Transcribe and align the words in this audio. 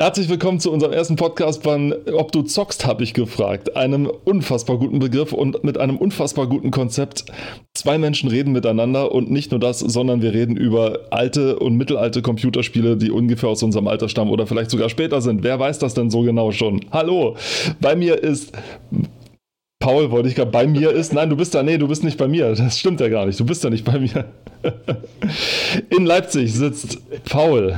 Herzlich 0.00 0.28
willkommen 0.28 0.60
zu 0.60 0.70
unserem 0.70 0.92
ersten 0.92 1.16
Podcast 1.16 1.64
von 1.64 1.92
Ob 2.12 2.30
du 2.30 2.42
zockst, 2.42 2.86
habe 2.86 3.02
ich 3.02 3.14
gefragt. 3.14 3.74
Einem 3.74 4.06
unfassbar 4.06 4.78
guten 4.78 5.00
Begriff 5.00 5.32
und 5.32 5.64
mit 5.64 5.76
einem 5.76 5.96
unfassbar 5.96 6.46
guten 6.46 6.70
Konzept. 6.70 7.24
Zwei 7.74 7.98
Menschen 7.98 8.30
reden 8.30 8.52
miteinander 8.52 9.10
und 9.10 9.28
nicht 9.28 9.50
nur 9.50 9.58
das, 9.58 9.80
sondern 9.80 10.22
wir 10.22 10.32
reden 10.32 10.56
über 10.56 11.00
alte 11.10 11.58
und 11.58 11.74
mittelalte 11.74 12.22
Computerspiele, 12.22 12.96
die 12.96 13.10
ungefähr 13.10 13.48
aus 13.48 13.64
unserem 13.64 13.88
Alter 13.88 14.08
stammen 14.08 14.30
oder 14.30 14.46
vielleicht 14.46 14.70
sogar 14.70 14.88
später 14.88 15.20
sind. 15.20 15.42
Wer 15.42 15.58
weiß 15.58 15.80
das 15.80 15.94
denn 15.94 16.10
so 16.10 16.20
genau 16.20 16.52
schon? 16.52 16.78
Hallo, 16.92 17.34
bei 17.80 17.96
mir 17.96 18.22
ist 18.22 18.52
Paul 19.80 20.12
wollte 20.12 20.28
ich 20.28 20.36
gerade 20.36 20.52
bei 20.52 20.68
mir 20.68 20.92
ist. 20.92 21.12
Nein, 21.12 21.28
du 21.28 21.36
bist 21.36 21.56
da. 21.56 21.64
Nee, 21.64 21.76
du 21.76 21.88
bist 21.88 22.04
nicht 22.04 22.18
bei 22.18 22.28
mir. 22.28 22.54
Das 22.54 22.78
stimmt 22.78 23.00
ja 23.00 23.08
gar 23.08 23.26
nicht. 23.26 23.40
Du 23.40 23.44
bist 23.44 23.64
ja 23.64 23.70
nicht 23.70 23.84
bei 23.84 23.98
mir. 23.98 24.26
In 25.90 26.06
Leipzig 26.06 26.54
sitzt 26.54 26.98
Paul. 27.24 27.76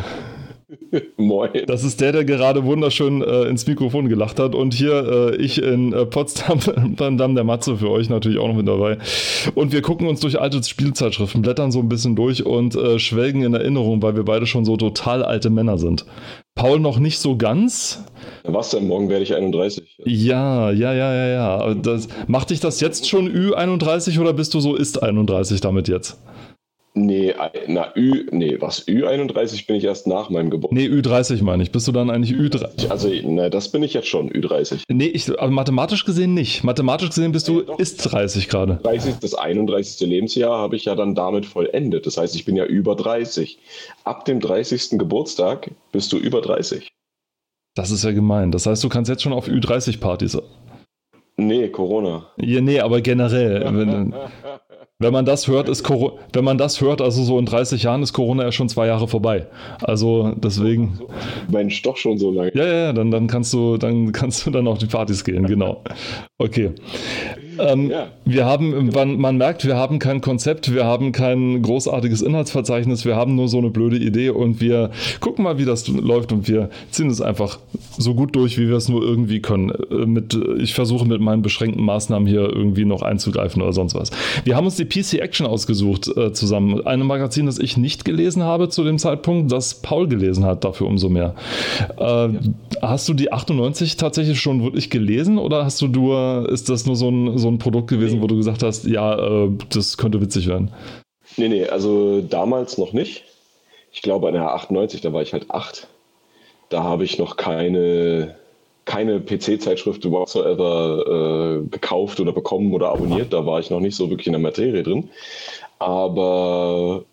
Moin. 1.17 1.51
Das 1.67 1.85
ist 1.85 2.01
der, 2.01 2.13
der 2.13 2.25
gerade 2.25 2.65
wunderschön 2.65 3.23
äh, 3.23 3.43
ins 3.45 3.67
Mikrofon 3.67 4.09
gelacht 4.09 4.39
hat. 4.39 4.55
Und 4.55 4.75
hier 4.75 5.33
äh, 5.33 5.37
ich 5.37 5.63
in 5.63 5.93
äh, 5.93 6.07
Potsdam, 6.07 6.61
dann 6.97 7.35
der 7.35 7.45
Matze 7.45 7.77
für 7.77 7.91
euch 7.91 8.09
natürlich 8.09 8.39
auch 8.39 8.49
noch 8.49 8.55
mit 8.55 8.69
dabei. 8.69 8.99
Und 9.55 9.73
wir 9.73 9.83
gucken 9.83 10.07
uns 10.09 10.21
durch 10.21 10.41
alte 10.41 10.63
Spielzeitschriften, 10.63 11.43
blättern 11.43 11.73
so 11.73 11.81
ein 11.81 11.89
bisschen 11.89 12.17
durch 12.17 12.45
und 12.45 12.75
äh, 12.77 12.99
schwelgen 12.99 13.43
in 13.43 13.55
Erinnerung, 13.55 14.03
weil 14.03 14.17
wir 14.17 14.25
beide 14.25 14.47
schon 14.47 14.65
so 14.65 14.77
total 14.77 15.23
alte 15.23 15.51
Männer 15.51 15.79
sind. 15.79 16.07
Paul 16.55 16.79
noch 16.81 16.99
nicht 16.99 17.19
so 17.19 17.37
ganz. 17.37 18.05
Was 18.45 18.71
denn? 18.71 18.87
Morgen 18.87 19.09
werde 19.09 19.23
ich 19.23 19.35
31. 19.35 19.97
Ja, 20.05 20.71
ja, 20.71 20.93
ja, 20.93 21.15
ja, 21.15 21.29
ja. 21.29 21.75
Das, 21.75 22.09
macht 22.27 22.51
dich 22.51 22.61
das 22.61 22.81
jetzt 22.81 23.09
schon 23.09 23.29
Ü31 23.29 24.21
oder 24.21 24.33
bist 24.33 24.55
du 24.55 24.61
so 24.61 24.75
ist 24.75 25.03
31 25.03 25.61
damit 25.61 25.89
jetzt? 25.89 26.19
Nee, 26.93 27.35
na, 27.69 27.93
Ü, 27.95 28.27
nee, 28.33 28.61
was? 28.61 28.87
Ü31 28.89 29.67
bin 29.67 29.77
ich 29.77 29.85
erst 29.85 30.09
nach 30.09 30.29
meinem 30.29 30.51
Geburtstag. 30.51 30.77
Nee, 30.77 30.89
Ü30 30.89 31.43
meine 31.45 31.63
ich. 31.63 31.71
Bist 31.71 31.87
du 31.87 31.93
dann 31.93 32.11
eigentlich 32.11 32.37
Ü30? 32.37 32.89
Also, 32.89 33.09
na, 33.25 33.49
das 33.49 33.71
bin 33.71 33.85
ich 33.85 33.95
jetzt 33.95 34.09
schon, 34.09 34.29
Ü30. 34.29 34.83
Nee, 34.89 35.07
ich, 35.07 35.31
aber 35.31 35.51
mathematisch 35.53 36.05
gesehen 36.05 36.35
nicht. 36.35 36.65
Mathematisch 36.65 37.11
gesehen 37.11 37.31
bist 37.31 37.47
du, 37.47 37.63
ja, 37.63 37.77
ist 37.79 37.99
30 37.99 38.49
gerade. 38.49 38.81
30, 38.83 39.17
das 39.21 39.35
31. 39.35 40.09
Lebensjahr 40.09 40.59
habe 40.59 40.75
ich 40.75 40.87
ja 40.87 40.97
dann 40.97 41.15
damit 41.15 41.47
vollendet. 41.47 42.07
Das 42.07 42.17
heißt, 42.17 42.35
ich 42.35 42.45
bin 42.45 42.57
ja 42.57 42.65
über 42.65 42.97
30. 42.97 43.59
Ab 44.03 44.25
dem 44.25 44.41
30. 44.41 44.99
Geburtstag 44.99 45.71
bist 45.93 46.13
du 46.13 46.17
über 46.19 46.41
30. 46.41 46.91
Das 47.77 47.93
ist 47.93 48.03
ja 48.03 48.11
gemein. 48.11 48.51
Das 48.51 48.67
heißt, 48.67 48.83
du 48.83 48.89
kannst 48.89 49.09
jetzt 49.09 49.23
schon 49.23 49.33
auf 49.33 49.47
Ü30-Partys. 49.47 50.39
Nee, 51.37 51.69
Corona. 51.69 52.27
Ja, 52.37 52.61
nee, 52.61 52.81
aber 52.81 53.01
generell. 53.01 53.65
wenn, 53.65 54.13
wenn 55.01 55.13
man 55.13 55.25
das 55.25 55.49
hört, 55.49 55.69
ist 55.69 55.83
Cor 55.83 56.19
wenn 56.33 56.45
man 56.45 56.59
das 56.59 56.81
hört, 56.81 57.01
also 57.01 57.23
so 57.25 57.39
in 57.39 57.47
30 57.47 57.83
Jahren 57.83 58.03
ist 58.03 58.13
Corona 58.13 58.45
ja 58.45 58.53
schon 58.53 58.69
zwei 58.69 58.87
Jahre 58.87 59.09
vorbei. 59.09 59.47
Also 59.83 60.33
deswegen. 60.37 61.01
Mensch, 61.51 61.83
doch 61.83 61.97
schon 61.97 62.19
so 62.19 62.31
lange. 62.31 62.53
Ja, 62.55 62.67
ja, 62.67 62.93
dann, 62.93 63.11
dann 63.11 63.27
kannst 63.27 63.53
du, 63.53 63.77
dann 63.77 64.13
kannst 64.13 64.47
du 64.47 64.51
dann 64.51 64.69
auf 64.69 64.79
die 64.79 64.87
Partys 64.87 65.25
gehen, 65.25 65.47
genau. 65.47 65.83
Okay. 66.39 66.71
Ähm, 67.59 67.91
ja. 67.91 68.09
Wir 68.25 68.47
haben, 68.47 68.91
man, 68.95 69.19
man, 69.19 69.37
merkt, 69.37 69.67
wir 69.67 69.77
haben 69.77 69.99
kein 69.99 70.21
Konzept, 70.21 70.73
wir 70.73 70.85
haben 70.85 71.13
kein 71.13 71.63
großartiges 71.63 72.23
Inhaltsverzeichnis, 72.23 73.05
wir 73.05 73.17
haben 73.17 73.35
nur 73.35 73.49
so 73.49 73.59
eine 73.59 73.71
blöde 73.71 73.97
Idee 73.97 74.31
und 74.31 74.61
wir 74.61 74.91
gucken 75.21 75.45
mal, 75.45 75.59
wie 75.59 75.65
das 75.65 75.87
läuft 75.89 76.33
und 76.33 76.49
wir 76.49 76.71
ziehen 76.91 77.11
es 77.11 77.21
einfach 77.21 77.59
so 77.99 78.15
gut 78.15 78.35
durch, 78.37 78.59
wie 78.59 78.69
wir 78.69 78.77
es 78.77 78.89
nur 78.89 79.03
irgendwie 79.03 79.41
können. 79.41 79.71
Äh, 79.71 80.07
mit, 80.07 80.39
ich 80.59 80.75
versuche 80.75 81.07
mit 81.07 81.21
meinen 81.21 81.43
beschränkten 81.43 81.85
Maßnahmen 81.85 82.27
hier 82.27 82.43
irgendwie 82.43 82.85
noch 82.85 83.03
einzugreifen 83.03 83.61
oder 83.63 83.73
sonst 83.73 83.95
was. 83.95 84.11
Wir 84.45 84.57
haben 84.57 84.65
uns 84.65 84.77
die 84.77 84.85
PC 84.91 85.15
Action 85.15 85.47
ausgesucht 85.47 86.09
äh, 86.17 86.33
zusammen. 86.33 86.87
Ein 86.87 87.01
Magazin, 87.01 87.47
das 87.47 87.59
ich 87.59 87.77
nicht 87.77 88.05
gelesen 88.05 88.43
habe 88.43 88.69
zu 88.69 88.85
dem 88.85 88.99
Zeitpunkt, 88.99 89.51
das 89.51 89.75
Paul 89.75 90.09
gelesen 90.09 90.45
hat, 90.45 90.65
dafür 90.65 90.87
umso 90.89 91.09
mehr. 91.09 91.35
Äh, 91.99 92.03
ja. 92.03 92.31
Hast 92.83 93.09
du 93.09 93.15
die 93.15 93.33
98 93.33 93.97
tatsächlich 93.97 94.41
schon 94.41 94.63
wirklich 94.63 94.91
gelesen 94.91 95.39
oder 95.39 95.65
hast 95.65 95.81
du 95.81 95.89
nur, 95.89 96.49
ist 96.51 96.69
das 96.69 96.87
nur 96.87 96.97
so 96.97 97.09
ein, 97.09 97.39
so 97.39 97.49
ein 97.49 97.59
Produkt 97.59 97.89
gewesen, 97.89 98.17
nee. 98.17 98.23
wo 98.23 98.27
du 98.27 98.37
gesagt 98.37 98.63
hast, 98.63 98.87
ja, 98.87 99.45
äh, 99.45 99.51
das 99.71 99.97
könnte 99.97 100.21
witzig 100.21 100.47
werden? 100.47 100.71
Nee, 101.37 101.49
nee, 101.49 101.67
also 101.67 102.21
damals 102.21 102.77
noch 102.77 102.93
nicht. 102.93 103.25
Ich 103.93 104.03
glaube, 104.03 104.29
an 104.29 104.35
der 104.35 104.55
98, 104.55 105.01
da 105.01 105.13
war 105.13 105.23
ich 105.23 105.33
halt 105.33 105.51
acht. 105.51 105.89
Da 106.69 106.83
habe 106.83 107.05
ich 107.05 107.19
noch 107.19 107.37
keine, 107.37 108.37
keine 108.91 109.21
PC-Zeitschrift 109.21 110.05
whatsoever 110.11 111.61
äh, 111.63 111.69
gekauft 111.69 112.19
oder 112.19 112.33
bekommen 112.33 112.75
oder 112.75 112.89
abonniert. 112.89 113.33
Da 113.33 113.47
war 113.47 113.61
ich 113.61 113.71
noch 113.71 113.79
nicht 113.79 113.95
so 113.95 114.11
wirklich 114.11 114.27
in 114.27 114.33
der 114.33 114.43
Materie 114.43 114.83
drin. 114.83 115.11
Aber 115.79 117.05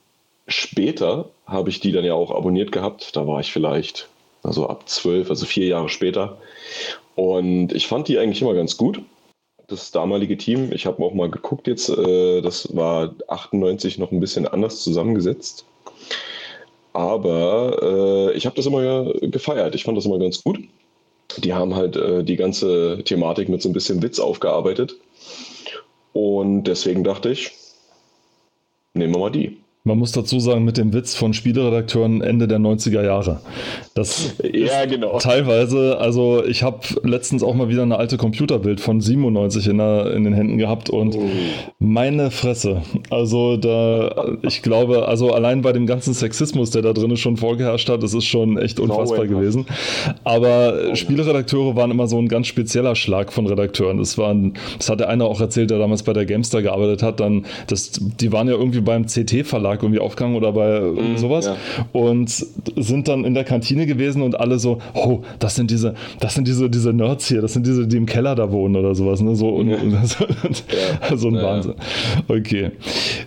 später 0.47 1.29
habe 1.45 1.69
ich 1.69 1.79
die 1.79 1.91
dann 1.91 2.03
ja 2.03 2.15
auch 2.15 2.31
abonniert 2.31 2.71
gehabt. 2.71 3.15
Da 3.15 3.27
war 3.27 3.41
ich 3.41 3.53
vielleicht, 3.53 4.09
also 4.41 4.67
ab 4.67 4.89
zwölf, 4.89 5.29
also 5.29 5.45
vier 5.45 5.67
Jahre 5.67 5.89
später. 5.89 6.37
Und 7.13 7.71
ich 7.73 7.85
fand 7.85 8.07
die 8.07 8.17
eigentlich 8.17 8.41
immer 8.41 8.55
ganz 8.55 8.75
gut 8.77 8.99
das 9.67 9.91
damalige 9.91 10.35
Team. 10.35 10.71
Ich 10.71 10.87
habe 10.87 11.03
auch 11.03 11.13
mal 11.13 11.29
geguckt 11.29 11.67
jetzt, 11.67 11.89
äh, 11.89 12.41
das 12.41 12.75
war 12.75 13.13
98 13.27 13.99
noch 13.99 14.11
ein 14.11 14.19
bisschen 14.19 14.47
anders 14.47 14.81
zusammengesetzt. 14.81 15.63
Aber 16.93 18.31
äh, 18.31 18.33
ich 18.35 18.47
habe 18.47 18.55
das 18.55 18.65
immer 18.65 19.13
gefeiert. 19.21 19.75
Ich 19.75 19.83
fand 19.83 19.95
das 19.95 20.05
immer 20.05 20.17
ganz 20.17 20.43
gut. 20.43 20.57
Die 21.37 21.53
haben 21.53 21.75
halt 21.75 21.95
äh, 21.95 22.23
die 22.23 22.35
ganze 22.35 23.03
Thematik 23.03 23.49
mit 23.49 23.61
so 23.61 23.69
ein 23.69 23.73
bisschen 23.73 24.01
Witz 24.01 24.19
aufgearbeitet. 24.19 24.95
Und 26.13 26.63
deswegen 26.63 27.03
dachte 27.03 27.29
ich, 27.29 27.51
nehmen 28.93 29.13
wir 29.13 29.19
mal 29.19 29.31
die. 29.31 29.57
Man 29.87 29.99
muss 29.99 30.11
dazu 30.11 30.41
sagen, 30.41 30.65
mit 30.65 30.77
dem 30.77 30.91
Witz 30.91 31.15
von 31.15 31.33
Spieleredakteuren 31.33 32.21
Ende 32.21 32.49
der 32.49 32.59
90er 32.59 33.05
Jahre. 33.05 33.39
Das 33.93 34.35
ja, 34.43 34.85
genau. 34.85 35.17
Teilweise, 35.17 35.97
also 35.97 36.43
ich 36.43 36.61
habe 36.61 36.79
letztens 37.03 37.41
auch 37.41 37.53
mal 37.53 37.69
wieder 37.69 37.83
eine 37.83 37.97
alte 37.97 38.17
Computerbild 38.17 38.81
von 38.81 38.99
97 38.99 39.65
in, 39.69 39.77
der, 39.77 40.11
in 40.13 40.25
den 40.25 40.33
Händen 40.33 40.57
gehabt 40.57 40.89
und 40.89 41.15
oh. 41.15 41.21
meine 41.79 42.31
Fresse. 42.31 42.81
Also 43.09 43.55
da, 43.55 44.35
ich 44.41 44.61
glaube, 44.61 45.07
also 45.07 45.31
allein 45.31 45.61
bei 45.61 45.71
dem 45.71 45.87
ganzen 45.87 46.13
Sexismus, 46.13 46.71
der 46.71 46.81
da 46.81 46.91
drin 46.91 47.15
schon 47.15 47.37
vorgeherrscht 47.37 47.87
hat, 47.87 48.03
das 48.03 48.13
ist 48.13 48.25
schon 48.25 48.57
echt 48.57 48.81
unfassbar 48.81 49.23
no 49.23 49.37
gewesen. 49.37 49.67
Aber 50.25 50.97
Spieleredakteure 50.97 51.77
waren 51.77 51.91
immer 51.91 52.07
so 52.07 52.17
ein 52.17 52.27
ganz 52.27 52.47
spezieller 52.47 52.95
Schlag 52.95 53.31
von 53.31 53.47
Redakteuren. 53.47 53.99
Das, 53.99 54.17
waren, 54.17 54.55
das 54.77 54.89
hat 54.89 54.99
der 54.99 55.07
eine 55.07 55.23
auch 55.23 55.39
erzählt, 55.39 55.69
der 55.69 55.79
damals 55.79 56.03
bei 56.03 56.11
der 56.11 56.25
Gamestar 56.25 56.61
gearbeitet 56.61 57.03
hat. 57.03 57.21
Dann, 57.21 57.45
das, 57.67 57.91
die 57.93 58.33
waren 58.33 58.49
ja 58.49 58.55
irgendwie 58.55 58.81
beim 58.81 59.05
CT-Verlag 59.05 59.76
Tag 59.77 59.83
irgendwie 59.83 59.99
aufgegangen 59.99 60.35
oder 60.35 60.51
bei 60.51 60.79
mm, 60.79 61.17
sowas 61.17 61.45
ja. 61.45 61.55
und 61.93 62.29
sind 62.29 63.07
dann 63.07 63.23
in 63.25 63.33
der 63.33 63.43
Kantine 63.43 63.85
gewesen 63.85 64.21
und 64.21 64.39
alle 64.39 64.59
so, 64.59 64.79
oh, 64.93 65.21
das 65.39 65.55
sind 65.55 65.71
diese, 65.71 65.93
das 66.19 66.33
sind 66.33 66.47
diese, 66.47 66.69
diese 66.69 66.93
Nerds 66.93 67.27
hier, 67.27 67.41
das 67.41 67.53
sind 67.53 67.65
diese, 67.65 67.87
die 67.87 67.97
im 67.97 68.05
Keller 68.05 68.35
da 68.35 68.51
wohnen 68.51 68.75
oder 68.75 68.95
sowas, 68.95 69.21
ne? 69.21 69.35
So, 69.35 69.61
ja. 69.61 69.77
ja. 71.09 71.17
so 71.17 71.27
ein 71.27 71.35
Wahnsinn. 71.35 71.75
Okay. 72.27 72.71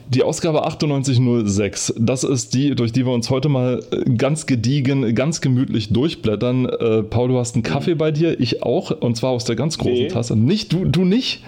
Die 0.09 0.23
Ausgabe 0.23 0.59
9806, 0.59 1.95
das 1.99 2.25
ist 2.25 2.55
die, 2.55 2.75
durch 2.75 2.93
die 2.93 3.07
wir 3.07 3.13
uns 3.13 3.31
heute 3.31 3.49
mal 3.49 3.83
ganz 4.17 4.47
gediegen, 4.47 5.15
ganz 5.15 5.41
gemütlich 5.41 5.93
durchblättern. 5.93 6.67
Äh, 6.67 7.03
Paul, 7.05 7.29
du 7.29 7.39
hast 7.39 7.55
einen 7.55 7.63
Kaffee 7.63 7.95
bei 7.95 8.11
dir, 8.11 8.39
ich 8.41 8.63
auch, 8.63 8.91
und 8.91 9.17
zwar 9.17 9.31
aus 9.31 9.45
der 9.45 9.57
ganz 9.57 9.79
großen 9.79 10.05
nee. 10.05 10.09
Tasse. 10.09 10.37
Nicht, 10.37 10.73
du, 10.73 10.85
du 10.85 11.05
nicht? 11.05 11.45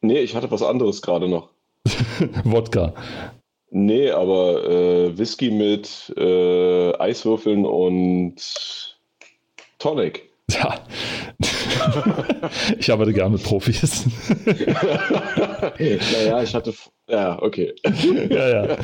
Nee, 0.00 0.18
ich 0.18 0.34
hatte 0.34 0.50
was 0.50 0.62
anderes 0.62 1.02
gerade 1.02 1.28
noch. 1.28 1.50
Wodka. 2.44 2.94
Nee, 3.74 4.10
aber 4.10 4.68
äh, 4.68 5.18
Whisky 5.18 5.50
mit 5.50 6.12
äh, 6.18 6.92
Eiswürfeln 6.98 7.64
und 7.64 8.34
Tonic. 9.78 10.28
Ja. 10.50 10.78
ich 12.78 12.92
arbeite 12.92 13.14
gerne 13.14 13.30
mit 13.36 13.42
Profis. 13.42 14.04
naja, 15.78 16.42
ich 16.42 16.54
hatte. 16.54 16.74
Ja, 17.08 17.40
okay. 17.40 17.72
ja, 18.28 18.66
ja. 18.66 18.76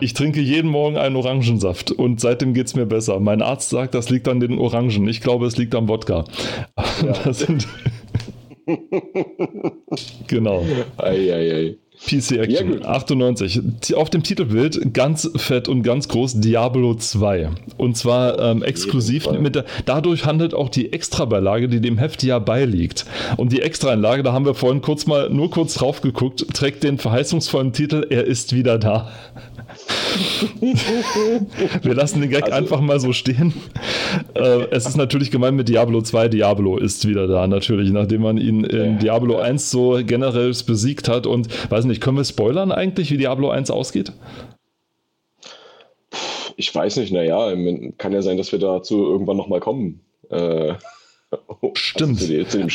Ich 0.00 0.14
trinke 0.14 0.40
jeden 0.40 0.70
Morgen 0.70 0.96
einen 0.96 1.14
Orangensaft 1.14 1.92
und 1.92 2.20
seitdem 2.20 2.54
geht 2.54 2.66
es 2.66 2.74
mir 2.74 2.86
besser. 2.86 3.20
Mein 3.20 3.40
Arzt 3.40 3.70
sagt, 3.70 3.94
das 3.94 4.10
liegt 4.10 4.26
an 4.26 4.40
den 4.40 4.58
Orangen. 4.58 5.06
Ich 5.08 5.20
glaube, 5.20 5.46
es 5.46 5.56
liegt 5.56 5.76
am 5.76 5.88
Wodka. 5.88 6.24
Ja. 6.76 7.32
Genau. 10.26 10.64
Ei, 10.98 11.32
ei, 11.32 11.52
ei. 11.54 11.78
PC 12.06 12.32
Action 12.38 12.80
ja, 12.80 12.88
98. 12.88 13.60
Auf 13.94 14.10
dem 14.10 14.22
Titelbild 14.22 14.94
ganz 14.94 15.30
fett 15.36 15.68
und 15.68 15.82
ganz 15.82 16.08
groß 16.08 16.40
Diablo 16.40 16.94
2. 16.94 17.50
Und 17.76 17.96
zwar 17.96 18.38
ähm, 18.38 18.62
exklusiv 18.62 19.30
mit 19.30 19.54
der, 19.54 19.64
dadurch 19.84 20.24
handelt 20.24 20.54
auch 20.54 20.68
die 20.68 20.92
Extrabeilage, 20.92 21.68
die 21.68 21.80
dem 21.80 21.98
Heft 21.98 22.22
ja 22.22 22.38
beiliegt. 22.38 23.04
Und 23.36 23.52
die 23.52 23.62
Extraeinlage, 23.62 24.22
da 24.22 24.32
haben 24.32 24.46
wir 24.46 24.54
vorhin 24.54 24.80
kurz 24.80 25.06
mal 25.06 25.28
nur 25.30 25.50
kurz 25.50 25.74
drauf 25.74 26.00
geguckt, 26.00 26.46
trägt 26.54 26.84
den 26.84 26.98
verheißungsvollen 26.98 27.72
Titel 27.72 28.06
Er 28.08 28.24
ist 28.24 28.54
wieder 28.54 28.78
da. 28.78 29.10
Wir 31.82 31.94
lassen 31.94 32.20
den 32.20 32.30
Gag 32.30 32.44
also, 32.44 32.56
einfach 32.56 32.80
mal 32.80 33.00
so 33.00 33.12
stehen. 33.12 33.52
Äh, 34.34 34.66
es 34.70 34.86
ist 34.86 34.96
natürlich 34.96 35.30
gemeint 35.30 35.56
mit 35.56 35.68
Diablo 35.68 36.02
2. 36.02 36.28
Diablo 36.28 36.76
ist 36.76 37.06
wieder 37.06 37.26
da, 37.26 37.46
natürlich, 37.46 37.90
nachdem 37.90 38.22
man 38.22 38.38
ihn 38.38 38.64
in 38.64 38.98
Diablo 38.98 39.36
1 39.38 39.70
so 39.70 40.00
generell 40.04 40.52
besiegt 40.66 41.08
hat. 41.08 41.26
Und 41.26 41.48
weiß 41.70 41.84
nicht, 41.84 42.00
können 42.00 42.16
wir 42.16 42.24
spoilern 42.24 42.72
eigentlich, 42.72 43.10
wie 43.10 43.16
Diablo 43.16 43.50
1 43.50 43.70
ausgeht? 43.70 44.12
Ich 46.56 46.74
weiß 46.74 46.96
nicht, 46.96 47.12
naja, 47.12 47.54
kann 47.98 48.12
ja 48.12 48.22
sein, 48.22 48.36
dass 48.36 48.50
wir 48.50 48.58
dazu 48.58 49.04
irgendwann 49.04 49.36
nochmal 49.36 49.60
kommen. 49.60 50.00
Äh, 50.30 50.74
Stimmt. 51.74 52.22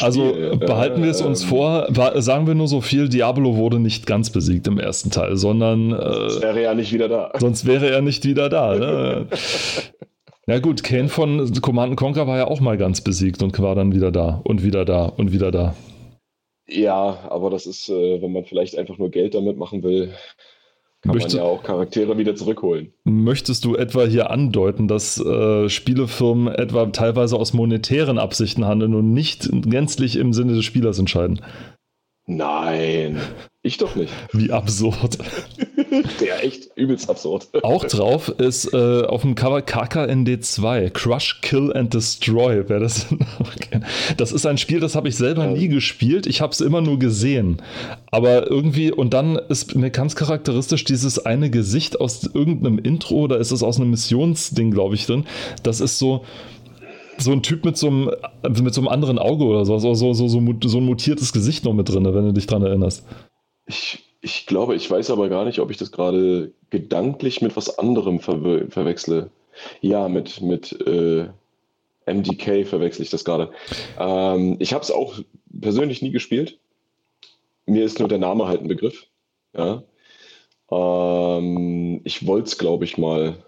Also, 0.02 0.34
also 0.34 0.58
behalten 0.58 1.04
wir 1.04 1.10
es 1.10 1.22
uns 1.22 1.44
ähm, 1.44 1.50
vor, 1.50 1.88
sagen 2.22 2.48
wir 2.48 2.56
nur 2.56 2.68
so 2.68 2.82
viel, 2.82 3.10
Diablo 3.10 3.56
wurde 3.56 3.80
nicht 3.80 4.06
ganz 4.06 4.30
besiegt 4.30 4.68
im 4.68 4.80
ersten 4.80 5.12
Teil, 5.12 5.36
sondern. 5.36 5.92
Äh, 5.92 6.30
sonst 6.30 6.42
wäre 6.42 6.62
er 6.62 6.76
nicht 6.76 6.94
wieder 6.94 7.10
da. 7.10 7.32
Sonst 7.40 7.66
wäre 7.66 7.90
er 7.90 8.02
nicht 8.02 8.26
wieder 8.26 8.50
da. 8.50 8.76
Ne? 8.76 9.28
Na 10.46 10.60
gut, 10.60 10.84
Kane 10.84 11.08
von 11.08 11.54
Command 11.62 11.96
Conquer 11.96 12.28
war 12.28 12.38
ja 12.38 12.48
auch 12.48 12.60
mal 12.60 12.78
ganz 12.78 13.02
besiegt 13.02 13.42
und 13.42 13.58
war 13.60 13.76
dann 13.76 13.94
wieder 13.94 14.12
da 14.12 14.42
und 14.44 14.64
wieder 14.64 14.84
da 14.84 15.06
und 15.06 15.32
wieder 15.32 15.52
da. 15.52 15.74
Ja, 16.68 17.20
aber 17.30 17.50
das 17.50 17.66
ist, 17.66 17.90
äh, 17.90 18.22
wenn 18.22 18.32
man 18.32 18.46
vielleicht 18.46 18.78
einfach 18.78 18.98
nur 18.98 19.10
Geld 19.10 19.36
damit 19.36 19.58
machen 19.58 19.84
will, 19.84 20.14
kann 21.04 21.16
Möchte, 21.16 21.36
man 21.36 21.46
ja 21.46 21.52
auch 21.52 21.64
Charaktere 21.64 22.18
wieder 22.18 22.36
zurückholen. 22.36 22.94
Möchtest 23.04 23.66
du 23.66 23.76
etwa 23.76 24.06
hier 24.06 24.30
andeuten, 24.30 24.88
dass 24.88 25.20
äh, 25.20 25.68
Spielefirmen 25.68 26.48
etwa 26.48 26.86
teilweise 26.88 27.36
aus 27.36 27.54
monetären 27.54 28.18
Absichten 28.18 28.66
handeln 28.66 28.96
und 28.96 29.12
nicht 29.12 29.50
gänzlich 29.52 30.16
im 30.16 30.32
Sinne 30.32 30.54
des 30.54 30.64
Spielers 30.64 30.98
entscheiden? 31.00 31.42
Nein, 32.26 33.20
ich 33.64 33.78
doch 33.78 33.96
nicht. 33.96 34.12
Wie 34.34 34.52
absurd. 34.52 35.18
Der 36.20 36.44
echt 36.44 36.70
übelst 36.76 37.10
absurd. 37.10 37.48
Auch 37.64 37.86
drauf 37.86 38.28
ist 38.28 38.74
äh, 38.74 39.04
auf 39.04 39.22
dem 39.22 39.36
Cover 39.36 39.60
KKND2, 39.60 40.90
Crush, 40.90 41.40
Kill 41.42 41.72
and 41.74 41.94
Destroy. 41.94 42.64
Wer 42.68 42.82
das, 42.82 43.08
das 44.18 44.34
ist 44.34 44.46
ein 44.46 44.58
Spiel, 44.58 44.82
das 44.82 44.96
habe 44.96 45.08
ich 45.08 45.16
selber 45.16 45.48
nie 45.48 45.70
gespielt. 45.70 46.28
Ich 46.28 46.42
habe 46.42 46.52
es 46.52 46.60
immer 46.60 46.82
nur 46.82 47.00
gesehen. 47.00 47.62
Aber 48.12 48.52
irgendwie, 48.52 48.92
und 48.92 49.14
dann 49.14 49.38
ist 49.38 49.76
mir 49.76 49.92
ganz 49.92 50.16
charakteristisch 50.16 50.84
dieses 50.84 51.26
eine 51.26 51.50
Gesicht 51.50 52.02
aus 52.02 52.30
irgendeinem 52.34 52.80
Intro, 52.80 53.16
oder 53.16 53.38
ist 53.38 53.52
es 53.52 53.64
aus 53.64 53.80
einem 53.80 53.92
Missionsding, 53.92 54.72
glaube 54.72 54.96
ich, 54.96 55.06
drin. 55.06 55.26
Das 55.64 55.80
ist 55.80 56.00
so 56.00 56.26
so 57.20 57.32
ein 57.32 57.44
Typ 57.44 57.64
mit 57.64 57.78
so 57.78 57.88
einem, 57.88 58.12
mit 58.62 58.74
so 58.74 58.82
einem 58.82 58.88
anderen 58.88 59.20
Auge 59.20 59.46
oder 59.46 59.66
so, 59.66 59.78
so, 59.78 59.94
so, 59.94 60.14
so, 60.14 60.28
so 60.28 60.38
ein 60.40 60.86
mutiertes 60.86 61.32
Gesicht 61.32 61.64
noch 61.64 61.74
mit 61.74 61.88
drin, 61.88 62.06
wenn 62.06 62.26
du 62.26 62.34
dich 62.34 62.48
dran 62.48 62.64
erinnerst. 62.64 63.06
Ich, 63.66 64.06
ich 64.22 64.46
glaube, 64.46 64.76
ich 64.76 64.90
weiß 64.90 65.10
aber 65.12 65.30
gar 65.30 65.46
nicht, 65.46 65.60
ob 65.60 65.72
ich 65.72 65.78
das 65.78 65.92
gerade 65.92 66.52
gedanklich 66.70 67.42
mit 67.42 67.56
was 67.56 67.78
anderem 67.78 68.20
ver 68.20 68.68
verwechsle. 68.70 69.30
Ja, 69.82 70.08
mit, 70.08 70.42
mit 70.42 70.72
äh, 70.88 71.28
MDK 72.06 72.66
verwechsle 72.66 73.04
ich 73.04 73.10
das 73.10 73.24
gerade. 73.24 73.52
Ähm, 74.00 74.58
ich 74.60 74.74
habe 74.74 74.84
es 74.84 74.92
auch 74.92 75.20
persönlich 75.62 76.02
nie 76.02 76.12
gespielt. 76.12 76.60
Mir 77.66 77.86
ist 77.86 78.00
nur 78.00 78.08
der 78.08 78.18
Name 78.18 78.48
halt 78.48 78.62
ein 78.62 78.68
Begriff. 78.68 79.08
Ja. 79.56 79.84
Ähm, 80.72 82.02
ich 82.04 82.26
wollte 82.26 82.48
es, 82.48 82.58
glaube 82.58 82.86
ich, 82.86 82.98
mal 82.98 83.44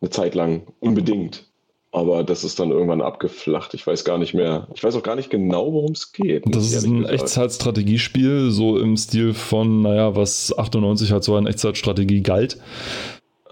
eine 0.00 0.10
Zeit 0.10 0.34
lang 0.34 0.66
unbedingt. 0.80 1.51
Aber 1.94 2.24
das 2.24 2.42
ist 2.42 2.58
dann 2.58 2.70
irgendwann 2.70 3.02
abgeflacht. 3.02 3.74
Ich 3.74 3.86
weiß 3.86 4.04
gar 4.04 4.16
nicht 4.16 4.32
mehr. 4.32 4.66
Ich 4.74 4.82
weiß 4.82 4.96
auch 4.96 5.02
gar 5.02 5.14
nicht 5.14 5.28
genau, 5.28 5.74
worum 5.74 5.92
es 5.92 6.12
geht. 6.12 6.44
Das 6.46 6.72
ist 6.72 6.84
ein 6.84 7.04
Echtzeitstrategiespiel, 7.04 8.50
so 8.50 8.78
im 8.78 8.96
Stil 8.96 9.34
von, 9.34 9.82
naja, 9.82 10.16
was 10.16 10.56
98 10.56 11.12
halt 11.12 11.22
so 11.22 11.36
eine 11.36 11.50
Echtzeitstrategie 11.50 12.22
galt. 12.22 12.58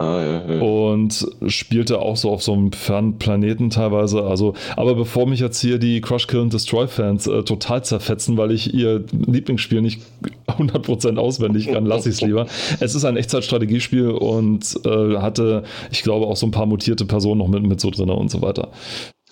Ah, 0.00 0.22
ja, 0.22 0.54
ja. 0.54 0.60
Und 0.62 1.28
spielte 1.48 1.98
auch 1.98 2.16
so 2.16 2.30
auf 2.30 2.42
so 2.42 2.54
einem 2.54 2.72
fernen 2.72 3.18
Planeten 3.18 3.68
teilweise. 3.68 4.22
Also, 4.22 4.54
aber 4.74 4.94
bevor 4.94 5.26
mich 5.26 5.40
jetzt 5.40 5.60
hier 5.60 5.78
die 5.78 6.00
Crush 6.00 6.26
Kill 6.26 6.40
and 6.40 6.54
Destroy 6.54 6.88
Fans 6.88 7.26
äh, 7.26 7.42
total 7.42 7.84
zerfetzen, 7.84 8.38
weil 8.38 8.50
ich 8.50 8.72
ihr 8.72 9.04
Lieblingsspiel 9.12 9.82
nicht 9.82 10.00
100% 10.46 11.18
auswendig 11.18 11.66
kann, 11.70 11.84
lasse 11.84 12.08
ich 12.08 12.14
es 12.14 12.20
lieber. 12.22 12.46
Es 12.80 12.94
ist 12.94 13.04
ein 13.04 13.18
Echtzeitstrategiespiel 13.18 14.08
und 14.08 14.80
äh, 14.86 15.18
hatte, 15.18 15.64
ich 15.90 16.02
glaube, 16.02 16.28
auch 16.28 16.36
so 16.36 16.46
ein 16.46 16.50
paar 16.50 16.64
mutierte 16.64 17.04
Personen 17.04 17.40
noch 17.40 17.48
mit, 17.48 17.62
mit 17.62 17.78
so 17.78 17.90
drin 17.90 18.08
und 18.08 18.30
so 18.30 18.40
weiter. 18.40 18.70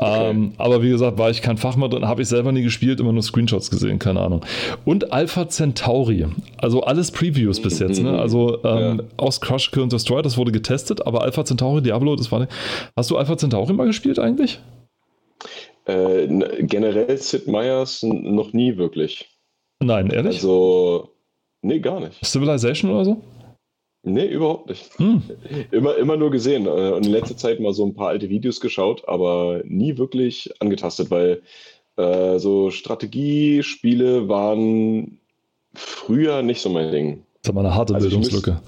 Okay. 0.01 0.31
Ähm, 0.31 0.53
aber 0.59 0.81
wie 0.81 0.91
gesagt, 0.91 1.19
war 1.19 1.29
ich 1.29 1.43
kein 1.43 1.57
Fachmann 1.57 1.91
drin, 1.91 2.07
habe 2.07 2.23
ich 2.23 2.29
selber 2.29 2.53
nie 2.53 2.63
gespielt, 2.63 3.01
immer 3.01 3.13
nur 3.13 3.23
Screenshots 3.23 3.69
gesehen, 3.69 3.99
keine 3.99 4.21
Ahnung. 4.21 4.45
Und 4.85 5.13
Alpha 5.13 5.49
Centauri, 5.49 6.27
also 6.57 6.83
alles 6.83 7.11
Previews 7.11 7.61
bis 7.61 7.81
jetzt, 7.81 8.01
ne? 8.01 8.17
Also 8.17 8.63
ähm, 8.63 8.99
ja. 8.99 9.05
aus 9.17 9.41
Crush, 9.41 9.73
Kill 9.73 9.83
and 9.83 9.93
Destroy, 9.93 10.23
das 10.23 10.39
wurde 10.39 10.53
getestet, 10.53 11.05
aber 11.05 11.23
Alpha 11.23 11.45
Centauri, 11.45 11.83
Diablo, 11.83 12.15
das 12.15 12.31
war 12.31 12.39
nicht. 12.39 12.53
Hast 12.97 13.11
du 13.11 13.17
Alpha 13.17 13.37
Centauri 13.37 13.73
mal 13.73 13.87
gespielt 13.87 14.21
eigentlich? 14.21 14.61
Äh, 15.87 16.29
generell 16.61 17.19
Sid 17.19 17.49
Meier's 17.49 18.05
noch 18.05 18.53
nie 18.53 18.77
wirklich. 18.77 19.29
Nein, 19.81 20.11
ehrlich? 20.11 20.37
Also, 20.37 21.09
nee, 21.63 21.81
gar 21.81 21.99
nicht. 21.99 22.25
Civilization 22.25 22.93
oder 22.93 23.05
so? 23.05 23.23
Nee, 24.03 24.27
überhaupt 24.27 24.69
nicht. 24.69 24.91
Hm. 24.99 25.23
Immer, 25.71 25.97
immer 25.97 26.17
nur 26.17 26.31
gesehen 26.31 26.67
äh, 26.67 26.93
und 26.93 27.07
in 27.07 27.13
letzter 27.13 27.37
Zeit 27.37 27.61
mal 27.61 27.73
so 27.73 27.85
ein 27.85 27.95
paar 27.95 28.09
alte 28.09 28.29
Videos 28.29 28.61
geschaut, 28.61 29.07
aber 29.09 29.63
nie 29.65 29.99
wirklich 29.99 30.51
angetastet, 30.61 31.11
weil 31.11 31.43
äh, 31.97 32.39
so 32.39 32.71
Strategiespiele 32.71 34.29
waren 34.29 35.19
früher 35.75 36.43
nicht 36.43 36.61
so 36.61 36.71
mein 36.71 36.93
Ding. 36.93 37.23
Das 37.43 37.51
ist 37.51 37.51
aber 37.51 37.61
eine 37.61 37.75
harte 37.75 37.95
also 37.95 38.07
Bildungslücke. 38.07 38.61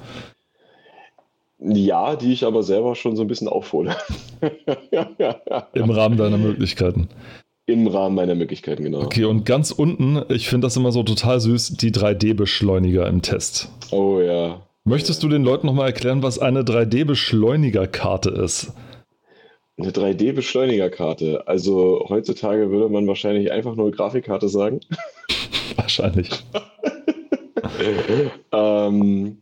Ja, 1.60 2.16
die 2.16 2.32
ich 2.32 2.44
aber 2.44 2.62
selber 2.62 2.94
schon 2.94 3.16
so 3.16 3.22
ein 3.22 3.28
bisschen 3.28 3.48
aufhole. 3.48 3.94
Im 5.74 5.90
Rahmen 5.90 6.16
deiner 6.16 6.38
Möglichkeiten. 6.38 7.08
Im 7.66 7.86
Rahmen 7.86 8.16
meiner 8.16 8.34
Möglichkeiten, 8.34 8.82
genau. 8.82 9.02
Okay, 9.02 9.24
und 9.24 9.44
ganz 9.44 9.70
unten, 9.70 10.22
ich 10.28 10.48
finde 10.48 10.66
das 10.66 10.76
immer 10.76 10.90
so 10.90 11.02
total 11.02 11.38
süß, 11.38 11.76
die 11.76 11.92
3D-Beschleuniger 11.92 13.06
im 13.06 13.22
Test. 13.22 13.70
Oh 13.92 14.20
ja. 14.20 14.60
Möchtest 14.84 15.22
du 15.22 15.28
den 15.28 15.44
Leuten 15.44 15.66
nochmal 15.66 15.88
erklären, 15.88 16.22
was 16.22 16.38
eine 16.38 16.62
3D-Beschleunigerkarte 16.62 18.30
ist? 18.30 18.72
Eine 19.76 19.90
3D-Beschleunigerkarte. 19.90 21.46
Also 21.46 22.06
heutzutage 22.08 22.70
würde 22.70 22.88
man 22.88 23.06
wahrscheinlich 23.06 23.52
einfach 23.52 23.76
nur 23.76 23.90
Grafikkarte 23.90 24.48
sagen. 24.48 24.80
Wahrscheinlich. 25.76 26.30
ähm, 28.52 29.38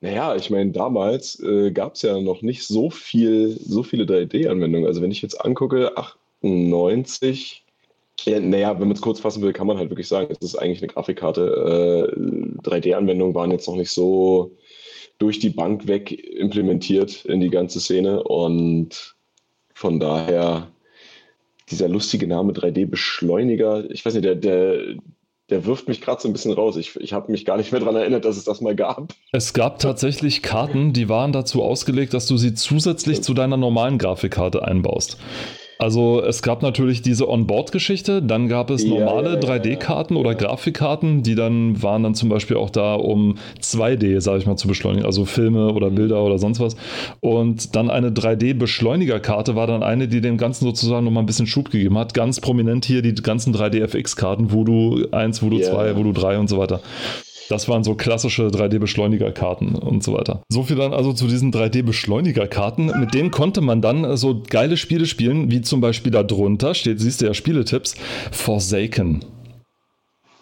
naja, 0.00 0.34
ich 0.34 0.50
meine, 0.50 0.72
damals 0.72 1.40
äh, 1.40 1.70
gab 1.70 1.94
es 1.94 2.02
ja 2.02 2.20
noch 2.20 2.42
nicht 2.42 2.66
so 2.66 2.90
viel, 2.90 3.58
so 3.60 3.82
viele 3.82 4.04
3D-Anwendungen. 4.04 4.86
Also 4.86 5.02
wenn 5.02 5.10
ich 5.10 5.22
jetzt 5.22 5.44
angucke, 5.44 5.92
98, 6.42 7.64
ja, 8.24 8.40
naja, 8.40 8.72
wenn 8.78 8.88
man 8.88 8.96
es 8.96 9.02
kurz 9.02 9.20
fassen 9.20 9.42
will, 9.42 9.52
kann 9.52 9.66
man 9.66 9.78
halt 9.78 9.90
wirklich 9.90 10.08
sagen, 10.08 10.28
es 10.30 10.38
ist 10.44 10.56
eigentlich 10.56 10.82
eine 10.82 10.92
Grafikkarte. 10.92 12.12
Äh, 12.16 12.68
3D-Anwendungen 12.68 13.34
waren 13.34 13.50
jetzt 13.50 13.66
noch 13.68 13.76
nicht 13.76 13.90
so 13.90 14.52
durch 15.20 15.38
die 15.38 15.50
Bank 15.50 15.86
weg 15.86 16.10
implementiert 16.12 17.24
in 17.26 17.40
die 17.40 17.50
ganze 17.50 17.78
Szene 17.78 18.24
und 18.24 19.14
von 19.74 20.00
daher 20.00 20.68
dieser 21.70 21.88
lustige 21.88 22.26
Name 22.26 22.52
3D-Beschleuniger, 22.52 23.88
ich 23.90 24.04
weiß 24.04 24.14
nicht, 24.14 24.24
der, 24.24 24.34
der, 24.34 24.96
der 25.50 25.64
wirft 25.66 25.88
mich 25.88 26.00
gerade 26.00 26.20
so 26.20 26.28
ein 26.28 26.32
bisschen 26.32 26.52
raus. 26.52 26.76
Ich, 26.76 26.96
ich 26.96 27.12
habe 27.12 27.30
mich 27.30 27.44
gar 27.44 27.58
nicht 27.58 27.70
mehr 27.70 27.80
daran 27.80 27.96
erinnert, 27.96 28.24
dass 28.24 28.36
es 28.36 28.44
das 28.44 28.60
mal 28.60 28.74
gab. 28.74 29.12
Es 29.30 29.52
gab 29.52 29.78
tatsächlich 29.78 30.42
Karten, 30.42 30.92
die 30.92 31.08
waren 31.08 31.32
dazu 31.32 31.62
ausgelegt, 31.62 32.14
dass 32.14 32.26
du 32.26 32.36
sie 32.36 32.54
zusätzlich 32.54 33.22
zu 33.22 33.34
deiner 33.34 33.58
normalen 33.58 33.98
Grafikkarte 33.98 34.64
einbaust. 34.64 35.18
Also 35.80 36.22
es 36.22 36.42
gab 36.42 36.60
natürlich 36.60 37.00
diese 37.00 37.26
Onboard-Geschichte, 37.26 38.20
dann 38.20 38.48
gab 38.48 38.68
es 38.68 38.84
normale 38.84 39.30
ja, 39.30 39.34
ja, 39.36 39.40
3D-Karten 39.40 40.14
oder 40.14 40.34
Grafikkarten, 40.34 41.22
die 41.22 41.34
dann 41.34 41.82
waren 41.82 42.02
dann 42.02 42.14
zum 42.14 42.28
Beispiel 42.28 42.58
auch 42.58 42.68
da, 42.68 42.96
um 42.96 43.38
2D, 43.62 44.20
sage 44.20 44.40
ich 44.40 44.46
mal, 44.46 44.56
zu 44.56 44.68
beschleunigen, 44.68 45.06
also 45.06 45.24
Filme 45.24 45.72
oder 45.72 45.88
mhm. 45.88 45.94
Bilder 45.94 46.22
oder 46.22 46.38
sonst 46.38 46.60
was. 46.60 46.76
Und 47.20 47.74
dann 47.76 47.88
eine 47.88 48.10
3D-Beschleunigerkarte 48.10 49.56
war 49.56 49.66
dann 49.66 49.82
eine, 49.82 50.06
die 50.06 50.20
dem 50.20 50.36
Ganzen 50.36 50.66
sozusagen 50.66 51.06
nochmal 51.06 51.22
ein 51.22 51.26
bisschen 51.26 51.46
Schub 51.46 51.70
gegeben 51.70 51.96
hat. 51.96 52.12
Ganz 52.12 52.40
prominent 52.40 52.84
hier 52.84 53.00
die 53.00 53.14
ganzen 53.14 53.54
3D-FX-Karten, 53.56 54.52
wo 54.52 54.64
du 54.64 55.06
1, 55.12 55.42
wo 55.42 55.48
du 55.48 55.60
2, 55.60 55.96
wo 55.96 56.02
du 56.02 56.12
3 56.12 56.38
und 56.38 56.48
so 56.48 56.58
weiter. 56.58 56.80
Das 57.50 57.68
waren 57.68 57.82
so 57.82 57.96
klassische 57.96 58.46
3D-Beschleunigerkarten 58.46 59.74
und 59.74 60.04
so 60.04 60.12
weiter. 60.12 60.40
So 60.48 60.62
viel 60.62 60.76
dann 60.76 60.94
also 60.94 61.12
zu 61.12 61.26
diesen 61.26 61.52
3D-Beschleunigerkarten. 61.52 62.92
Mit 63.00 63.12
denen 63.12 63.32
konnte 63.32 63.60
man 63.60 63.82
dann 63.82 64.16
so 64.16 64.40
geile 64.48 64.76
Spiele 64.76 65.04
spielen, 65.04 65.50
wie 65.50 65.60
zum 65.60 65.80
Beispiel 65.80 66.12
da 66.12 66.22
drunter 66.22 66.74
steht, 66.74 67.00
siehst 67.00 67.20
du 67.20 67.26
ja 67.26 67.34
Spieletipps, 67.34 67.96
Forsaken. 68.30 69.24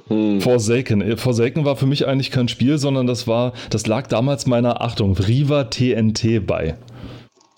Hm. 0.08 0.42
Forsaken. 0.42 1.00
Äh, 1.00 1.16
Forsaken 1.16 1.64
war 1.64 1.76
für 1.76 1.86
mich 1.86 2.06
eigentlich 2.06 2.30
kein 2.30 2.48
Spiel, 2.48 2.76
sondern 2.76 3.06
das 3.06 3.26
war, 3.26 3.54
das 3.70 3.86
lag 3.86 4.06
damals 4.08 4.46
meiner 4.46 4.82
Achtung, 4.82 5.16
Riva 5.16 5.64
TNT 5.64 6.46
bei. 6.46 6.76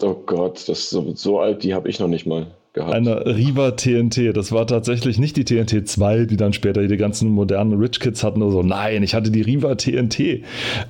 Oh 0.01 0.15
Gott, 0.15 0.59
das 0.69 0.79
ist 0.79 0.91
so, 0.91 1.13
so 1.17 1.41
alt, 1.41 1.65
die 1.65 1.75
habe 1.75 1.89
ich 1.89 1.99
noch 1.99 2.09
nicht 2.09 2.25
mal 2.25 2.47
gehabt. 2.73 2.95
Eine 2.95 3.27
Riva 3.27 3.73
TNT. 3.73 4.37
Das 4.37 4.53
war 4.53 4.67
tatsächlich 4.67 5.19
nicht 5.19 5.37
die 5.37 5.45
TNT 5.45 5.89
2, 5.89 6.27
die 6.27 6.37
dann 6.37 6.53
später 6.53 6.87
die 6.87 6.97
ganzen 6.97 7.31
modernen 7.31 7.79
Rich 7.79 8.01
Kids 8.01 8.23
hatten 8.23 8.43
oder 8.43 8.53
so. 8.53 8.63
Nein, 8.63 9.03
ich 9.03 9.15
hatte 9.15 9.31
die 9.31 9.43
Riva 9.43 9.75
TNT. 9.75 10.21
Äh, 10.21 10.43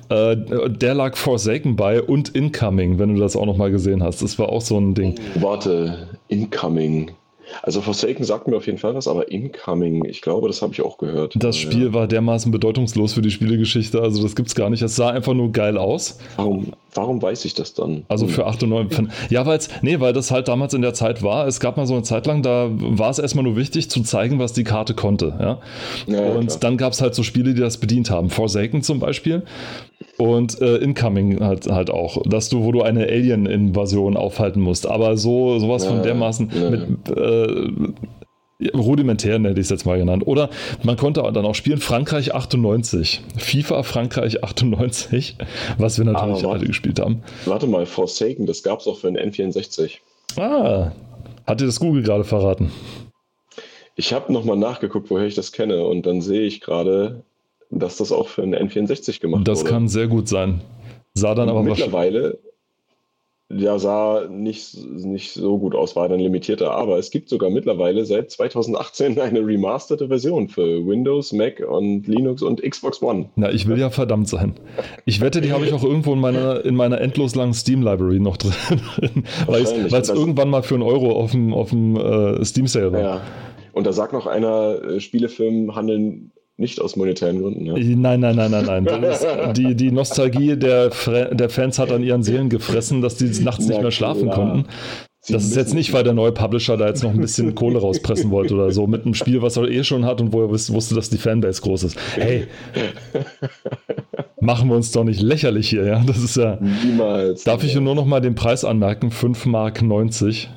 der 0.09 0.93
lag 0.93 1.15
Forsaken 1.15 1.75
bei 1.75 2.01
und 2.01 2.29
Incoming, 2.29 2.99
wenn 2.99 3.15
du 3.15 3.19
das 3.19 3.35
auch 3.35 3.45
noch 3.45 3.57
mal 3.57 3.71
gesehen 3.71 4.03
hast. 4.03 4.21
Das 4.21 4.37
war 4.39 4.49
auch 4.49 4.61
so 4.61 4.79
ein 4.79 4.93
Ding. 4.93 5.15
Oh, 5.37 5.43
warte, 5.43 6.09
Incoming. 6.27 7.11
Also 7.63 7.81
Forsaken 7.81 8.23
sagt 8.23 8.47
mir 8.47 8.57
auf 8.57 8.65
jeden 8.65 8.77
Fall 8.77 8.95
was, 8.95 9.07
aber 9.07 9.31
Incoming, 9.31 10.05
ich 10.05 10.21
glaube, 10.21 10.47
das 10.47 10.61
habe 10.61 10.73
ich 10.73 10.81
auch 10.81 10.97
gehört. 10.97 11.33
Das 11.37 11.57
Spiel 11.57 11.87
ja. 11.87 11.93
war 11.93 12.07
dermaßen 12.07 12.51
bedeutungslos 12.51 13.13
für 13.13 13.21
die 13.21 13.31
Spielegeschichte, 13.31 14.01
also 14.01 14.21
das 14.21 14.35
gibt 14.35 14.49
es 14.49 14.55
gar 14.55 14.69
nicht. 14.69 14.81
Es 14.81 14.95
sah 14.95 15.09
einfach 15.09 15.33
nur 15.33 15.51
geil 15.51 15.77
aus. 15.77 16.19
Warum, 16.37 16.73
warum 16.93 17.21
weiß 17.21 17.45
ich 17.45 17.53
das 17.53 17.73
dann? 17.73 18.03
Also 18.07 18.27
für 18.27 18.45
8 18.45 18.63
und 18.63 18.69
9. 18.69 19.11
Ja, 19.29 19.45
weil 19.45 19.59
nee, 19.81 19.99
weil 19.99 20.13
das 20.13 20.31
halt 20.31 20.47
damals 20.47 20.73
in 20.73 20.81
der 20.81 20.93
Zeit 20.93 21.23
war. 21.23 21.47
Es 21.47 21.59
gab 21.59 21.77
mal 21.77 21.85
so 21.85 21.93
eine 21.93 22.03
Zeit 22.03 22.25
lang, 22.25 22.41
da 22.41 22.69
war 22.71 23.09
es 23.09 23.19
erstmal 23.19 23.43
nur 23.43 23.55
wichtig 23.55 23.89
zu 23.89 24.01
zeigen, 24.01 24.39
was 24.39 24.53
die 24.53 24.63
Karte 24.63 24.93
konnte. 24.93 25.33
Ja? 25.39 25.59
ja 26.07 26.31
und 26.31 26.47
klar. 26.47 26.59
dann 26.59 26.77
gab 26.77 26.93
es 26.93 27.01
halt 27.01 27.15
so 27.15 27.23
Spiele, 27.23 27.53
die 27.53 27.61
das 27.61 27.77
bedient 27.77 28.09
haben. 28.09 28.29
Forsaken 28.29 28.83
zum 28.83 28.99
Beispiel. 28.99 29.43
Und 30.21 30.61
äh, 30.61 30.77
Incoming 30.77 31.39
halt, 31.39 31.65
halt 31.65 31.89
auch, 31.89 32.21
dass 32.25 32.47
du, 32.47 32.63
wo 32.63 32.71
du 32.71 32.83
eine 32.83 33.07
Alien-Invasion 33.07 34.15
aufhalten 34.15 34.61
musst. 34.61 34.85
Aber 34.85 35.17
so 35.17 35.57
sowas 35.57 35.83
ja, 35.83 35.89
von 35.89 36.03
dermaßen 36.03 36.51
ja. 36.53 36.69
mit 36.69 37.09
äh, 37.09 38.69
rudimentär 38.75 39.39
hätte 39.39 39.59
ich 39.59 39.65
es 39.65 39.69
jetzt 39.69 39.85
mal 39.87 39.97
genannt. 39.97 40.27
Oder 40.27 40.51
man 40.83 40.95
konnte 40.95 41.21
dann 41.33 41.43
auch 41.43 41.55
spielen 41.55 41.79
Frankreich 41.79 42.35
98, 42.35 43.21
FIFA 43.35 43.81
Frankreich 43.81 44.43
98, 44.43 45.37
was 45.79 45.97
wir 45.97 46.05
natürlich 46.05 46.43
warte, 46.43 46.49
alle 46.49 46.67
gespielt 46.67 46.99
haben. 46.99 47.23
Warte 47.45 47.65
mal, 47.65 47.87
Forsaken, 47.87 48.45
das 48.45 48.61
gab 48.61 48.81
es 48.81 48.87
auch 48.87 48.99
für 48.99 49.11
den 49.11 49.31
N64. 49.31 49.97
Ah, 50.37 50.91
hat 51.47 51.61
dir 51.61 51.65
das 51.65 51.79
Google 51.79 52.03
gerade 52.03 52.25
verraten? 52.25 52.71
Ich 53.95 54.13
habe 54.13 54.31
nochmal 54.31 54.57
nachgeguckt, 54.57 55.09
woher 55.09 55.25
ich 55.25 55.35
das 55.35 55.51
kenne 55.51 55.83
und 55.83 56.05
dann 56.05 56.21
sehe 56.21 56.41
ich 56.41 56.61
gerade, 56.61 57.23
dass 57.71 57.97
das 57.97 58.11
auch 58.11 58.27
für 58.27 58.43
einen 58.43 58.55
N64 58.55 59.19
gemacht 59.19 59.47
das 59.47 59.59
wurde. 59.59 59.69
Das 59.69 59.73
kann 59.73 59.87
sehr 59.87 60.07
gut 60.07 60.27
sein. 60.27 60.61
Sah 61.13 61.35
dann 61.35 61.49
aber 61.49 61.63
mittlerweile 61.63 62.39
ja, 63.57 63.79
sah 63.79 64.27
nicht, 64.29 64.77
nicht 64.77 65.33
so 65.33 65.57
gut 65.57 65.75
aus, 65.75 65.95
war 65.95 66.07
dann 66.07 66.19
limitierter, 66.19 66.71
aber 66.71 66.97
es 66.97 67.11
gibt 67.11 67.29
sogar 67.29 67.49
mittlerweile 67.49 68.05
seit 68.05 68.31
2018 68.31 69.19
eine 69.19 69.45
remasterte 69.45 70.07
Version 70.07 70.47
für 70.47 70.85
Windows, 70.85 71.33
Mac 71.33 71.59
und 71.59 72.07
Linux 72.07 72.41
und 72.41 72.61
Xbox 72.61 73.01
One. 73.01 73.29
Na, 73.35 73.51
ich 73.51 73.67
will 73.67 73.77
ja 73.77 73.89
verdammt 73.89 74.29
sein. 74.29 74.53
Ich 75.05 75.21
wette, 75.21 75.41
die 75.41 75.51
habe 75.51 75.65
ich 75.65 75.73
auch 75.73 75.83
irgendwo 75.83 76.13
in 76.13 76.19
meiner, 76.19 76.63
in 76.63 76.75
meiner 76.75 77.01
endlos 77.01 77.35
langen 77.35 77.53
Steam-Library 77.53 78.19
noch 78.19 78.37
drin, 78.37 78.53
weil 79.47 79.63
es 79.63 80.09
irgendwann 80.09 80.49
mal 80.49 80.63
für 80.63 80.75
einen 80.75 80.83
Euro 80.83 81.11
auf 81.11 81.31
dem, 81.31 81.53
auf 81.53 81.71
dem 81.71 81.97
äh, 81.97 82.43
Steam-Sale 82.45 82.93
war. 82.93 83.01
Ja. 83.01 83.21
Und 83.73 83.87
da 83.87 83.93
sagt 83.93 84.13
noch 84.13 84.27
einer, 84.27 84.81
äh, 84.83 84.99
Spielefilme 84.99 85.75
handeln 85.75 86.31
nicht 86.61 86.79
aus 86.79 86.95
monetären 86.95 87.41
Gründen. 87.41 87.65
Ja. 87.65 87.73
Nein, 87.73 88.21
nein, 88.21 88.35
nein, 88.37 88.51
nein, 88.51 88.83
nein. 88.83 89.03
Ist, 89.03 89.27
die, 89.57 89.75
die 89.75 89.91
Nostalgie 89.91 90.55
der, 90.55 90.91
der 91.31 91.49
Fans 91.49 91.77
hat 91.79 91.91
an 91.91 92.03
ihren 92.03 92.23
Seelen 92.23 92.47
gefressen, 92.49 93.01
dass 93.01 93.17
die 93.17 93.25
nachts 93.43 93.67
nicht 93.67 93.81
mehr 93.81 93.91
schlafen 93.91 94.29
konnten. 94.29 94.67
Sie 95.23 95.33
das 95.33 95.43
ist 95.43 95.55
jetzt 95.55 95.75
nicht, 95.75 95.93
weil 95.93 96.03
der 96.03 96.13
neue 96.13 96.31
Publisher 96.31 96.77
da 96.77 96.87
jetzt 96.87 97.03
noch 97.03 97.11
ein 97.11 97.19
bisschen 97.19 97.53
Kohle 97.55 97.79
rauspressen 97.79 98.31
wollte 98.31 98.55
oder 98.55 98.71
so, 98.71 98.87
mit 98.87 99.05
einem 99.05 99.13
Spiel, 99.13 99.43
was 99.43 99.55
er 99.55 99.69
eh 99.69 99.83
schon 99.83 100.03
hat 100.03 100.19
und 100.19 100.33
wo 100.33 100.41
er 100.41 100.49
wusste, 100.49 100.95
dass 100.95 101.11
die 101.11 101.17
Fanbase 101.17 101.61
groß 101.61 101.83
ist. 101.83 101.97
Hey, 102.15 102.47
machen 104.39 104.69
wir 104.69 104.75
uns 104.75 104.91
doch 104.91 105.03
nicht 105.03 105.21
lächerlich 105.21 105.69
hier, 105.69 105.85
ja? 105.85 106.03
Das 106.03 106.17
ist 106.17 106.37
ja. 106.37 106.57
Niemals. 106.59 107.43
Darf 107.43 107.63
ich 107.63 107.75
nur 107.75 107.93
noch 107.93 108.05
mal 108.05 108.19
den 108.19 108.33
Preis 108.33 108.65
anmerken? 108.65 109.11
5 109.11 109.45
Mark 109.45 109.83
90. 109.83 110.49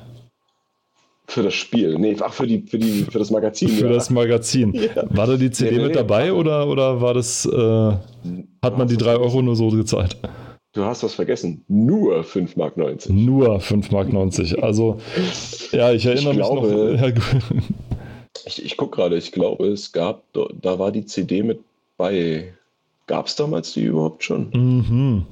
Für 1.27 1.43
das 1.43 1.53
Spiel. 1.53 1.97
Nee, 1.97 2.15
ach, 2.19 2.33
für, 2.33 2.45
die, 2.45 2.61
für, 2.61 2.77
die, 2.77 3.03
für 3.11 3.19
das 3.19 3.31
Magazin. 3.31 3.69
für 3.69 3.87
ja. 3.87 3.93
das 3.93 4.09
Magazin. 4.09 4.73
Ja. 4.73 5.03
War 5.09 5.27
da 5.27 5.37
die 5.37 5.51
CD 5.51 5.71
nee, 5.71 5.77
nee, 5.77 5.83
mit 5.87 5.95
dabei 5.95 6.31
oder, 6.33 6.67
oder 6.67 7.01
war 7.01 7.13
das, 7.13 7.45
äh, 7.45 7.91
hat 8.61 8.77
man 8.77 8.87
die 8.87 8.97
3 8.97 9.17
Euro 9.17 9.41
nur 9.41 9.55
so 9.55 9.69
gezahlt? 9.69 10.17
Du 10.73 10.83
hast 10.83 11.03
was 11.03 11.13
vergessen. 11.13 11.63
Nur 11.69 12.19
5,90 12.19 12.57
Mark. 12.57 12.77
Nur 13.09 13.59
5,90 13.59 13.91
Mark. 14.51 14.63
Also, 14.63 14.97
ja, 15.71 15.93
ich 15.93 16.05
erinnere 16.05 16.33
ich 16.33 16.37
mich 16.37 16.45
glaube, 16.45 16.97
noch. 17.01 18.45
ich 18.45 18.65
ich 18.65 18.75
gucke 18.75 18.97
gerade, 18.97 19.15
ich 19.15 19.31
glaube, 19.31 19.67
es 19.67 19.93
gab, 19.93 20.23
da 20.33 20.77
war 20.77 20.91
die 20.91 21.05
CD 21.05 21.43
mit 21.43 21.61
bei. 21.97 22.53
Gab 23.07 23.27
es 23.27 23.35
damals 23.35 23.71
die 23.73 23.83
überhaupt 23.83 24.23
schon? 24.23 24.49
Mhm. 24.51 25.25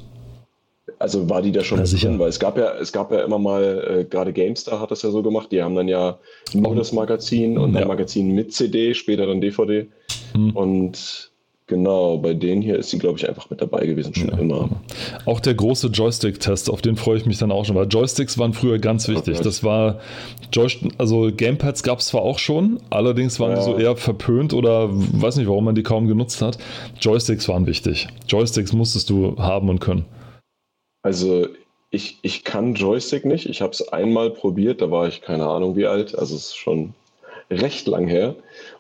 Also 1.00 1.30
war 1.30 1.42
die 1.42 1.52
da 1.52 1.64
schon 1.64 1.84
ja, 1.84 1.86
drin, 1.86 2.20
weil 2.20 2.30
es 2.30 2.40
gab 2.40 2.58
ja, 2.58 2.74
es 2.80 2.92
gab 2.92 3.12
ja 3.12 3.24
immer 3.24 3.40
mal, 3.40 4.00
äh, 4.00 4.04
gerade 4.06 4.34
GameStar 4.34 4.80
hat 4.80 4.92
das 4.92 5.02
ja 5.02 5.12
so 5.12 5.22
gemacht, 5.22 5.52
die 5.52 5.62
haben 5.62 5.76
dann 5.76 5.88
ja 5.88 6.18
nur 6.54 6.76
das 6.76 6.92
Magazin 6.92 7.58
und 7.58 7.74
ja. 7.74 7.82
ein 7.82 7.88
Magazin 7.88 8.32
mit 8.32 8.54
CD, 8.54 8.94
später 8.94 9.26
dann 9.26 9.42
DVD. 9.42 9.88
Hm. 10.34 10.52
Und 10.56 11.32
genau, 11.68 12.18
bei 12.18 12.34
denen 12.34 12.62
hier 12.62 12.78
ist 12.78 12.90
sie, 12.90 13.00
glaube 13.00 13.18
ich, 13.18 13.28
einfach 13.28 13.50
mit 13.50 13.62
dabei 13.62 13.86
gewesen, 13.86 14.14
schon 14.14 14.30
ja. 14.30 14.38
immer. 14.38 14.70
Auch 15.26 15.40
der 15.40 15.54
große 15.54 15.88
Joystick-Test, 15.88 16.70
auf 16.70 16.82
den 16.82 16.96
freue 16.96 17.18
ich 17.18 17.26
mich 17.26 17.38
dann 17.38 17.52
auch 17.52 17.66
schon, 17.66 17.76
weil 17.76 17.88
Joysticks 17.88 18.38
waren 18.38 18.54
früher 18.54 18.80
ganz 18.80 19.08
wichtig. 19.08 19.38
Oh 19.40 19.44
das 19.44 19.64
war, 19.64 20.00
Joyst 20.52 20.80
also 20.98 21.32
Gamepads 21.36 21.84
gab 21.84 22.00
es 22.00 22.08
zwar 22.08 22.22
auch 22.22 22.40
schon, 22.40 22.80
allerdings 22.90 23.40
waren 23.40 23.56
die 23.56 23.62
so 23.62 23.78
eher 23.78 23.96
verpönt 23.96 24.54
oder 24.54 24.90
weiß 24.92 25.38
nicht, 25.38 25.48
warum 25.48 25.66
man 25.66 25.76
die 25.76 25.84
kaum 25.84 26.08
genutzt 26.08 26.42
hat. 26.42 26.58
Joysticks 27.00 27.48
waren 27.48 27.66
wichtig. 27.66 28.08
Joysticks 28.28 28.74
musstest 28.74 29.10
du 29.10 29.38
haben 29.38 29.70
und 29.70 29.80
können. 29.80 30.06
Also 31.04 31.48
ich, 31.92 32.18
ich 32.24 32.44
kann 32.44 32.74
Joystick 32.74 33.24
nicht. 33.26 33.46
Ich 33.46 33.62
habe 33.62 33.72
es 33.72 33.88
einmal 33.90 34.32
probiert, 34.32 34.82
da 34.82 34.90
war 34.90 35.08
ich 35.08 35.22
keine 35.22 35.46
Ahnung 35.46 35.76
wie 35.76 35.86
alt. 35.86 36.18
Also 36.18 36.36
es 36.36 36.46
ist 36.48 36.56
schon 36.56 36.94
recht 37.52 37.86
lang 37.88 38.08
her. 38.08 38.36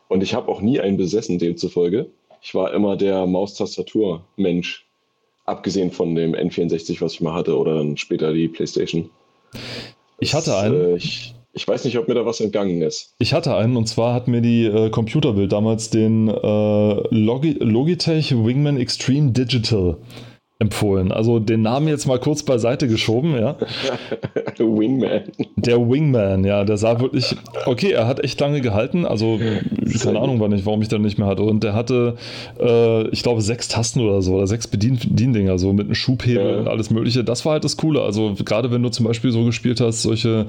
Und 0.08 0.24
ich 0.24 0.34
habe 0.34 0.51
auch 0.51 0.62
nie 0.62 0.80
einen 0.80 0.98
besessen, 0.98 1.38
demzufolge. 1.38 2.08
Ich 2.42 2.56
war 2.56 2.74
immer 2.74 2.98
der 2.98 3.27
Maustastatur-Mensch. 3.27 4.86
Abgesehen 5.46 5.92
von 5.92 6.15
dem 6.15 6.34
N64, 6.34 7.01
was 7.01 7.13
ich 7.13 7.22
mal 7.22 7.34
hatte, 7.34 7.58
oder 7.58 7.75
dann 7.75 7.98
später 7.98 8.34
die 8.34 8.48
PlayStation. 8.48 9.10
Ich 10.20 10.34
hatte 10.34 10.56
einen. 10.58 10.74
Äh, 10.74 10.96
ich, 10.96 11.36
ich, 11.51 11.68
weiß 11.68 11.84
nicht, 11.84 11.98
ob 11.98 12.08
mir 12.08 12.13
da 12.13 12.25
was 12.25 12.39
entgangen 12.39 12.82
ist. 12.82 13.13
Ich 13.20 13.34
hatte 13.34 13.56
einen 13.56 13.75
und 13.75 13.88
zwar 13.88 14.13
hat 14.13 14.30
mir 14.30 14.39
die 14.42 14.65
äh, 14.65 14.89
Computerbild 14.89 15.51
damals 15.51 15.89
den 15.89 16.30
äh, 16.30 16.34
Logi 17.10 17.58
Logitech 17.60 18.32
Wingman 18.32 18.77
Extreme 18.77 19.32
Digital 19.32 19.98
empfohlen. 20.60 21.12
Also 21.12 21.39
den 21.39 21.62
Namen 21.62 21.88
jetzt 21.88 22.05
mal 22.05 22.19
kurz 22.19 22.43
beiseite 22.43 22.88
geschoben, 22.88 23.36
ja. 23.36 23.57
Wingman. 24.57 25.24
Der 25.55 25.77
Wingman, 25.79 26.45
ja, 26.45 26.63
der 26.63 26.77
sah 26.77 27.00
wirklich, 27.00 27.36
okay, 27.65 27.91
er 27.91 28.07
hat 28.07 28.24
echt 28.24 28.39
lange 28.39 28.62
gehalten, 28.62 29.05
also 29.05 29.39
keine 30.01 30.19
Ahnung, 30.19 30.39
war 30.39 30.48
nicht, 30.48 30.65
warum 30.65 30.81
ich 30.81 30.88
den 30.88 31.01
nicht 31.01 31.17
mehr 31.17 31.27
hatte. 31.27 31.43
Und 31.43 31.63
der 31.63 31.74
hatte, 31.74 32.15
äh, 32.60 33.07
ich 33.10 33.24
glaube, 33.24 33.41
sechs 33.41 33.67
Tasten 33.67 34.01
oder 34.01 34.22
so, 34.22 34.36
oder 34.36 34.48
sechs 34.48 34.67
Bedien 34.67 35.00
Bediendinger, 35.03 35.57
so 35.57 35.74
mit 35.74 35.88
einem 35.88 35.95
Schubhebel 35.95 36.51
ja. 36.51 36.57
und 36.60 36.67
alles 36.67 36.89
mögliche. 36.89 37.24
Das 37.24 37.45
war 37.45 37.53
halt 37.53 37.63
das 37.63 37.77
Coole. 37.77 38.01
Also 38.01 38.36
gerade 38.45 38.72
wenn 38.72 38.83
du 38.83 38.89
zum 38.89 39.05
Beispiel 39.05 39.31
so 39.31 39.43
gespielt 39.43 39.81
hast, 39.81 40.03
solche 40.03 40.48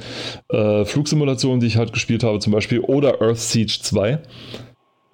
äh, 0.50 0.84
Flugsimulationen, 0.84 1.60
die 1.60 1.66
ich 1.66 1.76
halt 1.76 1.92
gespielt 1.92 2.22
habe, 2.24 2.38
zum 2.38 2.52
Beispiel, 2.52 2.80
oder 2.80 3.20
Earth 3.20 3.38
Siege 3.38 3.78
2 3.80 4.20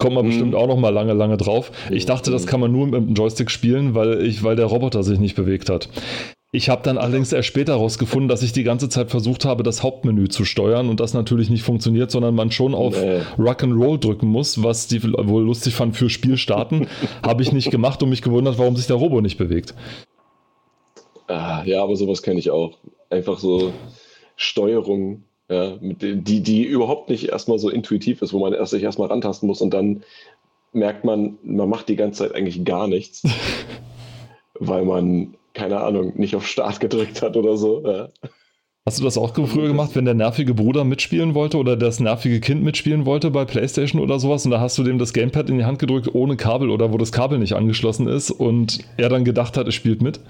kommt 0.01 0.15
man 0.15 0.25
mhm. 0.25 0.29
bestimmt 0.29 0.55
auch 0.55 0.67
noch 0.67 0.77
mal 0.77 0.89
lange, 0.89 1.13
lange 1.13 1.37
drauf. 1.37 1.71
Ich 1.89 2.05
dachte, 2.05 2.31
das 2.31 2.47
kann 2.47 2.59
man 2.59 2.71
nur 2.71 2.87
mit 2.87 2.95
dem 2.95 3.13
Joystick 3.13 3.51
spielen, 3.51 3.95
weil, 3.95 4.25
ich, 4.25 4.43
weil 4.43 4.55
der 4.55 4.65
Roboter 4.65 5.03
sich 5.03 5.19
nicht 5.19 5.35
bewegt 5.35 5.69
hat. 5.69 5.87
Ich 6.53 6.67
habe 6.67 6.81
dann 6.83 6.97
allerdings 6.97 7.31
erst 7.31 7.47
später 7.47 7.73
herausgefunden, 7.73 8.27
dass 8.27 8.43
ich 8.43 8.51
die 8.51 8.63
ganze 8.63 8.89
Zeit 8.89 9.09
versucht 9.09 9.45
habe, 9.45 9.63
das 9.63 9.83
Hauptmenü 9.83 10.27
zu 10.27 10.43
steuern 10.43 10.89
und 10.89 10.99
das 10.99 11.13
natürlich 11.13 11.49
nicht 11.49 11.63
funktioniert, 11.63 12.11
sondern 12.11 12.35
man 12.35 12.51
schon 12.51 12.75
auf 12.75 12.99
nee. 12.99 13.21
Rock'n'Roll 13.37 13.99
drücken 13.99 14.27
muss, 14.27 14.61
was 14.61 14.87
die 14.87 15.01
wohl 15.01 15.43
lustig 15.43 15.75
fand 15.75 15.95
für 15.95 16.09
Spiel 16.09 16.35
starten. 16.35 16.87
habe 17.23 17.41
ich 17.41 17.53
nicht 17.53 17.71
gemacht 17.71 18.03
und 18.03 18.09
mich 18.09 18.21
gewundert, 18.21 18.57
warum 18.57 18.75
sich 18.75 18.87
der 18.87 18.97
Robo 18.97 19.21
nicht 19.21 19.37
bewegt. 19.37 19.75
Ah, 21.27 21.63
ja, 21.63 21.81
aber 21.83 21.95
sowas 21.95 22.21
kenne 22.21 22.39
ich 22.39 22.49
auch. 22.49 22.77
Einfach 23.09 23.39
so 23.39 23.71
Steuerung 24.35 25.23
ja, 25.51 25.77
die, 25.81 26.41
die 26.41 26.63
überhaupt 26.63 27.09
nicht 27.09 27.27
erstmal 27.27 27.59
so 27.59 27.69
intuitiv 27.69 28.21
ist, 28.21 28.31
wo 28.31 28.39
man 28.39 28.53
erst 28.53 28.71
sich 28.71 28.83
erstmal 28.83 29.09
rantasten 29.09 29.47
muss 29.47 29.61
und 29.61 29.73
dann 29.73 30.03
merkt 30.71 31.03
man, 31.03 31.37
man 31.43 31.67
macht 31.67 31.89
die 31.89 31.97
ganze 31.97 32.19
Zeit 32.23 32.35
eigentlich 32.35 32.63
gar 32.63 32.87
nichts, 32.87 33.23
weil 34.59 34.85
man, 34.85 35.35
keine 35.53 35.81
Ahnung, 35.81 36.13
nicht 36.15 36.37
auf 36.37 36.47
Start 36.47 36.79
gedrückt 36.79 37.21
hat 37.21 37.35
oder 37.35 37.57
so. 37.57 37.83
Ja. 37.85 38.07
Hast 38.85 38.99
du 38.99 39.03
das 39.03 39.17
auch 39.17 39.35
früher 39.35 39.67
gemacht, 39.67 39.91
wenn 39.93 40.05
der 40.05 40.13
nervige 40.13 40.53
Bruder 40.53 40.85
mitspielen 40.85 41.35
wollte 41.35 41.57
oder 41.57 41.75
das 41.75 41.99
nervige 41.99 42.39
Kind 42.39 42.63
mitspielen 42.63 43.05
wollte 43.05 43.29
bei 43.29 43.43
PlayStation 43.43 44.01
oder 44.01 44.19
sowas 44.19 44.45
und 44.45 44.51
da 44.51 44.61
hast 44.61 44.77
du 44.77 44.83
dem 44.83 44.97
das 44.97 45.11
Gamepad 45.11 45.49
in 45.49 45.57
die 45.57 45.65
Hand 45.65 45.79
gedrückt 45.79 46.15
ohne 46.15 46.37
Kabel 46.37 46.69
oder 46.69 46.93
wo 46.93 46.97
das 46.97 47.11
Kabel 47.11 47.37
nicht 47.37 47.53
angeschlossen 47.53 48.07
ist 48.07 48.31
und 48.31 48.79
er 48.97 49.09
dann 49.09 49.25
gedacht 49.25 49.57
hat, 49.57 49.67
es 49.67 49.75
spielt 49.75 50.01
mit? 50.01 50.21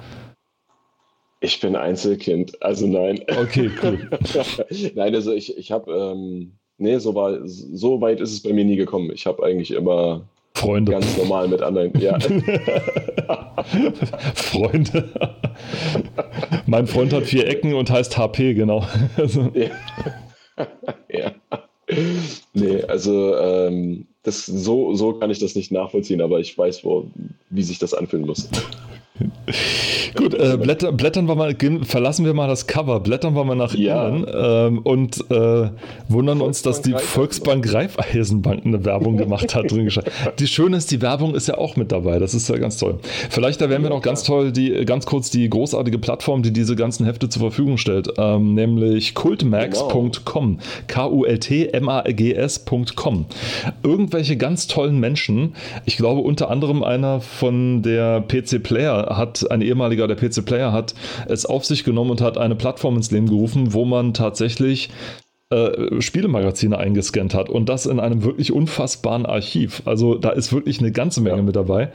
Ich 1.44 1.60
bin 1.60 1.76
Einzelkind, 1.76 2.62
also 2.62 2.86
nein. 2.86 3.20
Okay, 3.28 3.72
cool. 3.82 4.08
nein, 4.96 5.16
also 5.16 5.34
ich, 5.34 5.58
ich 5.58 5.72
habe, 5.72 5.92
ähm, 5.92 6.52
nee, 6.78 7.00
so, 7.00 7.16
war, 7.16 7.40
so 7.46 8.00
weit 8.00 8.22
ist 8.22 8.32
es 8.32 8.44
bei 8.44 8.54
mir 8.54 8.64
nie 8.64 8.76
gekommen. 8.76 9.12
Ich 9.12 9.26
habe 9.26 9.44
eigentlich 9.44 9.72
immer 9.72 10.30
Freunde. 10.54 10.92
Ganz 10.92 11.18
normal 11.18 11.48
mit 11.48 11.64
anderen, 11.64 12.00
ja. 12.00 12.20
Freunde. 14.36 15.10
mein 16.68 16.86
Freund 16.86 17.12
hat 17.14 17.24
vier 17.24 17.48
Ecken 17.48 17.74
und 17.74 17.90
heißt 17.90 18.18
HP, 18.18 18.54
genau. 18.54 18.86
ja. 19.56 19.72
ja. 21.10 21.32
Nee, 22.54 22.84
also 22.84 23.36
ähm, 23.38 24.06
das, 24.22 24.46
so, 24.46 24.94
so 24.94 25.14
kann 25.14 25.32
ich 25.32 25.40
das 25.40 25.56
nicht 25.56 25.72
nachvollziehen, 25.72 26.22
aber 26.22 26.40
ich 26.40 26.56
weiß, 26.56 26.86
wo, 26.86 27.08
wie 27.50 27.64
sich 27.64 27.80
das 27.80 27.96
anfühlen 27.96 28.28
muss. 28.28 28.48
Gut, 30.16 30.34
äh, 30.34 30.58
blätter, 30.58 30.92
blättern 30.92 31.28
wir 31.28 31.36
mal, 31.36 31.56
verlassen 31.84 32.26
wir 32.26 32.34
mal 32.34 32.48
das 32.48 32.68
Cover, 32.68 33.00
blättern 33.00 33.36
wir 33.36 33.44
mal 33.44 33.56
nach 33.56 33.74
ja. 33.74 34.08
innen 34.08 34.26
ähm, 34.34 34.80
und 34.80 35.20
äh, 35.32 35.70
wundern 36.08 36.42
uns, 36.42 36.62
dass 36.62 36.82
die 36.82 36.94
Volksbank 36.94 37.74
Reifeisenbank 37.74 38.66
eine 38.66 38.86
Werbung 38.86 39.18
gemacht 39.18 39.56
hat. 39.56 39.72
drin 39.72 39.90
die 40.40 40.48
Schöne 40.48 40.78
ist, 40.78 40.92
die 40.92 41.02
Werbung 41.02 41.36
ist 41.36 41.48
ja 41.48 41.58
auch 41.58 41.76
mit 41.76 41.92
dabei. 41.92 42.20
Das 42.20 42.34
ist 42.34 42.50
ja 42.50 42.58
ganz 42.58 42.78
toll. 42.78 43.00
Vielleicht 43.30 43.62
erwähnen 43.62 43.84
wir 43.84 43.90
noch 43.90 44.02
ganz 44.02 44.24
toll 44.24 44.52
die, 44.52 44.86
ganz 44.86 45.06
kurz 45.06 45.30
die 45.30 45.50
großartige 45.50 45.98
Plattform, 45.98 46.44
die 46.44 46.52
diese 46.52 46.76
ganzen 46.76 47.06
Hefte 47.06 47.30
zur 47.30 47.42
Verfügung 47.42 47.78
stellt, 47.78 48.10
ähm, 48.18 48.54
nämlich 48.54 49.16
kultmax.com. 49.16 50.60
K-U-L-T-M-A-G-S.com. 50.88 53.26
Irgendwelche 53.84 54.38
ganz 54.38 54.68
tollen 54.68 55.00
Menschen, 55.00 55.56
ich 55.86 55.98
glaube 55.98 56.22
unter 56.22 56.50
anderem 56.50 56.84
einer 56.84 57.22
von 57.22 57.82
der 57.82 58.22
PC 58.22 58.64
Player 58.64 59.11
hat, 59.18 59.50
ein 59.52 59.62
ehemaliger 59.62 60.08
der 60.08 60.16
PC 60.16 60.46
Player 60.46 60.72
hat 60.72 60.94
es 61.28 61.46
auf 61.46 61.66
sich 61.66 61.84
genommen 61.84 62.12
und 62.12 62.22
hat 62.22 62.38
eine 62.38 62.56
Plattform 62.56 62.98
ins 62.98 63.12
Leben 63.12 63.28
gerufen, 63.28 63.74
wo 63.74 63.86
man 63.86 64.14
tatsächlich 64.14 64.90
äh, 65.52 66.02
Spielemagazine 66.02 66.78
eingescannt 66.78 67.34
hat 67.34 67.50
und 67.50 67.70
das 67.70 67.86
in 67.86 68.00
einem 68.00 68.24
wirklich 68.24 68.52
unfassbaren 68.54 69.26
Archiv. 69.26 69.82
Also 69.86 70.16
da 70.16 70.30
ist 70.30 70.54
wirklich 70.54 70.80
eine 70.80 70.92
ganze 70.92 71.22
Menge 71.22 71.38
ja. 71.38 71.44
mit 71.44 71.56
dabei. 71.56 71.92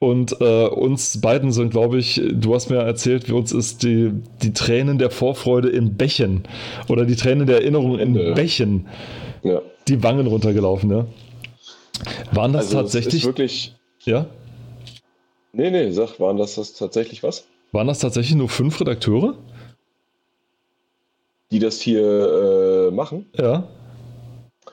Und 0.00 0.40
äh, 0.40 0.66
uns 0.66 1.20
beiden 1.20 1.50
sind, 1.50 1.70
glaube 1.70 1.98
ich, 1.98 2.22
du 2.32 2.54
hast 2.54 2.70
mir 2.70 2.76
erzählt, 2.76 3.24
für 3.24 3.34
uns 3.34 3.50
ist 3.50 3.82
die, 3.82 4.12
die 4.42 4.52
Tränen 4.52 4.98
der 4.98 5.10
Vorfreude 5.10 5.68
in 5.68 5.96
Bächen 5.96 6.44
oder 6.88 7.04
die 7.04 7.16
Tränen 7.16 7.46
der 7.46 7.56
Erinnerung 7.56 7.98
in 7.98 8.14
ja. 8.14 8.32
Bächen 8.32 8.86
ja. 9.42 9.60
die 9.88 10.02
Wangen 10.04 10.28
runtergelaufen, 10.28 10.90
ja. 10.90 11.06
Waren 12.32 12.52
das 12.52 12.66
also 12.66 12.82
tatsächlich. 12.82 13.24
wirklich. 13.24 13.74
Ja? 14.04 14.26
Nee, 15.52 15.70
nee, 15.70 15.90
sag, 15.90 16.20
waren 16.20 16.36
das, 16.36 16.56
das 16.56 16.74
tatsächlich 16.74 17.22
was? 17.22 17.46
Waren 17.72 17.86
das 17.86 17.98
tatsächlich 17.98 18.36
nur 18.36 18.48
fünf 18.48 18.80
Redakteure? 18.80 19.36
Die 21.50 21.58
das 21.58 21.80
hier 21.80 22.88
äh, 22.88 22.90
machen? 22.90 23.26
Ja. 23.34 23.68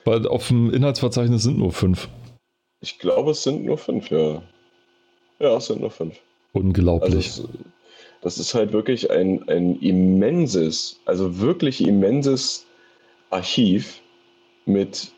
Weil 0.04 0.26
auf 0.28 0.48
dem 0.48 0.72
Inhaltsverzeichnis 0.72 1.42
sind 1.42 1.58
nur 1.58 1.72
fünf. 1.72 2.08
Ich 2.80 2.98
glaube, 2.98 3.32
es 3.32 3.42
sind 3.42 3.64
nur 3.64 3.78
fünf, 3.78 4.10
ja. 4.10 4.42
Ja, 5.38 5.56
es 5.56 5.66
sind 5.66 5.80
nur 5.80 5.90
fünf. 5.90 6.20
Unglaublich. 6.52 7.26
Also, 7.26 7.48
das 8.20 8.38
ist 8.38 8.54
halt 8.54 8.72
wirklich 8.72 9.10
ein, 9.10 9.48
ein 9.48 9.78
immenses, 9.80 11.00
also 11.04 11.38
wirklich 11.40 11.80
immenses 11.86 12.66
Archiv 13.30 14.00
mit 14.64 15.12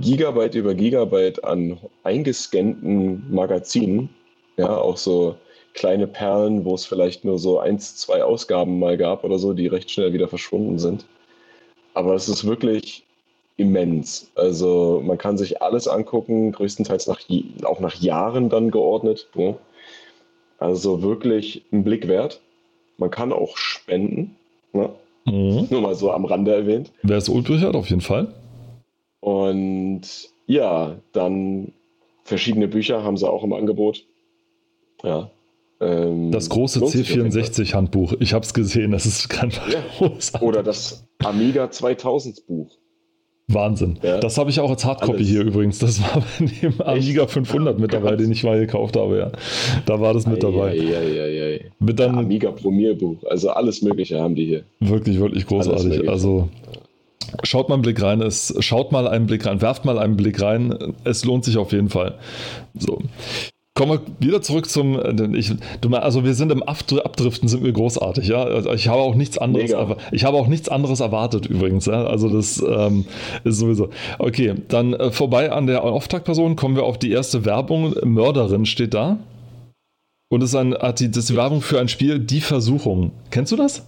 Gigabyte 0.00 0.54
über 0.54 0.74
Gigabyte 0.74 1.44
an 1.44 1.78
eingescannten 2.02 3.32
Magazinen 3.32 4.08
ja, 4.56 4.76
auch 4.76 4.96
so 4.96 5.36
kleine 5.74 6.06
Perlen, 6.06 6.64
wo 6.64 6.74
es 6.74 6.84
vielleicht 6.84 7.24
nur 7.24 7.38
so 7.38 7.58
eins, 7.58 7.96
zwei 7.96 8.22
Ausgaben 8.22 8.78
mal 8.78 8.96
gab 8.96 9.24
oder 9.24 9.38
so, 9.38 9.52
die 9.52 9.66
recht 9.66 9.90
schnell 9.90 10.12
wieder 10.12 10.28
verschwunden 10.28 10.78
sind. 10.78 11.06
Aber 11.94 12.14
es 12.14 12.28
ist 12.28 12.46
wirklich 12.46 13.04
immens. 13.56 14.30
Also 14.34 15.02
man 15.04 15.18
kann 15.18 15.38
sich 15.38 15.62
alles 15.62 15.88
angucken, 15.88 16.52
größtenteils 16.52 17.06
nach, 17.06 17.20
auch 17.64 17.80
nach 17.80 17.94
Jahren 17.96 18.48
dann 18.48 18.70
geordnet. 18.70 19.28
Ne? 19.34 19.56
Also 20.58 21.02
wirklich 21.02 21.64
ein 21.72 21.84
Blick 21.84 22.08
wert. 22.08 22.40
Man 22.98 23.10
kann 23.10 23.32
auch 23.32 23.56
spenden. 23.56 24.36
Ne? 24.72 24.90
Mhm. 25.24 25.68
Nur 25.70 25.80
mal 25.80 25.94
so 25.94 26.12
am 26.12 26.24
Rande 26.24 26.54
erwähnt. 26.54 26.92
Wer 27.02 27.16
es 27.16 27.28
übrig 27.28 27.62
hat, 27.62 27.74
auf 27.74 27.88
jeden 27.88 28.00
Fall. 28.00 28.34
Und 29.20 30.02
ja, 30.46 30.96
dann 31.12 31.72
verschiedene 32.24 32.68
Bücher 32.68 33.04
haben 33.04 33.16
sie 33.16 33.28
auch 33.28 33.44
im 33.44 33.52
Angebot. 33.52 34.04
Ja. 35.02 35.30
Ähm, 35.80 36.30
das 36.30 36.48
große 36.48 36.80
C64-Handbuch. 36.80 38.14
Ich 38.20 38.34
habe 38.34 38.44
es 38.44 38.54
gesehen, 38.54 38.92
das 38.92 39.06
ist 39.06 39.28
ganz 39.28 39.56
ja. 39.70 39.80
großartig. 39.98 40.48
Oder 40.48 40.62
das 40.62 41.04
Amiga 41.18 41.64
2000-Buch. 41.64 42.70
Wahnsinn. 43.48 43.98
Ja. 44.02 44.18
Das 44.18 44.38
habe 44.38 44.50
ich 44.50 44.60
auch 44.60 44.70
als 44.70 44.84
Hardcopy 44.84 45.24
hier 45.24 45.42
übrigens. 45.42 45.78
Das 45.78 46.00
war 46.00 46.22
bei 46.38 46.46
dem 46.46 46.80
Amiga 46.80 47.26
500 47.26 47.78
mit 47.78 47.92
dabei, 47.92 48.16
den 48.16 48.30
ich 48.30 48.44
mal 48.44 48.58
gekauft 48.58 48.96
habe. 48.96 49.18
Ja, 49.18 49.32
da 49.84 50.00
war 50.00 50.14
das 50.14 50.26
mit 50.26 50.42
dabei. 50.42 50.70
Ei, 50.70 50.96
ei, 50.96 51.54
ei, 51.54 51.70
mit 51.80 51.98
dann 51.98 52.16
Amiga 52.16 52.52
Promierbuch. 52.52 53.24
Also 53.24 53.50
alles 53.50 53.82
Mögliche 53.82 54.20
haben 54.20 54.34
die 54.34 54.46
hier. 54.46 54.64
Wirklich, 54.80 55.18
wirklich 55.18 55.46
großartig. 55.46 56.08
Also 56.08 56.48
schaut 57.42 57.68
mal 57.68 57.74
einen 57.74 57.82
Blick 57.82 58.00
rein. 58.00 58.20
Es 58.20 58.54
schaut 58.60 58.92
mal 58.92 59.08
einen 59.08 59.26
Blick 59.26 59.44
rein. 59.44 59.60
Werft 59.60 59.84
mal 59.84 59.98
einen 59.98 60.16
Blick 60.16 60.40
rein. 60.40 60.94
Es 61.04 61.24
lohnt 61.24 61.44
sich 61.44 61.58
auf 61.58 61.72
jeden 61.72 61.88
Fall. 61.88 62.18
So. 62.78 63.00
Kommen 63.74 63.92
wir 63.92 64.26
wieder 64.26 64.42
zurück 64.42 64.68
zum. 64.68 65.00
Ich, 65.34 65.50
also 65.92 66.24
wir 66.24 66.34
sind 66.34 66.52
im 66.52 66.62
Abdriften 66.62 67.48
sind 67.48 67.64
wir 67.64 67.72
großartig, 67.72 68.28
ja. 68.28 68.42
Also 68.42 68.70
ich 68.74 68.88
habe 68.88 69.00
auch 69.00 69.14
nichts 69.14 69.38
anderes. 69.38 69.70
Mega. 69.70 69.96
Ich 70.10 70.24
habe 70.24 70.36
auch 70.36 70.46
nichts 70.46 70.68
anderes 70.68 71.00
erwartet 71.00 71.46
übrigens. 71.46 71.86
Ja? 71.86 72.04
Also 72.04 72.28
das 72.28 72.62
ähm, 72.62 73.06
ist 73.44 73.56
sowieso. 73.58 73.88
Okay, 74.18 74.56
dann 74.68 74.92
äh, 74.92 75.10
vorbei 75.10 75.52
an 75.52 75.66
der 75.66 75.84
Auftaktperson 75.84 76.54
kommen 76.54 76.76
wir 76.76 76.84
auf 76.84 76.98
die 76.98 77.12
erste 77.12 77.46
Werbung. 77.46 77.94
Mörderin 78.04 78.66
steht 78.66 78.92
da. 78.92 79.18
Und 80.28 80.42
es 80.42 80.50
ist, 80.50 80.56
ein, 80.56 80.72
das 80.72 81.00
ist 81.00 81.30
die 81.30 81.36
Werbung 81.36 81.62
für 81.62 81.80
ein 81.80 81.88
Spiel 81.88 82.18
Die 82.18 82.42
Versuchung. 82.42 83.12
Kennst 83.30 83.52
du 83.52 83.56
das? 83.56 83.86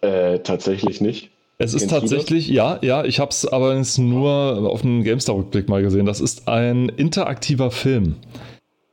Äh, 0.00 0.38
tatsächlich 0.38 1.02
nicht. 1.02 1.30
Es 1.58 1.72
ist 1.72 1.88
tatsächlich, 1.88 2.48
ja, 2.48 2.78
ja, 2.82 3.04
ich 3.04 3.18
habe 3.18 3.30
es 3.30 3.46
aber 3.46 3.82
nur 3.98 4.70
auf 4.70 4.84
einem 4.84 5.02
GameStar-Rückblick 5.04 5.68
mal 5.68 5.82
gesehen. 5.82 6.04
Das 6.04 6.20
ist 6.20 6.48
ein 6.48 6.90
interaktiver 6.90 7.70
Film. 7.70 8.16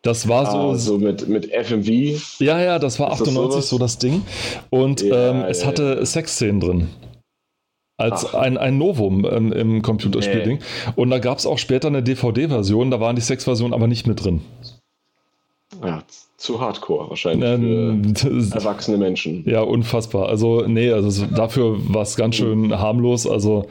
Das 0.02 0.28
war 0.28 0.50
so. 0.50 0.58
Ah, 0.58 0.76
so 0.76 0.98
mit, 0.98 1.28
mit 1.28 1.52
FMV. 1.52 2.40
Ja, 2.40 2.62
ja, 2.62 2.80
das 2.80 3.00
war 3.00 3.08
ist 3.08 3.22
98 3.22 3.56
das 3.56 3.70
so 3.70 3.78
das 3.78 3.98
Ding. 3.98 4.22
Und 4.70 5.02
ja, 5.02 5.32
ähm, 5.32 5.46
es 5.50 5.62
ja, 5.62 5.68
hatte 5.68 5.98
ja. 6.00 6.06
Sexszenen 6.06 6.60
drin. 6.60 6.90
Als 7.98 8.34
ein, 8.34 8.58
ein 8.58 8.78
Novum 8.78 9.26
ähm, 9.26 9.54
im 9.54 9.82
Computerspielding. 9.82 10.58
Nee. 10.58 10.94
Und 10.96 11.10
da 11.10 11.20
gab 11.20 11.38
es 11.38 11.46
auch 11.46 11.58
später 11.58 11.88
eine 11.88 12.02
DVD-Version, 12.02 12.92
da 12.92 13.00
waren 13.00 13.16
die 13.16 13.22
Sexversionen 13.22 13.74
aber 13.74 13.88
nicht 13.88 14.08
mit 14.08 14.24
drin. 14.24 14.42
Ja, 15.82 16.04
zu 16.44 16.60
hardcore 16.60 17.10
wahrscheinlich 17.10 17.50
ähm, 17.50 18.16
für 18.16 18.56
erwachsene 18.56 18.98
Menschen. 18.98 19.50
Ja, 19.50 19.62
unfassbar. 19.62 20.28
Also, 20.28 20.66
nee, 20.68 20.92
also 20.92 21.26
dafür 21.26 21.78
war 21.94 22.02
es 22.02 22.18
ganz 22.18 22.36
schön 22.36 22.78
harmlos. 22.78 23.26
Also, 23.26 23.66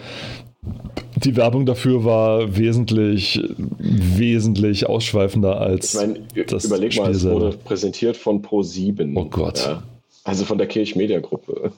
die 1.16 1.36
Werbung 1.36 1.66
dafür 1.66 2.04
war 2.04 2.56
wesentlich, 2.56 3.42
wesentlich 3.78 4.88
ausschweifender 4.88 5.60
als 5.60 5.92
ich 5.92 6.00
mein, 6.00 6.18
das 6.46 6.64
Überleg 6.64 6.94
Spiel 6.94 7.04
mal, 7.04 7.10
es 7.12 7.24
wurde 7.28 7.58
präsentiert 7.58 8.16
von 8.16 8.40
Pro7. 8.40 9.12
Oh 9.16 9.26
Gott. 9.26 9.66
Ja, 9.66 9.82
also 10.24 10.46
von 10.46 10.56
der 10.56 10.66
Kirch 10.66 10.96
Media 10.96 11.20
Gruppe. 11.20 11.72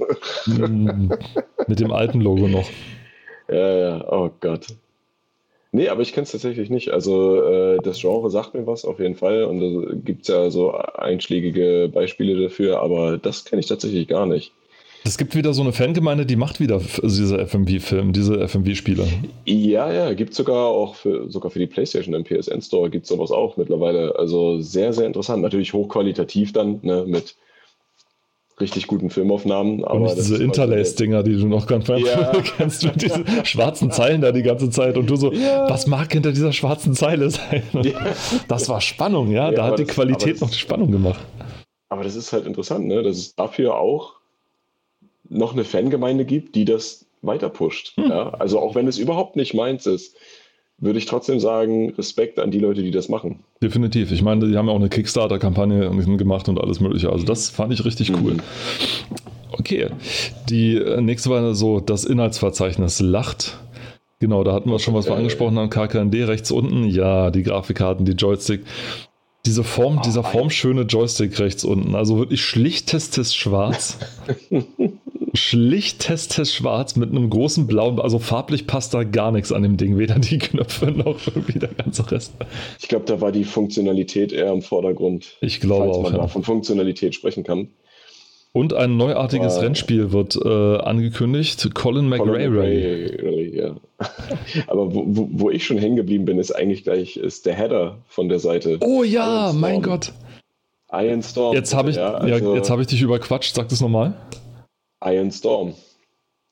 Mm, 0.47 1.11
mit 1.67 1.81
dem 1.81 1.91
alten 1.91 2.21
Logo 2.21 2.47
noch. 2.47 2.69
Ja, 3.47 3.77
ja, 3.77 4.05
oh 4.11 4.31
Gott. 4.41 4.69
Nee, 5.75 5.89
aber 5.89 6.03
ich 6.03 6.13
kenne 6.13 6.23
es 6.23 6.31
tatsächlich 6.31 6.71
nicht. 6.71 6.91
Also 6.91 7.43
äh, 7.43 7.79
das 7.83 7.99
Genre 7.99 8.31
sagt 8.31 8.55
mir 8.55 8.65
was 8.65 8.85
auf 8.85 9.01
jeden 9.01 9.17
Fall 9.17 9.43
und 9.43 9.59
da 9.59 9.95
gibt 10.05 10.23
es 10.23 10.29
ja 10.29 10.49
so 10.49 10.71
einschlägige 10.71 11.91
Beispiele 11.93 12.41
dafür, 12.41 12.81
aber 12.81 13.19
das 13.19 13.45
kenne 13.45 13.59
ich 13.59 13.67
tatsächlich 13.67 14.07
gar 14.07 14.25
nicht. 14.25 14.53
Es 15.05 15.19
gibt 15.19 15.35
wieder 15.35 15.53
so 15.53 15.63
eine 15.63 15.73
Fangemeinde, 15.73 16.27
die 16.27 16.37
macht 16.37 16.61
wieder 16.61 16.81
diese 17.03 17.45
FMV-Film, 17.45 18.13
diese 18.13 18.47
FMV-Spiele. 18.47 19.05
Ja, 19.47 19.93
ja, 19.93 20.15
gibt 20.15 20.35
sogar 20.35 20.69
auch 20.69 20.95
für, 20.95 21.29
sogar 21.29 21.51
für 21.51 21.59
die 21.59 21.67
PlayStation 21.67 22.15
im 22.15 22.23
PSN 22.23 22.63
Store 22.63 22.89
gibt 22.89 23.07
es 23.07 23.09
sowas 23.09 23.33
auch 23.33 23.57
mittlerweile. 23.57 24.17
Also 24.17 24.61
sehr, 24.61 24.93
sehr 24.93 25.09
interessant. 25.09 25.43
Natürlich 25.43 25.73
hochqualitativ 25.73 26.53
dann, 26.53 26.79
ne, 26.83 27.05
mit 27.05 27.35
richtig 28.61 28.87
guten 28.87 29.11
Filmaufnahmen. 29.11 29.85
Aber 29.85 29.95
und 29.95 30.03
nicht 30.05 30.17
diese 30.17 30.43
Interlace-Dinger, 30.43 31.23
die 31.23 31.37
du 31.37 31.47
noch 31.47 31.67
ganz 31.67 31.89
ja. 31.89 32.33
kennst, 32.57 32.85
mit 32.85 33.03
diesen 33.03 33.25
schwarzen 33.45 33.91
Zeilen 33.91 34.21
da 34.21 34.33
die 34.33 34.43
ganze 34.43 34.71
Zeit 34.71 34.97
und 34.97 35.11
du 35.11 35.17
so, 35.17 35.33
ja. 35.33 35.69
was 35.69 35.87
mag 35.87 36.13
hinter 36.13 36.33
dieser 36.33 36.53
schwarzen 36.53 36.95
Zeile 36.95 37.31
sein? 37.31 37.63
Ja. 37.73 38.07
Das 38.49 38.69
war 38.69 38.81
Spannung, 38.81 39.31
ja, 39.31 39.51
da 39.51 39.67
hat 39.67 39.79
die 39.79 39.85
das, 39.85 39.95
Qualität 39.95 40.41
noch 40.41 40.51
die 40.51 40.59
Spannung 40.59 40.91
gemacht. 40.91 41.21
Aber 41.89 42.05
das 42.05 42.17
ist 42.17 42.33
halt 42.33 42.47
interessant, 42.47 42.87
ne, 42.87 43.03
dass 43.03 43.17
es 43.17 43.35
dafür 43.35 43.77
auch 43.77 44.15
noch 45.29 45.53
eine 45.53 45.65
Fangemeinde 45.65 46.25
gibt, 46.25 46.55
die 46.55 46.65
das 46.65 47.07
weiter 47.23 47.49
pusht. 47.49 47.97
Hm. 47.97 48.11
Ja? 48.11 48.31
Also 48.31 48.59
auch 48.61 48.75
wenn 48.75 48.87
es 48.87 48.99
überhaupt 48.99 49.37
nicht 49.37 49.55
meins 49.55 49.87
ist, 49.87 50.17
würde 50.79 50.99
ich 50.99 51.07
trotzdem 51.07 51.41
sagen, 51.41 51.91
Respekt 51.97 52.39
an 52.39 52.51
die 52.51 52.59
Leute, 52.59 52.83
die 52.83 52.91
das 52.91 53.09
machen. 53.09 53.41
Definitiv. 53.63 54.13
Ich 54.13 54.23
meine, 54.23 54.47
die 54.47 54.57
haben 54.57 54.67
ja 54.67 54.73
auch 54.73 54.79
eine 54.79 54.89
Kickstarter-Kampagne 54.89 55.91
gemacht 56.17 56.49
und 56.49 56.61
alles 56.61 56.81
Mögliche. 56.81 57.11
Also 57.11 57.25
das 57.25 57.51
fand 57.51 57.73
ich 57.73 57.85
richtig 57.85 58.13
cool. 58.13 58.35
Mhm. 58.35 58.41
Okay, 59.57 59.87
die 60.49 60.77
äh, 60.77 61.01
nächste 61.01 61.31
war 61.31 61.55
so 61.55 61.79
das 61.79 62.05
Inhaltsverzeichnis 62.05 63.01
Lacht. 63.01 63.59
Genau, 64.19 64.43
da 64.43 64.53
hatten 64.53 64.71
wir 64.71 64.79
schon, 64.79 64.95
was 64.95 65.07
wir 65.07 65.15
angesprochen 65.15 65.59
haben. 65.59 65.71
KKND 65.71 66.27
rechts 66.27 66.51
unten. 66.51 66.89
Ja, 66.89 67.31
die 67.31 67.43
Grafikkarten, 67.43 68.05
die 68.05 68.13
Joystick. 68.13 68.65
Diese 69.47 69.63
Form, 69.63 70.01
dieser 70.03 70.25
formschöne 70.25 70.83
Joystick 70.83 71.39
rechts 71.39 71.65
unten. 71.65 71.95
Also 71.95 72.19
wirklich 72.19 72.43
schlichtestes 72.43 73.35
Schwarz. 73.35 73.99
schlicht 75.35 76.01
Test 76.01 76.35
schwarz 76.51 76.97
mit 76.97 77.11
einem 77.11 77.29
großen 77.31 77.67
blauen, 77.67 78.01
also 78.01 78.19
farblich 78.19 78.67
passt 78.67 78.95
da 78.95 79.05
gar 79.05 79.33
nichts 79.33 79.53
an 79.53 79.63
dem 79.63 79.77
Ding, 79.77 79.99
weder 79.99 80.19
die 80.19 80.39
Knöpfe 80.39 80.87
noch 80.87 81.27
irgendwie 81.27 81.59
der 81.59 81.71
ganze 81.71 82.11
Rest. 82.11 82.35
Ich 82.81 82.89
glaube, 82.89 83.05
da 83.07 83.21
war 83.21 83.33
die 83.33 83.45
Funktionalität 83.45 84.33
eher 84.33 84.53
im 84.53 84.63
Vordergrund. 84.63 85.37
Ich 85.41 85.61
glaube 85.61 85.87
falls 85.87 85.97
auch. 85.97 86.03
man 86.03 86.13
ja. 86.13 86.19
da 86.19 86.29
von 86.29 86.43
Funktionalität 86.43 87.15
sprechen 87.15 87.45
kann. 87.45 87.69
Und 88.57 88.73
ein 88.73 88.97
neuartiges 88.97 89.57
Wow. 89.57 89.63
Rennspiel 89.65 90.13
wird 90.13 90.37
äh, 90.37 90.49
angekündigt. 90.49 91.75
Colin 91.75 92.09
McRae. 92.09 92.25
Colin 92.25 92.53
McRae, 92.53 93.51
ja. 93.53 93.77
Aber 94.69 94.95
wo, 94.95 95.05
wo, 95.09 95.29
wo 95.33 95.51
ich 95.51 95.67
schon 95.67 95.77
hängen 95.77 95.97
geblieben 95.97 96.25
bin, 96.25 96.39
ist 96.39 96.53
eigentlich 96.53 96.85
gleich 96.85 97.17
ist 97.17 97.47
der 97.47 97.55
Header 97.55 97.99
von 98.07 98.29
der 98.29 98.39
Seite. 98.39 98.79
Oh 98.81 99.03
ja, 99.03 99.53
mein. 99.53 99.83
Gott. 99.83 100.13
Iron 100.93 101.25
Storm. 101.25 101.57
Jetzt 101.57 101.75
habe 101.75 101.91
ich, 101.91 101.97
ja, 101.97 102.25
ja, 102.25 102.35
also 102.35 102.55
jetzt 102.55 102.71
hab 102.71 102.79
ich 102.79 102.87
dich 102.87 103.03
überquatscht. 103.03 103.57
Sag 103.57 103.69
das 103.71 103.81
nochmal. 103.81 104.15
Iron 105.05 105.31
Storm. 105.31 105.75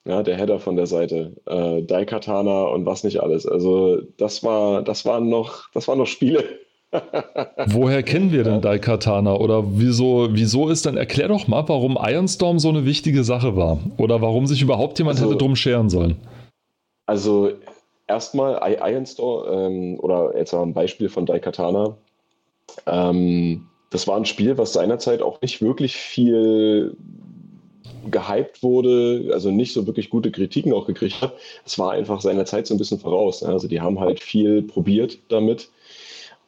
Ja, 0.04 0.22
der 0.22 0.36
Header 0.36 0.58
von 0.58 0.74
der 0.76 0.86
Seite. 0.86 1.32
Äh, 1.46 1.82
Daikatana 1.82 2.64
und 2.64 2.86
was 2.86 3.04
nicht 3.04 3.20
alles. 3.22 3.46
Also 3.46 4.00
das 4.16 4.42
war, 4.42 4.82
das 4.82 5.04
waren 5.04 5.28
noch, 5.28 5.70
das 5.74 5.86
waren 5.86 5.98
noch 5.98 6.06
Spiele. 6.08 6.44
Woher 7.66 8.02
kennen 8.02 8.32
wir 8.32 8.42
denn 8.44 8.60
Daikatana? 8.60 9.34
Oder 9.36 9.62
wieso, 9.78 10.28
wieso 10.32 10.68
ist 10.68 10.84
dann, 10.86 10.96
erklär 10.96 11.28
doch 11.28 11.46
mal, 11.48 11.66
warum 11.68 11.96
Ironstorm 12.00 12.58
so 12.58 12.68
eine 12.68 12.84
wichtige 12.84 13.24
Sache 13.24 13.56
war. 13.56 13.78
Oder 13.96 14.20
warum 14.20 14.46
sich 14.46 14.60
überhaupt 14.60 14.98
jemand 14.98 15.18
Also- 15.18 15.28
hätte 15.30 15.38
drum 15.38 15.56
scheren 15.56 15.88
sollen. 15.88 16.16
Also 17.06 17.50
erstmal 18.08 18.60
I- 18.68 18.78
Iron 18.92 19.06
Storm 19.06 19.46
ähm, 19.72 20.00
oder 20.00 20.36
jetzt 20.36 20.52
mal 20.52 20.62
ein 20.62 20.74
Beispiel 20.74 21.08
von 21.08 21.26
Daikatana. 21.26 21.96
Ähm, 22.86 23.66
das 23.90 24.06
war 24.08 24.16
ein 24.16 24.24
Spiel, 24.24 24.58
was 24.58 24.72
seinerzeit 24.72 25.22
auch 25.22 25.40
nicht 25.42 25.60
wirklich 25.62 25.96
viel 25.96 26.96
gehypt 28.10 28.62
wurde, 28.62 29.30
also 29.32 29.50
nicht 29.50 29.72
so 29.72 29.86
wirklich 29.86 30.10
gute 30.10 30.30
Kritiken 30.30 30.72
auch 30.72 30.86
gekriegt 30.86 31.20
hat. 31.20 31.34
Es 31.64 31.78
war 31.78 31.92
einfach 31.92 32.20
seiner 32.20 32.44
Zeit 32.44 32.66
so 32.66 32.74
ein 32.74 32.78
bisschen 32.78 32.98
voraus. 32.98 33.42
Also 33.42 33.68
die 33.68 33.80
haben 33.80 34.00
halt 34.00 34.20
viel 34.20 34.62
probiert 34.62 35.18
damit. 35.28 35.68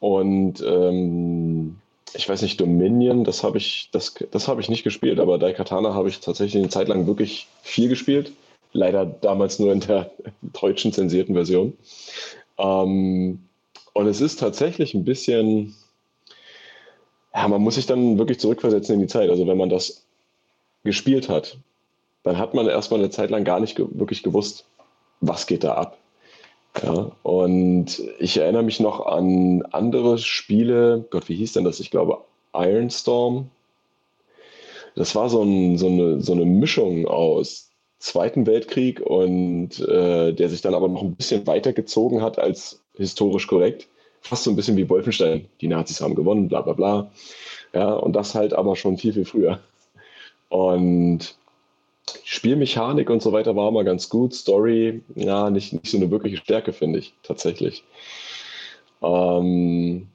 Und 0.01 0.63
ähm, 0.67 1.77
ich 2.15 2.29
weiß 2.29 2.43
nicht, 2.43 2.61
Dominion, 2.61 3.25
das 3.25 3.43
habe 3.43 3.59
ich, 3.59 3.89
das, 3.93 4.15
das 4.31 4.49
habe 4.49 4.61
ich 4.61 4.69
nicht 4.69 4.85
gespielt, 4.85 5.19
aber 5.19 5.39
Daikatana 5.39 5.95
habe 5.95 6.09
ich 6.09 6.21
tatsächlich 6.21 6.63
eine 6.63 6.71
Zeit 6.71 6.89
lang 6.89 7.07
wirklich 7.07 7.49
viel 7.63 7.89
gespielt. 7.89 8.33
Leider 8.73 9.07
damals 9.07 9.59
nur 9.59 9.73
in 9.73 9.81
der 9.81 10.11
deutschen 10.61 10.93
zensierten 10.93 11.35
Version. 11.35 11.73
Ähm, 12.59 13.41
und 13.93 14.07
es 14.07 14.21
ist 14.21 14.41
tatsächlich 14.41 14.95
ein 14.95 15.05
bisschen, 15.05 15.75
ja, 17.35 17.49
man 17.49 17.63
muss 17.63 17.77
sich 17.77 17.87
dann 17.87 18.19
wirklich 18.19 18.41
zurückversetzen 18.41 18.95
in 18.97 19.01
die 19.01 19.07
Zeit. 19.07 19.31
Also 19.31 19.47
wenn 19.47 19.59
man 19.59 19.69
das 19.69 20.05
gespielt 20.85 21.29
hat, 21.29 21.59
dann 22.23 22.39
hat 22.39 22.55
man 22.55 22.69
erstmal 22.69 23.01
eine 23.01 23.11
Zeit 23.11 23.31
lang 23.31 23.45
gar 23.45 23.61
nicht 23.61 23.77
ge 23.77 23.87
wirklich 23.91 24.23
gewusst, 24.23 24.67
was 25.21 25.47
geht 25.47 25.65
da 25.65 25.75
ab. 25.75 25.99
Ja, 26.83 27.13
und 27.23 28.03
ich 28.19 28.37
erinnere 28.39 28.65
mich 28.65 28.81
noch 28.81 29.07
an 29.07 29.63
andere 29.71 30.19
Spiele. 30.19 31.05
Gott, 31.11 31.29
wie 31.29 31.37
hieß 31.37 31.53
denn 31.53 31.65
das? 31.65 31.79
Ich 31.79 31.91
glaube, 31.91 32.25
Ironstorm. 32.53 33.51
Das 34.97 35.15
war 35.15 35.29
so, 35.29 35.43
ein, 35.43 35.79
so, 35.79 35.87
eine, 35.87 36.21
so 36.21 36.33
eine 36.33 36.45
Mischung 36.45 37.07
aus 37.07 37.71
Zweiten 37.99 38.47
Weltkrieg 38.47 39.01
und 39.01 39.81
äh, 39.81 40.33
der 40.33 40.49
sich 40.49 40.61
dann 40.61 40.75
aber 40.75 40.89
noch 40.89 41.03
ein 41.03 41.15
bisschen 41.15 41.47
weitergezogen 41.47 42.23
hat 42.23 42.39
als 42.39 42.83
historisch 42.97 43.47
korrekt. 43.47 43.89
Fast 44.21 44.45
so 44.45 44.51
ein 44.51 44.57
bisschen 44.57 44.77
wie 44.77 44.89
Wolfenstein. 44.89 45.47
Die 45.61 45.69
Nazis 45.69 46.01
haben 46.01 46.15
gewonnen, 46.15 46.49
bla 46.49 46.61
bla 46.61 46.75
bla. 46.75 47.11
Ja, 47.73 47.95
und 47.95 48.15
das 48.15 48.35
halt 48.35 48.53
aber 48.53 48.77
schon 48.77 48.99
viel, 48.99 49.13
viel 49.13 49.25
früher. 49.25 49.61
Und 50.55 51.35
Spielmechanik 52.23 53.11
und 53.11 53.21
so 53.25 53.33
weiter 53.33 53.57
war 53.57 53.69
immer 53.71 53.83
ganz 53.83 54.09
gut. 54.09 54.33
Story, 54.35 55.03
ja, 55.17 55.51
nicht, 55.51 55.73
nicht 55.73 55.89
so 55.89 55.97
eine 55.97 56.13
wirkliche 56.13 56.37
Stärke, 56.37 56.73
finde 56.73 57.01
ich, 57.01 57.13
tatsächlich. 57.25 57.83
Ähm, 59.03 60.07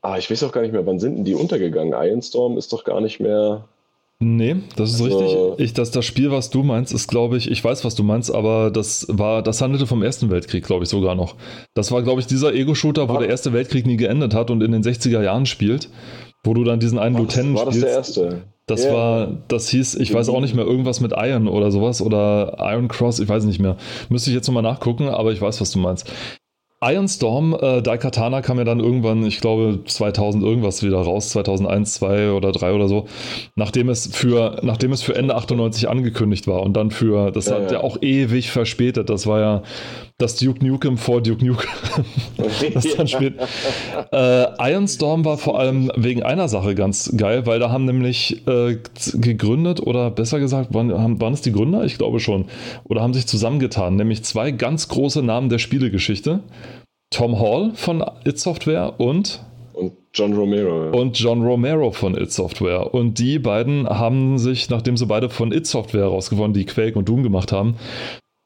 ah, 0.00 0.16
ich 0.16 0.30
weiß 0.30 0.44
auch 0.44 0.52
gar 0.52 0.60
nicht 0.62 0.70
mehr, 0.70 0.86
wann 0.86 1.00
sind 1.00 1.16
denn 1.16 1.24
die 1.24 1.34
untergegangen? 1.34 1.92
Ironstorm 1.92 2.56
ist 2.56 2.72
doch 2.72 2.84
gar 2.84 3.00
nicht 3.00 3.18
mehr. 3.18 3.64
Nee, 4.20 4.54
das 4.76 4.90
ist 4.94 5.02
Also- 5.02 5.18
richtig. 5.54 5.64
Ich, 5.64 5.72
das, 5.74 5.90
das 5.90 6.04
Spiel, 6.04 6.30
was 6.30 6.50
du 6.50 6.62
meinst, 6.62 6.94
ist, 6.94 7.08
glaube 7.08 7.38
ich, 7.38 7.50
ich 7.50 7.64
weiß, 7.64 7.84
was 7.84 7.96
du 7.96 8.04
meinst, 8.04 8.32
aber 8.32 8.70
das 8.70 9.06
war, 9.08 9.42
das 9.42 9.60
handelte 9.60 9.88
vom 9.88 10.04
Ersten 10.04 10.30
Weltkrieg, 10.30 10.64
glaube 10.64 10.84
ich, 10.84 10.88
sogar 10.90 11.16
noch. 11.16 11.34
Das 11.74 11.90
war, 11.90 12.02
glaube 12.02 12.20
ich, 12.20 12.28
dieser 12.28 12.54
Ego-Shooter, 12.54 13.08
wo 13.08 13.18
der 13.18 13.28
Erste 13.28 13.52
Weltkrieg 13.52 13.86
nie 13.86 13.96
geendet 13.96 14.34
hat 14.34 14.52
und 14.52 14.62
in 14.62 14.70
den 14.70 14.84
60er 14.84 15.20
Jahren 15.20 15.46
spielt, 15.46 15.88
wo 16.44 16.54
du 16.54 16.62
dann 16.62 16.78
diesen 16.78 17.00
einen 17.00 17.16
Lieutenant 17.16 17.56
war 17.58 17.64
das 17.64 17.74
spielst. 17.74 17.88
der 17.88 17.96
erste? 17.96 18.42
Das 18.66 18.84
Ja. 18.84 18.92
war, 18.92 19.26
das 19.48 19.68
hieß, 19.68 19.96
ich 19.96 20.14
weiß 20.14 20.28
auch 20.28 20.40
nicht 20.40 20.54
mehr, 20.54 20.64
irgendwas 20.64 21.00
mit 21.00 21.12
Iron 21.16 21.48
oder 21.48 21.70
sowas 21.72 22.00
oder 22.00 22.56
Iron 22.60 22.88
Cross, 22.88 23.18
ich 23.18 23.28
weiß 23.28 23.44
nicht 23.44 23.58
mehr. 23.60 23.76
Müsste 24.08 24.30
ich 24.30 24.36
jetzt 24.36 24.46
nochmal 24.46 24.62
nachgucken, 24.62 25.08
aber 25.08 25.32
ich 25.32 25.40
weiß, 25.40 25.60
was 25.60 25.72
du 25.72 25.80
meinst. 25.80 26.10
Iron 26.82 27.06
Storm, 27.06 27.56
äh, 27.60 27.80
Daikatana 27.80 28.42
kam 28.42 28.58
ja 28.58 28.64
dann 28.64 28.80
irgendwann, 28.80 29.24
ich 29.24 29.40
glaube 29.40 29.80
2000 29.84 30.42
irgendwas 30.42 30.82
wieder 30.82 30.98
raus, 30.98 31.30
2001, 31.30 31.94
2 31.94 32.32
oder 32.32 32.50
3 32.50 32.72
oder 32.72 32.88
so, 32.88 33.06
nachdem 33.54 33.88
es 33.88 34.08
für, 34.12 34.58
nachdem 34.62 34.92
es 34.92 35.00
für 35.02 35.14
Ende 35.14 35.36
98 35.36 35.88
angekündigt 35.88 36.48
war 36.48 36.62
und 36.62 36.76
dann 36.76 36.90
für, 36.90 37.30
das 37.30 37.46
Ja, 37.46 37.54
hat 37.54 37.70
ja 37.70 37.78
ja. 37.78 37.84
auch 37.84 38.02
ewig 38.02 38.50
verspätet, 38.50 39.10
das 39.10 39.26
war 39.26 39.40
ja 39.40 39.62
das 40.18 40.36
Duke 40.36 40.64
Nukem 40.64 40.98
vor 40.98 41.20
Duke 41.20 41.44
Nukem. 41.44 41.68
das 42.74 42.86
dann 42.96 43.08
spät. 43.08 43.34
Äh, 44.12 44.72
Ironstorm 44.72 45.24
war 45.24 45.36
vor 45.36 45.58
allem 45.58 45.90
wegen 45.96 46.22
einer 46.22 46.48
Sache 46.48 46.74
ganz 46.74 47.12
geil, 47.16 47.46
weil 47.46 47.58
da 47.58 47.70
haben 47.70 47.84
nämlich 47.84 48.46
äh, 48.46 48.78
gegründet 49.14 49.80
oder 49.80 50.10
besser 50.10 50.38
gesagt, 50.38 50.72
waren, 50.74 50.96
haben, 50.96 51.20
waren 51.20 51.32
es 51.32 51.42
die 51.42 51.52
Gründer? 51.52 51.84
Ich 51.84 51.98
glaube 51.98 52.20
schon. 52.20 52.46
Oder 52.84 53.02
haben 53.02 53.14
sich 53.14 53.26
zusammengetan, 53.26 53.96
nämlich 53.96 54.22
zwei 54.22 54.52
ganz 54.52 54.88
große 54.88 55.22
Namen 55.22 55.48
der 55.48 55.58
Spielegeschichte. 55.58 56.40
Tom 57.12 57.38
Hall 57.40 57.72
von 57.74 58.04
It 58.26 58.38
Software 58.38 58.94
und, 58.98 59.44
Und 59.74 59.92
John 60.14 60.32
Romero. 60.34 60.86
ja. 60.86 60.90
und 60.90 61.18
John 61.18 61.42
Romero 61.42 61.90
von 61.92 62.16
It 62.16 62.32
Software. 62.32 62.92
Und 62.94 63.18
die 63.18 63.38
beiden 63.38 63.88
haben 63.88 64.38
sich, 64.38 64.68
nachdem 64.70 64.96
sie 64.96 65.06
beide 65.06 65.28
von 65.30 65.52
It 65.52 65.66
Software 65.66 66.06
rausgewonnen, 66.06 66.54
die 66.54 66.64
Quake 66.64 66.98
und 66.98 67.08
Doom 67.08 67.22
gemacht 67.22 67.52
haben, 67.52 67.76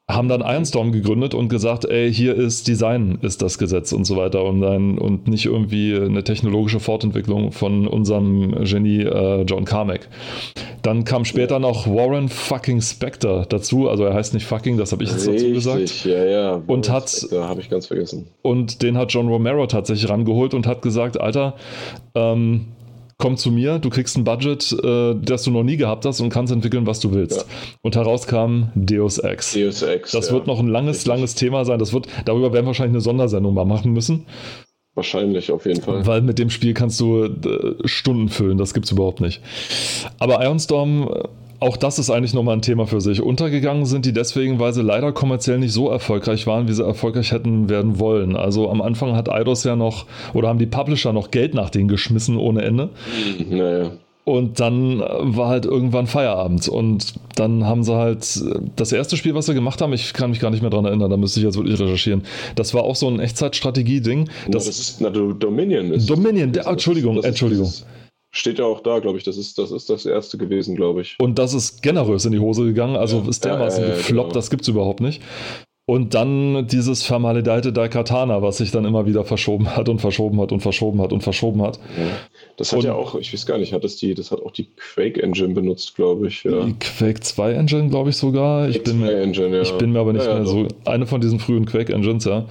haben 0.09 0.29
dann 0.29 0.41
Ironstorm 0.41 0.93
gegründet 0.93 1.35
und 1.35 1.49
gesagt, 1.49 1.85
ey, 1.85 2.13
hier 2.15 2.37
ist 2.37 2.69
Design, 2.69 3.19
ist 3.23 3.43
das 3.43 3.59
Gesetz 3.59 3.93
und 3.93 4.05
so 4.05 4.17
weiter 4.17 4.45
und, 4.45 4.63
ein, 4.63 4.99
und 4.99 5.27
nicht 5.27 5.47
irgendwie 5.47 5.97
eine 5.97 6.23
technologische 6.23 6.79
Fortentwicklung 6.79 7.51
von 7.51 7.89
unserem 7.89 8.53
Genie 8.65 9.03
äh, 9.03 9.43
John 9.43 9.65
Carmack. 9.65 10.09
Dann 10.83 11.03
kam 11.03 11.25
später 11.25 11.59
noch 11.59 11.89
Warren 11.89 12.29
fucking 12.29 12.81
Spector 12.83 13.47
dazu, 13.49 13.89
also 13.89 14.05
er 14.05 14.15
heißt 14.15 14.33
nicht 14.35 14.47
fucking, 14.47 14.77
das 14.77 14.93
habe 14.93 15.03
ich 15.03 15.11
jetzt 15.11 15.27
dazu 15.27 15.51
gesagt. 15.53 15.81
Richtig, 15.81 16.05
ja, 16.05 16.25
ja. 16.25 16.63
Und 16.69 16.89
hat- 16.89 17.27
habe 17.33 17.61
ich 17.61 17.69
ganz 17.69 17.87
vergessen. 17.89 18.29
Und 18.43 18.83
den 18.83 18.97
hat 18.97 19.13
John 19.13 19.27
Romero 19.27 19.67
tatsächlich 19.67 20.09
rangeholt 20.09 20.55
und 20.55 20.69
hat 20.69 20.83
gesagt, 20.83 21.21
Alter, 21.21 21.55
ähm, 22.15 22.67
komm 23.19 23.37
zu 23.37 23.51
mir, 23.51 23.79
du 23.79 23.91
kriegst 23.91 24.17
ein 24.17 24.25
Budget, 24.25 24.73
äh, 24.73 25.15
das 25.15 25.43
du 25.45 25.51
noch 25.51 25.63
nie 25.63 25.77
gehabt 25.77 26.05
hast 26.05 26.21
und 26.21 26.29
kannst 26.29 26.53
entwickeln, 26.53 26.87
was 26.87 27.01
du 27.01 27.13
willst. 27.13 27.39
Ja. 27.39 27.45
Und 27.83 27.97
heraus 27.97 28.27
kam 28.27 28.71
Deus 28.75 29.19
Ex. 29.19 29.53
Deus 29.53 29.83
Ex. 29.83 30.13
Das 30.13 30.29
ja. 30.29 30.35
wird 30.35 30.47
noch 30.47 30.59
ein 30.59 30.69
langes, 30.69 30.99
Richtig. 30.99 31.09
langes 31.09 31.35
Thema 31.35 31.65
sein. 31.65 31.79
Das 31.79 31.93
wird, 31.93 32.09
darüber 32.25 32.53
werden 32.53 32.65
wir 32.65 32.69
wahrscheinlich 32.69 32.95
eine 32.95 33.01
Sondersendung 33.01 33.55
mal 33.55 33.65
machen 33.65 33.93
müssen, 33.93 34.27
Wahrscheinlich, 34.95 35.53
auf 35.53 35.67
jeden 35.67 35.83
Fall. 35.83 36.07
weil 36.07 36.23
mit 36.23 36.39
dem 36.39 36.49
Spiel 36.49 36.73
kannst 36.73 36.99
du 37.01 37.25
äh, 37.25 37.75
Stunden 37.85 38.31
füllen. 38.31 38.57
Das 38.57 38.73
gibt's 38.73 38.91
überhaupt 38.91 39.21
nicht. 39.21 39.43
Aber 40.19 40.43
Ironstorm, 40.43 41.11
auch 41.61 41.77
das 41.77 41.99
ist 41.99 42.11
eigentlich 42.11 42.35
nochmal 42.35 42.57
ein 42.57 42.63
Thema 42.63 42.87
für 42.87 43.01
sich. 43.01 43.23
Untergegangen 43.23 43.87
sind 43.87 44.05
die 44.05 44.13
deswegen, 44.13 44.59
weil 44.59 44.73
sie 44.73 44.83
leider 44.83 45.13
kommerziell 45.13 45.59
nicht 45.59 45.73
so 45.73 45.89
erfolgreich 45.89 46.47
waren, 46.47 46.69
wie 46.69 46.73
sie 46.73 46.85
erfolgreich 46.85 47.33
hätten 47.33 47.69
werden 47.69 47.99
wollen. 47.99 48.37
Also 48.37 48.71
am 48.71 48.83
Anfang 48.83 49.15
hat 49.17 49.31
Eidos 49.31 49.65
ja 49.65 49.77
noch, 49.77 50.07
oder 50.35 50.49
haben 50.49 50.59
die 50.59 50.67
Publisher 50.67 51.13
noch 51.13 51.31
Geld 51.31 51.55
nach 51.55 51.71
denen 51.71 51.89
geschmissen 51.89 52.37
ohne 52.37 52.63
Ende. 52.63 52.91
Naja. 53.51 53.91
Und 54.25 54.59
dann 54.59 54.99
war 54.99 55.49
halt 55.49 55.67
irgendwann 55.67 56.09
Feierabend. 56.09 56.69
Und 56.69 57.15
dann 57.37 57.65
haben 57.65 57.85
sie 57.85 57.95
halt 57.95 58.43
das 58.75 58.91
erste 58.91 59.17
Spiel, 59.17 59.37
was 59.37 59.47
sie 59.47 59.55
gemacht 59.55 59.81
haben, 59.81 59.93
ich 59.93 60.13
kann 60.15 60.31
mich 60.31 60.41
gar 60.41 60.51
nicht 60.51 60.63
mehr 60.63 60.71
dran 60.71 60.85
erinnern, 60.85 61.09
da 61.11 61.17
müsste 61.17 61.39
ich 61.39 61.47
jetzt 61.47 61.57
wirklich 61.57 61.79
recherchieren. 61.79 62.23
Das 62.57 62.75
war 62.75 62.83
auch 62.83 62.97
so 62.97 63.07
ein 63.09 63.21
Echtzeitstrategie-Ding. 63.21 64.29
Das, 64.51 64.65
das 64.65 64.79
ist, 64.81 65.01
na, 65.01 65.11
Do- 65.11 65.33
Dominion 65.33 65.93
ist. 65.93 66.11
Dominion, 66.11 66.51
der- 66.53 66.65
das- 66.65 66.73
Entschuldigung, 66.73 67.15
das 67.15 67.25
ist 67.25 67.29
Entschuldigung. 67.29 67.67
dieses- 67.67 67.87
Steht 68.37 68.59
ja 68.59 68.67
auch 68.67 68.81
da, 68.81 68.99
glaube 68.99 69.17
ich. 69.17 69.25
Das 69.25 69.39
ist, 69.39 69.57
das 69.59 69.71
ist 69.71 69.89
das 69.89 70.05
erste 70.05 70.37
gewesen, 70.37 70.77
glaube 70.77 71.01
ich. 71.01 71.17
und 71.19 71.39
das 71.39 71.55
ist 71.55 71.83
generös 71.83 72.25
in 72.27 72.33
die 72.33 72.39
Hose 72.39 72.65
gegangen. 72.65 72.95
Also 72.97 73.21
Ja, 73.23 73.29
ist 73.31 73.45
dermaßen 73.47 73.83
ja, 73.83 73.89
ja, 73.89 73.95
gefloppt, 73.97 74.29
genau. 74.29 74.35
das 74.35 74.51
gibt's 74.51 74.69
überhaupt 74.69 75.01
nicht. 75.01 75.23
Und 75.89 76.15
dann 76.15 76.67
dieses 76.67 77.05
vermaledeite 77.05 77.73
Daikatana, 77.73 78.43
was 78.43 78.57
sich 78.57 78.73
dann 78.73 78.85
immer 78.85 79.07
wieder 79.07 79.25
verschoben 79.25 79.77
hat 79.77 79.89
und 79.89 80.01
verschoben 80.01 80.41
hat 80.41 80.51
und 80.51 80.59
verschoben 80.61 81.01
hat 81.01 81.13
und 81.13 81.23
verschoben 81.23 81.63
hat. 81.63 81.79
Das 82.57 82.73
hat 82.73 82.81
Und- 82.81 82.85
ja 82.87 82.95
auch, 82.95 83.15
ich 83.15 83.33
weiß 83.33 83.47
gar 83.47 83.57
nicht, 83.57 83.73
hat 83.73 83.85
das 83.85 83.95
die, 83.97 84.13
das 84.15 84.33
hat 84.33 84.43
auch 84.43 84.51
die 84.51 84.69
Quake 84.75 85.23
Engine 85.23 85.55
benutzt, 85.55 85.95
glaube 85.95 86.27
ich. 86.27 86.43
Die 86.43 86.75
Quake 86.81 87.21
2 87.21 87.53
Engine, 87.53 87.89
glaube 87.89 88.11
ich 88.11 88.17
sogar. 88.17 88.69
Ich 88.69 88.83
bin, 88.83 88.99
mir, 88.99 89.07
Quake 89.07 89.23
Engine, 89.23 89.57
ja. 89.57 89.63
ich 89.63 89.73
bin 89.79 89.93
mir 89.93 90.01
aber 90.01 90.13
nicht 90.13 90.27
mehr 90.27 90.45
so. 90.45 90.67
Eine 90.85 91.07
von 91.07 91.21
diesen 91.21 91.39
frühen 91.39 91.67
Quake 91.67 91.93
Engines, 91.95 92.25
ja. 92.25 92.47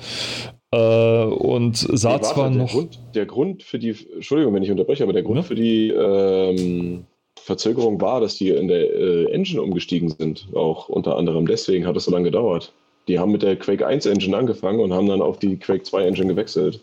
Äh, 0.76 1.26
und 1.34 1.78
sah 1.78 2.10
Nee, 2.10 2.14
warte, 2.16 2.34
zwar 2.36 2.50
der 2.50 2.58
noch. 2.58 2.72
Grund, 2.72 3.00
der 3.14 3.26
Grund 3.26 3.64
für 3.64 3.80
die, 3.80 3.96
Entschuldigung, 4.16 4.54
wenn 4.54 4.64
ich 4.64 4.72
unterbreche, 4.72 5.04
aber 5.04 5.14
der 5.14 5.24
Grund 5.24 5.38
Ja. 5.38 5.44
für 5.44 5.56
die, 5.56 5.90
ähm, 5.90 7.06
Verzögerung 7.40 8.02
war, 8.02 8.22
dass 8.22 8.36
die 8.38 8.50
in 8.50 8.68
der 8.68 8.92
äh, 8.94 9.26
Engine 9.32 9.62
umgestiegen 9.62 10.10
sind. 10.10 10.48
Auch 10.56 10.90
unter 10.90 11.16
anderem 11.16 11.46
deswegen 11.46 11.86
hat 11.86 11.96
es 11.96 12.06
so 12.06 12.12
lange 12.12 12.26
gedauert. 12.26 12.74
Die 13.08 13.20
haben 13.20 13.32
mit 13.32 13.44
der 13.44 13.56
Quake 13.56 13.86
1 13.86 14.08
Engine 14.08 14.36
angefangen 14.36 14.80
und 14.80 14.92
haben 14.94 15.08
dann 15.08 15.22
auf 15.22 15.38
die 15.38 15.58
Quake 15.58 15.84
2 15.84 16.06
Engine 16.08 16.28
gewechselt. 16.28 16.80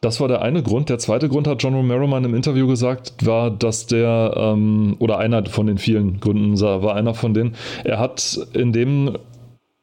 Das 0.00 0.18
war 0.20 0.28
der 0.28 0.40
eine 0.40 0.62
Grund. 0.62 0.88
Der 0.88 0.98
zweite 0.98 1.28
Grund 1.28 1.46
hat 1.46 1.62
John 1.62 1.74
Romero 1.74 2.06
mal 2.06 2.24
im 2.24 2.34
Interview 2.34 2.66
gesagt, 2.66 3.26
war, 3.26 3.50
dass 3.50 3.86
der, 3.86 4.32
ähm, 4.36 4.96
oder 4.98 5.18
einer 5.18 5.44
von 5.46 5.66
den 5.66 5.78
vielen 5.78 6.20
Gründen 6.20 6.58
war 6.60 6.94
einer 6.94 7.12
von 7.12 7.34
denen, 7.34 7.54
er 7.84 7.98
hat 7.98 8.38
in 8.54 8.72
dem 8.72 9.18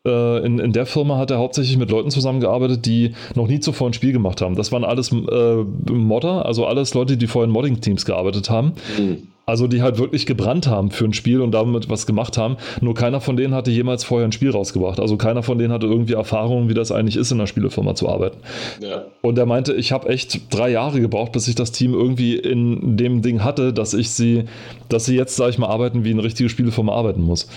in, 0.09 0.59
in 0.59 0.73
der 0.73 0.85
Firma 0.85 1.17
hat 1.17 1.31
er 1.31 1.37
hauptsächlich 1.37 1.77
mit 1.77 1.89
Leuten 1.89 2.11
zusammengearbeitet, 2.11 2.85
die 2.85 3.13
noch 3.35 3.47
nie 3.47 3.61
zuvor 3.61 3.87
ein 3.87 3.93
Spiel 3.93 4.11
gemacht 4.11 4.41
haben. 4.41 4.55
Das 4.55 4.71
waren 4.71 4.83
alles 4.83 5.11
äh, 5.11 5.63
Modder, 5.91 6.45
also 6.45 6.65
alles 6.65 6.93
Leute, 6.93 7.15
die 7.15 7.27
vorher 7.27 7.47
in 7.47 7.53
Modding-Teams 7.53 8.05
gearbeitet 8.05 8.49
haben. 8.49 8.73
Mhm. 8.97 9.27
Also 9.45 9.67
die 9.67 9.81
halt 9.81 9.97
wirklich 9.97 10.25
gebrannt 10.25 10.67
haben 10.67 10.89
für 10.89 11.03
ein 11.03 11.11
Spiel 11.11 11.41
und 11.41 11.51
damit 11.51 11.89
was 11.89 12.05
gemacht 12.05 12.37
haben. 12.37 12.55
Nur 12.79 12.93
keiner 12.93 13.19
von 13.19 13.35
denen 13.35 13.53
hatte 13.53 13.71
jemals 13.71 14.05
vorher 14.05 14.25
ein 14.25 14.31
Spiel 14.31 14.51
rausgebracht. 14.51 15.01
Also 15.01 15.17
keiner 15.17 15.43
von 15.43 15.57
denen 15.57 15.73
hatte 15.73 15.85
irgendwie 15.85 16.13
Erfahrung, 16.13 16.69
wie 16.69 16.73
das 16.73 16.93
eigentlich 16.93 17.17
ist, 17.17 17.31
in 17.31 17.39
einer 17.39 17.47
Spielefirma 17.47 17.93
zu 17.93 18.07
arbeiten. 18.07 18.37
Ja. 18.79 19.03
Und 19.21 19.37
er 19.37 19.45
meinte, 19.45 19.73
ich 19.73 19.91
habe 19.91 20.07
echt 20.07 20.53
drei 20.53 20.69
Jahre 20.69 21.01
gebraucht, 21.01 21.33
bis 21.33 21.49
ich 21.49 21.55
das 21.55 21.73
Team 21.73 21.93
irgendwie 21.93 22.35
in 22.37 22.95
dem 22.95 23.21
Ding 23.21 23.43
hatte, 23.43 23.73
dass 23.73 23.93
ich 23.93 24.11
sie, 24.11 24.45
dass 24.87 25.05
sie 25.05 25.17
jetzt, 25.17 25.35
sag 25.35 25.49
ich 25.49 25.57
mal, 25.57 25.67
arbeiten, 25.67 26.05
wie 26.05 26.11
eine 26.11 26.23
richtige 26.23 26.47
Spielefirma 26.47 26.93
arbeiten 26.93 27.21
muss. 27.21 27.49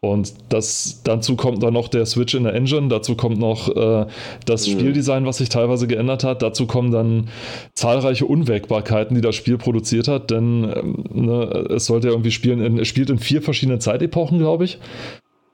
Und 0.00 0.34
das, 0.50 1.00
dazu 1.04 1.36
kommt 1.36 1.62
dann 1.62 1.72
noch 1.72 1.88
der 1.88 2.04
Switch 2.04 2.34
in 2.34 2.44
der 2.44 2.54
Engine, 2.54 2.88
dazu 2.88 3.16
kommt 3.16 3.38
noch 3.38 3.74
äh, 3.74 4.06
das 4.44 4.66
mhm. 4.66 4.72
Spieldesign, 4.72 5.24
was 5.24 5.38
sich 5.38 5.48
teilweise 5.48 5.86
geändert 5.86 6.22
hat, 6.22 6.42
dazu 6.42 6.66
kommen 6.66 6.90
dann 6.90 7.28
zahlreiche 7.74 8.26
Unwägbarkeiten, 8.26 9.14
die 9.14 9.22
das 9.22 9.34
Spiel 9.34 9.56
produziert 9.56 10.06
hat, 10.06 10.30
denn 10.30 10.64
ähm, 10.64 11.04
ne, 11.12 11.42
es 11.74 11.86
sollte 11.86 12.08
ja 12.08 12.12
irgendwie 12.12 12.30
spielen, 12.30 12.60
in, 12.60 12.78
es 12.78 12.88
spielt 12.88 13.08
in 13.08 13.18
vier 13.18 13.40
verschiedenen 13.40 13.80
Zeitepochen, 13.80 14.38
glaube 14.38 14.64
ich, 14.64 14.78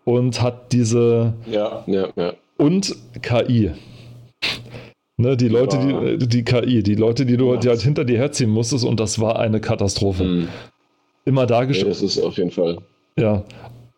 und 0.04 0.42
hat 0.42 0.72
diese 0.72 1.34
ja, 1.50 1.84
ja, 1.86 2.08
ja. 2.16 2.32
und 2.58 2.96
KI. 3.22 3.70
Ne, 5.18 5.36
die 5.36 5.48
Leute, 5.48 5.76
ja. 5.76 6.16
die, 6.16 6.28
die 6.28 6.42
KI, 6.42 6.82
die 6.82 6.96
Leute, 6.96 7.24
die 7.26 7.36
du 7.36 7.56
die 7.56 7.68
halt 7.68 7.80
hinter 7.80 8.04
dir 8.04 8.18
herziehen 8.18 8.50
musstest 8.50 8.84
und 8.84 8.98
das 8.98 9.20
war 9.20 9.38
eine 9.38 9.60
Katastrophe. 9.60 10.24
Mhm. 10.24 10.48
Immer 11.24 11.46
dargestellt. 11.46 11.86
Ja, 11.86 11.92
das 11.92 12.02
ist 12.02 12.18
auf 12.20 12.36
jeden 12.36 12.50
Fall. 12.50 12.78
Ja, 13.18 13.44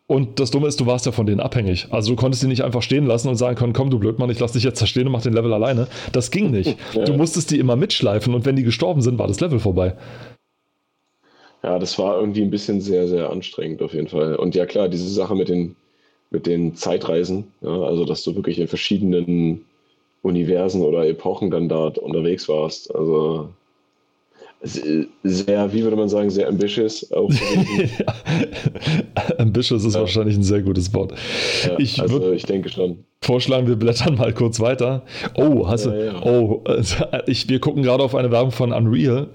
und 0.07 0.39
das 0.39 0.51
Dumme 0.51 0.67
ist, 0.67 0.79
du 0.79 0.85
warst 0.85 1.05
ja 1.07 1.11
von 1.11 1.25
denen 1.25 1.39
abhängig. 1.39 1.87
Also 1.89 2.11
du 2.11 2.15
konntest 2.15 2.43
die 2.43 2.47
nicht 2.47 2.63
einfach 2.63 2.83
stehen 2.83 3.07
lassen 3.07 3.27
und 3.27 3.37
sagen 3.37 3.55
können, 3.55 3.73
komm 3.73 3.89
du 3.89 3.97
Blödmann, 3.97 4.29
ich 4.29 4.39
lass 4.39 4.51
dich 4.51 4.63
jetzt 4.63 4.81
da 4.81 4.85
stehen 4.85 5.07
und 5.07 5.11
mach 5.11 5.23
den 5.23 5.33
Level 5.33 5.51
alleine. 5.51 5.87
Das 6.11 6.29
ging 6.29 6.51
nicht. 6.51 6.77
Du 6.93 7.13
musstest 7.13 7.49
die 7.49 7.59
immer 7.59 7.75
mitschleifen 7.75 8.33
und 8.35 8.45
wenn 8.45 8.55
die 8.55 8.63
gestorben 8.63 9.01
sind, 9.01 9.17
war 9.17 9.27
das 9.27 9.39
Level 9.39 9.59
vorbei. 9.59 9.95
Ja, 11.63 11.79
das 11.79 11.97
war 11.97 12.19
irgendwie 12.19 12.43
ein 12.43 12.51
bisschen 12.51 12.81
sehr, 12.81 13.07
sehr 13.07 13.31
anstrengend 13.31 13.81
auf 13.81 13.95
jeden 13.95 14.07
Fall. 14.07 14.35
Und 14.35 14.53
ja 14.53 14.67
klar, 14.67 14.87
diese 14.87 15.09
Sache 15.09 15.33
mit 15.33 15.49
den, 15.49 15.75
mit 16.29 16.45
den 16.45 16.75
Zeitreisen, 16.75 17.51
ja, 17.61 17.81
also 17.81 18.05
dass 18.05 18.23
du 18.23 18.35
wirklich 18.35 18.59
in 18.59 18.67
verschiedenen 18.67 19.65
Universen 20.21 20.83
oder 20.83 21.07
Epochen 21.07 21.49
dann 21.49 21.67
da 21.67 21.87
unterwegs 21.87 22.47
warst. 22.47 22.93
Also 22.93 23.49
sehr, 24.61 25.73
wie 25.73 25.83
würde 25.83 25.95
man 25.95 26.09
sagen, 26.09 26.29
sehr 26.29 26.47
ambitious. 26.47 27.07
ja. 27.09 28.13
ambitious 29.37 29.85
ist 29.85 29.93
ja. 29.93 30.01
wahrscheinlich 30.01 30.35
ein 30.35 30.43
sehr 30.43 30.61
gutes 30.61 30.93
Wort. 30.93 31.13
Ja, 31.63 31.77
ich 31.77 32.01
also 32.01 32.31
ich 32.31 32.45
denke 32.45 32.69
schon. 32.69 33.03
Vorschlagen, 33.21 33.67
wir 33.67 33.75
blättern 33.75 34.15
mal 34.15 34.33
kurz 34.33 34.59
weiter. 34.59 35.03
Oh, 35.35 35.67
hast 35.67 35.85
du. 35.85 36.13
Oh, 36.23 36.63
ich, 37.27 37.47
wir 37.49 37.59
gucken 37.59 37.83
gerade 37.83 38.03
auf 38.03 38.15
eine 38.15 38.31
Werbung 38.31 38.51
von 38.51 38.71
Unreal. 38.71 39.27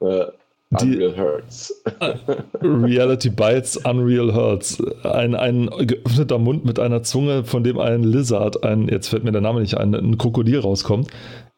Uh, 0.00 0.24
Unreal 0.70 1.16
Hurts. 1.16 1.82
Reality 2.60 3.30
Bites, 3.30 3.76
Unreal 3.78 4.34
Hurts. 4.34 4.82
Ein, 5.04 5.34
ein 5.34 5.70
geöffneter 5.78 6.38
Mund 6.38 6.64
mit 6.64 6.78
einer 6.78 7.02
Zunge, 7.02 7.44
von 7.44 7.62
dem 7.62 7.78
ein 7.78 8.02
Lizard, 8.02 8.64
ein, 8.64 8.88
jetzt 8.88 9.08
fällt 9.08 9.24
mir 9.24 9.32
der 9.32 9.40
Name 9.40 9.60
nicht 9.60 9.76
ein, 9.76 9.94
ein 9.94 10.18
Krokodil 10.18 10.58
rauskommt. 10.58 11.08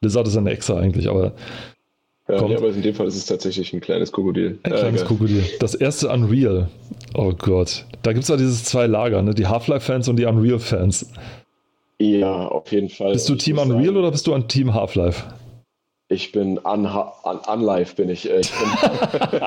Lizard 0.01 0.29
ist 0.29 0.37
eine 0.37 0.51
Echse 0.51 0.77
eigentlich, 0.77 1.09
aber 1.09 1.33
ja, 2.29 2.43
nee, 2.43 2.57
aber 2.57 2.69
in 2.69 2.83
dem 2.83 2.95
Fall 2.95 3.07
ist 3.07 3.17
es 3.17 3.27
tatsächlich 3.27 3.73
ein 3.73 3.81
kleines 3.81 4.13
Krokodil. 4.13 4.59
Ein 4.63 4.73
kleines 4.73 5.03
äh, 5.03 5.05
Krokodil. 5.07 5.45
Das 5.61 5.75
erste 5.75 6.09
Unreal. 6.09 6.69
Oh 7.15 7.33
Gott. 7.33 7.87
Da 8.03 8.13
gibt 8.13 8.25
es 8.25 8.29
ja 8.29 8.37
dieses 8.37 8.65
zwei 8.65 8.87
Lager, 8.87 9.23
ne? 9.23 9.35
die 9.35 9.47
Half-Life-Fans 9.47 10.09
und 10.09 10.17
die 10.17 10.27
Unreal-Fans. 10.27 11.11
Ja, 12.01 12.47
auf 12.49 12.71
jeden 12.71 12.91
Fall. 12.91 13.13
Bist 13.13 13.29
du 13.29 13.35
Team 13.35 13.59
Unreal 13.59 13.85
sagen, 13.85 13.97
oder 13.97 14.11
bist 14.11 14.27
du 14.27 14.35
ein 14.35 14.47
Team 14.47 14.75
Half-Life? 14.75 15.25
Ich 16.11 16.33
bin 16.33 16.59
un, 16.65 16.87
un, 16.87 17.39
Unlife, 17.47 17.95
bin 17.95 18.09
ich. 18.09 18.29
ich 18.29 18.51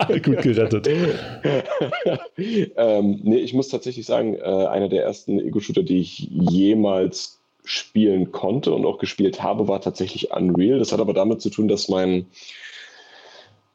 bin 0.07 0.21
Gut 0.23 0.43
gerettet. 0.43 0.87
ähm, 2.37 3.19
nee, 3.23 3.37
ich 3.37 3.53
muss 3.53 3.69
tatsächlich 3.69 4.05
sagen, 4.05 4.35
äh, 4.35 4.41
einer 4.41 4.89
der 4.89 5.03
ersten 5.03 5.39
Ego-Shooter, 5.39 5.81
die 5.83 5.99
ich 5.99 6.29
jemals 6.29 7.39
spielen 7.63 8.31
konnte 8.31 8.73
und 8.73 8.85
auch 8.85 8.99
gespielt 8.99 9.41
habe, 9.41 9.67
war 9.67 9.81
tatsächlich 9.81 10.31
Unreal. 10.31 10.79
Das 10.79 10.91
hat 10.91 10.99
aber 10.99 11.13
damit 11.13 11.41
zu 11.41 11.49
tun, 11.49 11.67
dass 11.67 11.89
mein 11.89 12.27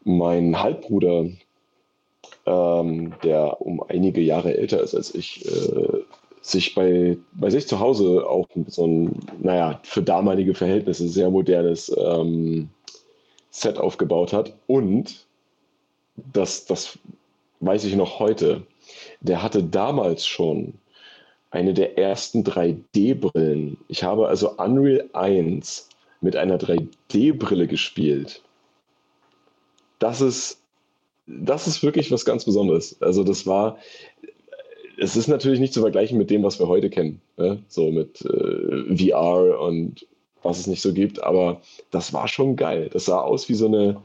mein 0.07 0.62
Halbbruder, 0.62 1.27
ähm, 2.47 3.12
der 3.25 3.61
um 3.61 3.83
einige 3.83 4.21
Jahre 4.21 4.57
älter 4.57 4.81
ist 4.81 4.95
als 4.95 5.12
ich, 5.14 5.45
äh, 5.47 5.99
sich 6.40 6.77
bei, 6.77 7.19
bei 7.33 7.51
sich 7.51 7.66
zu 7.66 7.81
Hause 7.81 8.25
auch 8.29 8.47
so 8.69 8.87
ein, 8.87 9.19
naja, 9.40 9.81
für 9.83 10.03
damalige 10.03 10.55
Verhältnisse 10.55 11.09
sehr 11.09 11.29
modernes 11.29 11.95
ähm, 11.99 12.69
Set 13.51 13.79
aufgebaut 13.79 14.33
hat. 14.33 14.55
Und 14.69 15.27
das, 16.33 16.66
das 16.66 16.97
weiß 17.59 17.85
ich 17.85 17.97
noch 17.97 18.21
heute, 18.21 18.62
der 19.21 19.42
hatte 19.42 19.64
damals 19.64 20.25
schon 20.25 20.75
eine 21.51 21.75
der 21.75 21.99
ersten 21.99 22.45
3D-Brillen. 22.45 23.77
Ich 23.88 24.05
habe 24.05 24.29
also 24.29 24.53
Unreal 24.53 25.05
1 25.14 25.88
mit 26.21 26.37
einer 26.37 26.59
3D-Brille 26.59 27.66
gespielt 27.66 28.42
das 29.99 30.21
ist, 30.21 30.61
das 31.27 31.67
ist 31.67 31.83
wirklich 31.83 32.11
was 32.11 32.25
ganz 32.25 32.45
Besonderes. 32.45 33.01
Also 33.01 33.25
das 33.25 33.47
war, 33.47 33.79
es 34.99 35.17
ist 35.17 35.29
natürlich 35.29 35.61
nicht 35.61 35.75
zu 35.75 35.81
vergleichen 35.81 36.19
mit 36.19 36.31
dem, 36.31 36.43
was 36.43 36.59
wir 36.59 36.69
heute 36.69 36.91
kennen, 36.91 37.21
ne? 37.37 37.63
so 37.69 37.91
mit 37.91 38.23
äh, 38.23 38.97
VR 38.97 39.61
und 39.61 40.07
was 40.43 40.59
es 40.59 40.67
nicht 40.67 40.81
so 40.81 40.93
gibt, 40.93 41.23
aber 41.23 41.61
das 41.91 42.13
war 42.13 42.29
schon 42.29 42.57
geil. 42.57 42.89
Das 42.93 43.07
sah 43.07 43.21
aus 43.21 43.49
wie 43.49 43.55
so 43.55 43.67
eine, 43.67 43.97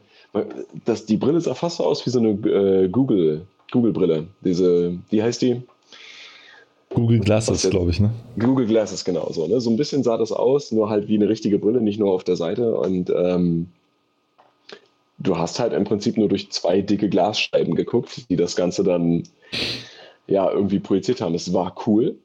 das, 0.85 1.05
die 1.05 1.17
Brille 1.17 1.39
sah 1.39 1.53
fast 1.53 1.77
so 1.77 1.85
aus 1.85 2.05
wie 2.05 2.09
so 2.09 2.19
eine 2.19 2.29
äh, 2.29 2.89
Google, 2.89 3.45
Google-Brille. 3.71 4.27
Diese, 4.43 4.97
wie 5.09 5.21
heißt 5.21 5.41
die? 5.41 5.61
Google 6.93 7.19
Glasses, 7.19 7.69
glaube 7.69 7.91
ich, 7.91 7.99
ne? 7.99 8.11
Google 8.37 8.65
Glasses, 8.65 9.05
genau 9.05 9.29
so. 9.31 9.47
Ne? 9.47 9.61
So 9.61 9.69
ein 9.69 9.77
bisschen 9.77 10.03
sah 10.03 10.17
das 10.17 10.31
aus, 10.31 10.71
nur 10.71 10.89
halt 10.89 11.07
wie 11.07 11.15
eine 11.15 11.29
richtige 11.29 11.57
Brille, 11.57 11.79
nicht 11.79 11.99
nur 11.99 12.11
auf 12.11 12.23
der 12.23 12.35
Seite. 12.35 12.75
Und 12.75 13.09
ähm, 13.15 13.67
du 15.21 15.37
hast 15.37 15.59
halt 15.59 15.73
im 15.73 15.83
Prinzip 15.83 16.17
nur 16.17 16.29
durch 16.29 16.51
zwei 16.51 16.81
dicke 16.81 17.09
Glasscheiben 17.09 17.75
geguckt, 17.75 18.29
die 18.29 18.35
das 18.35 18.55
Ganze 18.55 18.83
dann 18.83 19.23
ja 20.27 20.49
irgendwie 20.49 20.79
projiziert 20.79 21.21
haben. 21.21 21.35
Es 21.35 21.53
war 21.53 21.75
cool 21.85 22.17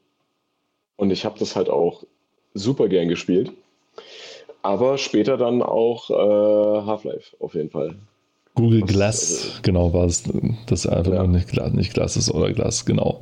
und 0.95 1.11
ich 1.11 1.25
habe 1.25 1.39
das 1.39 1.55
halt 1.55 1.69
auch 1.69 2.03
super 2.53 2.87
gern 2.87 3.07
gespielt. 3.07 3.51
Aber 4.63 4.97
später 4.97 5.37
dann 5.37 5.61
auch 5.61 6.09
äh, 6.09 6.85
Half-Life 6.85 7.37
auf 7.39 7.53
jeden 7.53 7.69
Fall. 7.69 7.95
Google 8.55 8.81
Was, 8.81 8.89
Glass, 8.89 9.31
also, 9.31 9.61
genau, 9.61 9.93
war 9.93 10.05
es. 10.05 10.23
Das 10.65 10.87
einfach 10.87 11.13
ja. 11.13 11.27
nicht, 11.27 11.53
nicht 11.73 11.93
Glass 11.93 12.17
ist 12.17 12.31
oder 12.31 12.51
Glas, 12.51 12.85
genau. 12.85 13.21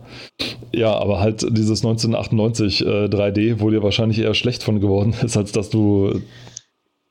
Ja, 0.73 0.97
aber 0.97 1.19
halt 1.19 1.41
dieses 1.41 1.83
1998 1.83 2.81
äh, 2.81 2.85
3D, 3.05 3.59
wo 3.59 3.69
dir 3.69 3.83
wahrscheinlich 3.83 4.19
eher 4.19 4.33
schlecht 4.33 4.63
von 4.63 4.79
geworden 4.79 5.13
ist, 5.23 5.35
als 5.35 5.51
dass 5.51 5.69
du 5.69 6.21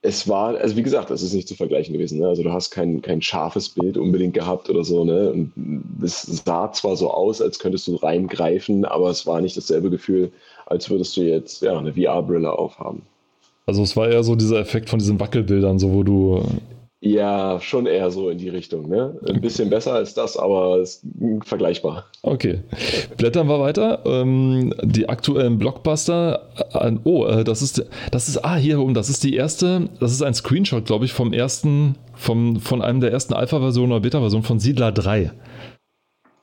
es 0.04 0.28
war, 0.28 0.58
also 0.58 0.76
wie 0.76 0.82
gesagt, 0.82 1.10
es 1.10 1.22
ist 1.22 1.32
nicht 1.32 1.48
zu 1.48 1.54
vergleichen 1.54 1.94
gewesen. 1.94 2.18
Ne? 2.18 2.28
Also 2.28 2.42
du 2.42 2.52
hast 2.52 2.70
kein, 2.70 3.00
kein 3.00 3.22
scharfes 3.22 3.70
Bild 3.70 3.96
unbedingt 3.96 4.34
gehabt 4.34 4.68
oder 4.68 4.84
so. 4.84 5.02
Ne? 5.02 5.32
Und 5.32 5.52
es 6.02 6.22
sah 6.44 6.70
zwar 6.72 6.94
so 6.96 7.10
aus, 7.10 7.40
als 7.40 7.58
könntest 7.58 7.88
du 7.88 7.96
reingreifen, 7.96 8.84
aber 8.84 9.08
es 9.08 9.26
war 9.26 9.40
nicht 9.40 9.56
dasselbe 9.56 9.88
Gefühl, 9.88 10.30
als 10.66 10.90
würdest 10.90 11.16
du 11.16 11.22
jetzt 11.22 11.62
ja, 11.62 11.78
eine 11.78 11.94
VR-Brille 11.94 12.52
aufhaben. 12.52 13.00
Also 13.64 13.82
es 13.82 13.96
war 13.96 14.10
eher 14.10 14.22
so 14.22 14.36
dieser 14.36 14.60
Effekt 14.60 14.90
von 14.90 14.98
diesen 14.98 15.18
Wackelbildern, 15.20 15.78
so 15.78 15.94
wo 15.94 16.02
du 16.02 16.42
ja, 17.04 17.60
schon 17.60 17.84
eher 17.84 18.10
so 18.10 18.30
in 18.30 18.38
die 18.38 18.48
Richtung. 18.48 18.88
Ne? 18.88 19.14
Ein 19.28 19.42
bisschen 19.42 19.68
besser 19.68 19.92
als 19.92 20.14
das, 20.14 20.38
aber 20.38 20.78
ist 20.78 21.02
vergleichbar. 21.44 22.06
Okay. 22.22 22.60
Blättern 23.18 23.46
wir 23.46 23.60
weiter. 23.60 24.00
Ähm, 24.06 24.72
die 24.82 25.06
aktuellen 25.06 25.58
Blockbuster. 25.58 26.48
Äh, 26.72 26.92
oh, 27.04 27.26
äh, 27.26 27.44
das 27.44 27.60
ist, 27.60 27.84
das 28.10 28.28
ist, 28.28 28.42
ah, 28.42 28.56
hier 28.56 28.80
oben, 28.80 28.94
das 28.94 29.10
ist 29.10 29.22
die 29.22 29.36
erste, 29.36 29.90
das 30.00 30.12
ist 30.12 30.22
ein 30.22 30.32
Screenshot, 30.32 30.86
glaube 30.86 31.04
ich, 31.04 31.12
vom 31.12 31.34
ersten, 31.34 31.96
vom, 32.14 32.58
von 32.58 32.80
einem 32.80 33.00
der 33.00 33.12
ersten 33.12 33.34
Alpha-Versionen 33.34 33.92
oder 33.92 34.00
Beta-Versionen 34.00 34.44
von 34.44 34.58
Siedler 34.58 34.90
3. 34.90 35.30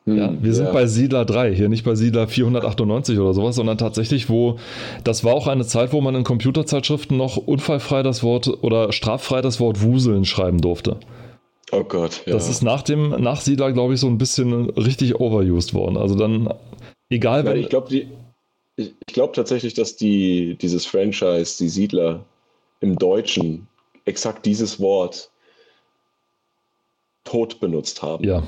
Ja, 0.06 0.34
wir 0.42 0.54
sind 0.54 0.66
ja. 0.66 0.72
bei 0.72 0.88
Siedler 0.88 1.26
3, 1.26 1.54
hier 1.54 1.70
nicht 1.70 1.86
bei 1.86 1.94
Siedler 1.94 2.28
498 2.28 3.20
oder 3.20 3.36
sowas, 3.36 3.56
sondern 3.56 3.78
tatsächlich, 3.78 4.30
wo 4.30 4.58
das 5.04 5.24
war 5.24 5.36
auch 5.36 5.48
eine 5.48 5.66
Zeit, 5.66 5.94
wo 5.94 6.02
man 6.02 6.16
in 6.16 6.24
Computerzeitschriften 6.24 7.16
noch 7.16 7.38
unfallfrei 7.38 8.02
das 8.02 8.24
Wort 8.24 8.48
oder 8.64 8.92
straffrei 8.94 9.42
das 9.42 9.60
Wort 9.60 9.84
Wuseln 9.84 10.26
schreiben 10.26 10.60
durfte. 10.60 10.98
Oh 11.72 11.84
Gott, 11.84 12.24
ja. 12.26 12.34
Das 12.34 12.50
ist 12.50 12.64
nach 12.64 12.82
dem 12.82 13.10
Nachsiedler, 13.10 13.72
glaube 13.72 13.94
ich, 13.94 14.00
so 14.00 14.08
ein 14.08 14.18
bisschen 14.18 14.72
richtig 14.72 15.20
overused 15.20 15.74
worden. 15.74 15.98
Also 15.98 16.16
dann, 16.16 16.52
egal 17.10 17.46
wenn. 17.46 17.58
Ich 17.58 17.70
glaube, 17.70 17.96
ich, 17.96 18.08
ich 18.76 18.94
glaube 19.06 19.34
tatsächlich, 19.34 19.76
dass 19.76 19.96
die, 19.96 20.58
dieses 20.60 20.86
Franchise, 20.86 21.58
die 21.60 21.70
Siedler 21.70 22.26
im 22.80 22.98
Deutschen 22.98 23.68
exakt 24.06 24.46
dieses 24.48 24.80
Wort 24.80 25.30
tot 27.24 27.60
benutzt 27.60 28.02
haben. 28.02 28.24
Ja. 28.24 28.44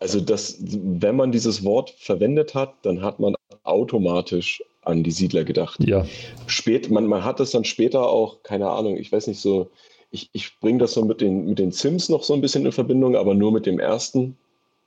Also, 0.00 0.20
das, 0.20 0.58
wenn 0.60 1.16
man 1.16 1.32
dieses 1.32 1.64
Wort 1.64 1.94
verwendet 1.98 2.54
hat, 2.54 2.74
dann 2.82 3.02
hat 3.02 3.20
man 3.20 3.34
automatisch 3.64 4.62
an 4.82 5.02
die 5.02 5.10
Siedler 5.10 5.44
gedacht. 5.44 5.80
Ja. 5.82 6.06
Spät, 6.46 6.90
man, 6.90 7.06
man 7.06 7.24
hat 7.24 7.40
es 7.40 7.50
dann 7.50 7.64
später 7.64 8.08
auch, 8.08 8.42
keine 8.42 8.68
Ahnung, 8.68 8.96
ich 8.96 9.10
weiß 9.10 9.26
nicht 9.26 9.40
so, 9.40 9.70
ich, 10.10 10.28
ich 10.32 10.58
bringe 10.60 10.78
das 10.78 10.92
so 10.92 11.04
mit 11.04 11.20
den, 11.20 11.46
mit 11.48 11.58
den 11.58 11.72
Sims 11.72 12.08
noch 12.08 12.22
so 12.22 12.34
ein 12.34 12.40
bisschen 12.40 12.64
in 12.64 12.72
Verbindung, 12.72 13.16
aber 13.16 13.34
nur 13.34 13.50
mit 13.50 13.66
dem 13.66 13.80
ersten, 13.80 14.36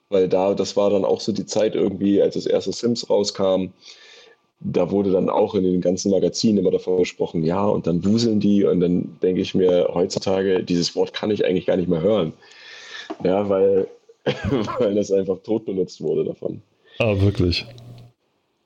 weil 0.10 0.30
da, 0.30 0.54
das 0.54 0.78
war 0.78 0.90
dann 0.90 1.04
auch 1.04 1.20
so 1.20 1.32
die 1.32 1.46
Zeit 1.46 1.76
irgendwie, 1.76 2.22
als 2.22 2.36
das 2.36 2.46
erste 2.46 2.72
Sims 2.72 3.10
rauskam. 3.10 3.68
Da 4.60 4.90
wurde 4.90 5.12
dann 5.12 5.30
auch 5.30 5.54
in 5.54 5.64
den 5.64 5.82
ganzen 5.82 6.12
Magazinen 6.12 6.60
immer 6.60 6.72
davon 6.72 6.98
gesprochen, 6.98 7.44
ja, 7.44 7.64
und 7.64 7.86
dann 7.86 8.04
wuseln 8.06 8.40
die 8.40 8.64
und 8.64 8.80
dann 8.80 9.18
denke 9.22 9.42
ich 9.42 9.54
mir 9.54 9.90
heutzutage, 9.94 10.64
dieses 10.64 10.96
Wort 10.96 11.14
kann 11.14 11.30
ich 11.30 11.46
eigentlich 11.46 11.66
gar 11.66 11.78
nicht 11.78 11.90
mehr 11.90 12.02
hören. 12.02 12.34
Ja, 13.24 13.50
weil, 13.50 13.88
weil 14.80 14.96
das 14.96 15.12
einfach 15.12 15.40
tot 15.44 15.66
benutzt 15.66 16.02
wurde 16.02 16.26
davon. 16.26 16.62
Ah, 17.00 17.20
wirklich. 17.20 17.66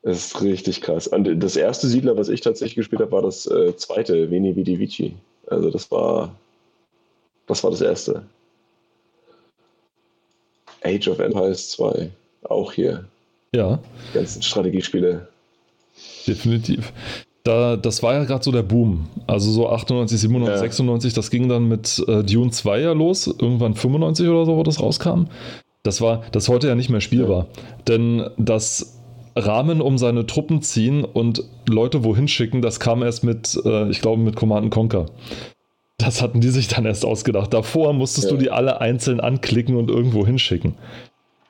Das 0.02 0.26
ist 0.26 0.42
richtig 0.42 0.80
krass. 0.80 1.06
Und 1.06 1.40
das 1.40 1.56
erste 1.56 1.86
Siedler, 1.86 2.16
was 2.16 2.28
ich 2.28 2.40
tatsächlich 2.40 2.76
gespielt 2.76 3.02
habe, 3.02 3.12
war 3.12 3.22
das 3.22 3.46
äh, 3.46 3.76
zweite, 3.76 4.30
Veni 4.30 4.56
Vidi 4.56 4.78
Vici. 4.78 5.14
Also 5.46 5.70
das 5.70 5.90
war, 5.90 6.34
das 7.46 7.62
war 7.62 7.70
das 7.70 7.80
erste. 7.80 8.24
Age 10.82 11.08
of 11.08 11.20
Empires 11.20 11.70
2, 11.70 12.10
auch 12.44 12.72
hier. 12.72 13.04
Ja. 13.54 13.78
Die 14.10 14.14
ganzen 14.14 14.42
Strategiespiele. 14.42 15.28
Definitiv. 16.26 16.92
Da, 17.44 17.76
das 17.76 18.02
war 18.02 18.14
ja 18.14 18.24
gerade 18.24 18.44
so 18.44 18.52
der 18.52 18.62
Boom. 18.62 19.08
Also 19.26 19.50
so 19.50 19.68
98, 19.68 20.20
97, 20.20 20.54
ja. 20.54 20.60
96, 20.60 21.12
das 21.14 21.30
ging 21.30 21.48
dann 21.48 21.66
mit 21.66 22.02
äh, 22.06 22.22
Dune 22.22 22.50
2 22.50 22.80
ja 22.80 22.92
los. 22.92 23.26
Irgendwann 23.26 23.74
95 23.74 24.28
oder 24.28 24.46
so, 24.46 24.56
wo 24.56 24.62
das 24.62 24.80
rauskam. 24.80 25.24
Das 25.82 26.00
war, 26.00 26.22
das 26.30 26.48
heute 26.48 26.68
ja 26.68 26.76
nicht 26.76 26.88
mehr 26.88 27.00
spielbar. 27.00 27.46
Ja. 27.46 27.62
Denn 27.88 28.30
das 28.36 29.00
Rahmen 29.34 29.80
um 29.80 29.98
seine 29.98 30.26
Truppen 30.26 30.62
ziehen 30.62 31.04
und 31.04 31.44
Leute 31.68 32.04
wohin 32.04 32.28
schicken, 32.28 32.62
das 32.62 32.78
kam 32.78 33.02
erst 33.02 33.24
mit, 33.24 33.60
äh, 33.64 33.88
ich 33.90 34.00
glaube, 34.00 34.22
mit 34.22 34.36
Command 34.36 34.70
Conquer. 34.70 35.06
Das 35.98 36.22
hatten 36.22 36.40
die 36.40 36.50
sich 36.50 36.68
dann 36.68 36.84
erst 36.84 37.04
ausgedacht. 37.04 37.52
Davor 37.52 37.92
musstest 37.92 38.30
ja. 38.30 38.32
du 38.32 38.36
die 38.36 38.50
alle 38.50 38.80
einzeln 38.80 39.20
anklicken 39.20 39.76
und 39.76 39.90
irgendwo 39.90 40.26
hinschicken. 40.26 40.74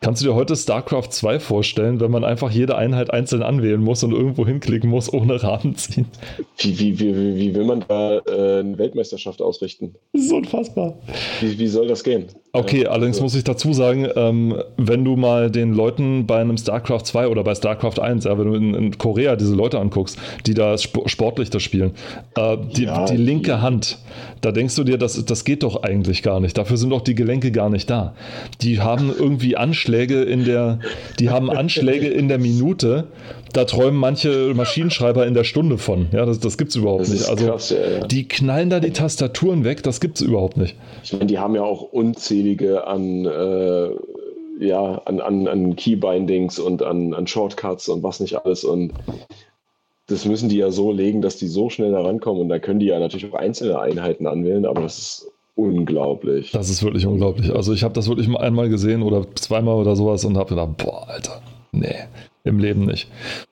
Kannst 0.03 0.21
du 0.21 0.27
dir 0.27 0.35
heute 0.35 0.57
StarCraft 0.57 1.11
2 1.11 1.39
vorstellen, 1.39 2.01
wenn 2.01 2.11
man 2.11 2.25
einfach 2.25 2.51
jede 2.51 2.77
Einheit 2.77 3.13
einzeln 3.13 3.45
anwählen 3.45 3.81
muss 3.81 4.03
und 4.03 4.11
irgendwo 4.11 4.45
hinklicken 4.45 4.91
muss, 4.91 5.13
ohne 5.13 5.41
Rahmen 5.41 5.77
ziehen? 5.77 6.07
Wie, 6.59 6.77
wie, 6.77 6.99
wie, 6.99 7.37
wie 7.37 7.55
will 7.55 7.65
man 7.65 7.85
da 7.87 8.19
äh, 8.19 8.59
eine 8.59 8.77
Weltmeisterschaft 8.79 9.41
ausrichten? 9.41 9.95
Das 10.13 10.23
ist 10.23 10.33
unfassbar. 10.33 10.99
Wie, 11.41 11.57
wie 11.57 11.69
soll 11.69 11.87
das 11.87 12.03
gehen? 12.03 12.27
Okay, 12.55 12.83
ja, 12.83 12.91
allerdings 12.91 13.19
muss 13.19 13.35
ich 13.35 13.45
dazu 13.45 13.73
sagen, 13.73 14.07
ähm, 14.15 14.63
wenn 14.77 15.07
du 15.07 15.17
mal 15.17 15.51
den 15.51 15.73
Leuten 15.73 16.27
bei 16.27 16.39
einem 16.39 16.59
StarCraft 16.59 17.05
2 17.05 17.29
oder 17.29 17.43
bei 17.45 17.55
StarCraft 17.55 17.99
1, 17.99 18.25
ja, 18.25 18.39
wenn 18.39 18.45
du 18.45 18.55
in, 18.55 18.75
in 18.75 18.99
Korea 18.99 19.37
diese 19.37 19.55
Leute 19.55 19.81
anguckst, 19.81 20.19
die 20.45 20.53
da 20.53 20.75
sp 20.77 21.09
sportlich 21.09 21.49
das 21.49 21.63
spielen, 21.63 21.93
äh, 22.37 22.59
die, 22.77 22.85
ja, 22.85 23.07
die 23.07 23.17
linke 23.17 23.63
Hand, 23.63 24.01
da 24.43 24.53
denkst 24.53 24.77
du 24.77 24.85
dir, 24.85 24.99
das, 24.99 25.25
das 25.25 25.45
geht 25.47 25.63
doch 25.63 25.83
eigentlich 25.83 26.23
gar 26.23 26.41
nicht. 26.41 26.59
Dafür 26.59 26.77
sind 26.77 26.91
doch 26.91 27.01
die 27.01 27.15
Gelenke 27.15 27.53
gar 27.53 27.71
nicht 27.71 27.89
da. 27.89 28.13
Die 28.61 28.81
haben 28.81 29.11
irgendwie 29.19 29.57
Anschläge 29.57 30.21
in 30.21 30.45
der, 30.45 30.79
die 31.21 31.31
haben 31.31 31.49
Anschläge 31.49 32.09
in 32.09 32.29
der 32.29 32.39
Minute. 32.39 33.07
Da 33.55 33.65
träumen 33.65 33.99
manche 33.99 34.53
Maschinenschreiber 34.55 35.27
in 35.27 35.35
der 35.35 35.45
Stunde 35.45 35.77
von. 35.77 36.09
Ja, 36.13 36.25
das, 36.25 36.41
das 36.41 36.57
gibt 36.57 36.71
es 36.71 36.77
überhaupt 36.77 37.03
das 37.03 37.11
nicht. 37.11 37.29
Also 37.29 37.47
krass, 37.47 37.75
die 38.11 38.27
knallen 38.27 38.71
da 38.71 38.81
die 38.81 38.91
Tastaturen 38.91 39.65
weg, 39.65 39.83
das 39.83 40.01
gibt 40.01 40.21
es 40.21 40.27
überhaupt 40.27 40.57
nicht. 40.57 40.75
Ich 41.05 41.13
meine, 41.13 41.27
die 41.27 41.39
haben 41.39 41.55
ja 41.55 41.63
auch 41.63 41.83
unzählige 41.83 42.42
an, 42.85 43.25
äh, 43.25 43.91
ja, 44.65 45.03
an, 45.05 45.21
an, 45.21 45.49
an 45.49 45.77
Keybindings 45.77 46.59
und 46.59 46.83
an, 46.83 47.15
an 47.15 47.27
Shortcuts 47.27 47.89
und 47.89 48.03
was 48.03 48.21
nicht 48.21 48.37
alles. 48.45 48.65
Und 48.65 48.93
das 50.07 50.25
müssen 50.25 50.49
die 50.49 50.57
ja 50.57 50.71
so 50.71 50.93
legen, 50.93 51.23
dass 51.23 51.37
die 51.37 51.49
so 51.49 51.71
schnell 51.71 51.93
da 51.93 52.03
rankommen. 52.03 52.43
Und 52.43 52.49
da 52.49 52.59
können 52.59 52.81
die 52.81 52.87
ja 52.87 52.99
natürlich 52.99 53.31
auch 53.31 53.39
einzelne 53.39 53.79
Einheiten 53.79 54.27
anwählen, 54.27 54.67
aber 54.67 54.83
das 54.83 54.99
ist 54.99 55.33
unglaublich. 55.55 56.51
Das 56.53 56.71
ist 56.71 56.83
wirklich 56.83 57.07
unglaublich. 57.07 57.55
Also 57.55 57.73
ich 57.73 57.83
habe 57.83 57.95
das 57.95 58.09
wirklich 58.09 58.29
mal 58.29 58.41
einmal 58.41 58.69
gesehen 58.69 59.03
oder 59.03 59.27
zweimal 59.35 59.77
oder 59.77 59.97
sowas 59.97 60.25
und 60.25 60.37
habe 60.37 60.51
gedacht, 60.51 60.77
boah, 60.79 61.09
Alter, 61.09 61.43
nee, 61.73 61.95
im 62.45 62.59
Leben 62.59 62.85
nicht. 62.87 63.09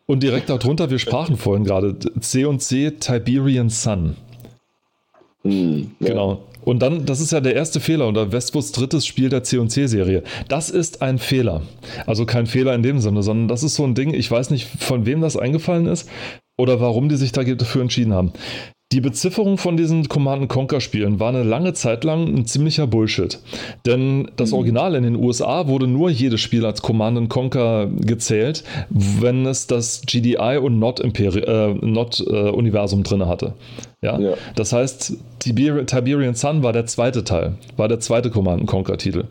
Und 0.07 0.23
direkt 0.23 0.51
darunter, 0.51 0.91
wir 0.91 0.99
sprachen 0.99 1.37
vorhin 1.37 1.65
gerade, 1.65 1.97
C&C 1.99 2.93
Tiberian 2.93 3.71
Sun. 3.71 4.17
Hm, 5.43 5.93
ja. 6.01 6.39
Und 6.65 6.81
dann, 6.81 7.07
das 7.07 7.21
ist 7.21 7.33
ja 7.33 7.41
der 7.41 7.55
erste 7.55 7.81
Fehler 7.81 8.07
unter 8.07 8.33
Westwoods 8.33 8.73
drittes 8.73 9.07
Spiel 9.07 9.29
der 9.29 9.43
C&C-Serie. 9.43 10.23
Das 10.49 10.71
ist 10.71 11.03
ein 11.03 11.19
Fehler. 11.19 11.63
Also 12.07 12.27
kein 12.27 12.47
Fehler 12.47 12.75
in 12.75 12.83
dem 12.83 13.01
Sinne, 13.01 13.23
sondern 13.23 13.49
das 13.49 13.63
ist 13.63 13.77
so 13.77 13.85
ein 13.85 13.95
Ding, 13.95 14.15
ich 14.15 14.31
weiß 14.31 14.51
nicht, 14.51 14.67
von 14.67 15.07
wem 15.07 15.21
das 15.21 15.37
eingefallen 15.37 15.87
ist 15.87 16.09
oder 16.59 16.81
warum 16.81 17.09
die 17.09 17.17
sich 17.17 17.33
dafür 17.33 17.83
entschieden 17.83 18.13
haben. 18.13 18.33
Die 18.93 19.01
Bezifferung 19.01 19.57
von 19.57 19.77
diesen 19.77 20.09
Command 20.09 20.49
Conquer 20.49 20.81
Spielen 20.81 21.21
war 21.21 21.29
eine 21.29 21.45
lange 21.45 21.75
Zeit 21.75 22.03
lang 22.03 22.27
ein 22.27 22.45
ziemlicher 22.45 22.89
Bullshit. 22.89 23.39
Denn 23.87 24.29
das 24.37 24.51
mhm. 24.51 24.57
Original 24.57 24.95
in 24.97 25.05
den 25.05 25.15
USA 25.15 25.69
wurde 25.69 25.87
nur 25.87 26.11
jedes 26.11 26.41
Spiel 26.41 26.67
als 26.67 26.83
Command 26.83 27.29
Conquer 27.29 27.89
gezählt, 28.01 28.65
wenn 28.91 29.47
es 29.47 29.69
das 29.69 30.03
GDI 30.03 30.59
und 30.61 30.81
Not, 30.81 30.99
Imperi 30.99 31.39
äh, 31.39 31.75
Not 31.75 32.19
äh, 32.27 32.51
Universum 32.51 33.05
drin 33.05 33.27
hatte. 33.27 33.55
Ja? 34.03 34.19
ja? 34.19 34.35
Das 34.57 34.73
heißt, 34.73 35.17
Tiberian 35.39 36.35
Sun 36.35 36.65
war 36.65 36.73
der 36.73 36.87
zweite 36.87 37.23
Teil, 37.23 37.55
war 37.77 37.87
der 37.87 38.01
zweite 38.01 38.31
Command 38.31 38.67
Conquer 38.67 38.99
Titel. 38.99 39.27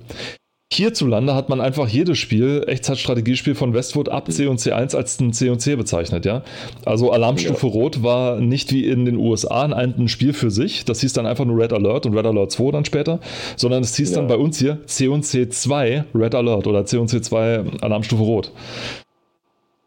Hierzulande 0.72 1.34
hat 1.34 1.50
man 1.50 1.62
einfach 1.62 1.88
jedes 1.88 2.20
Spiel, 2.20 2.64
Echtzeitstrategiespiel 2.68 3.56
von 3.56 3.74
Westwood 3.74 4.08
ab 4.10 4.32
C 4.32 4.46
und 4.46 4.60
C1 4.60 4.96
als 4.96 5.20
ein 5.20 5.34
C 5.34 5.50
und 5.50 5.60
C 5.60 5.76
bezeichnet, 5.76 6.26
ja. 6.26 6.44
Also 6.86 7.12
Alarmstufe 7.12 7.66
ja. 7.66 7.74
Rot 7.74 8.04
war 8.04 8.40
nicht 8.40 8.72
wie 8.72 8.86
in 8.86 9.06
den 9.06 9.16
USA 9.16 9.64
ein, 9.64 9.74
ein 9.74 10.08
Spiel 10.08 10.32
für 10.32 10.52
sich, 10.52 10.86
das 10.86 11.02
hieß 11.02 11.14
dann 11.14 11.26
einfach 11.26 11.46
nur 11.46 11.58
Red 11.58 11.74
Alert 11.74 12.06
und 12.06 12.16
Red 12.16 12.28
Alert 12.28 12.52
2 12.52 12.72
dann 12.72 12.86
später, 12.86 13.20
sondern 13.56 13.82
es 13.82 13.96
hieß 13.96 14.12
ja. 14.12 14.18
dann 14.18 14.28
bei 14.28 14.36
uns 14.36 14.60
hier 14.60 14.78
C 14.86 15.08
und 15.08 15.26
C2 15.26 16.04
Red 16.14 16.36
Alert 16.36 16.68
oder 16.68 16.86
C 16.86 16.98
und 16.98 17.10
C2 17.10 17.82
Alarmstufe 17.82 18.22
Rot. 18.22 18.52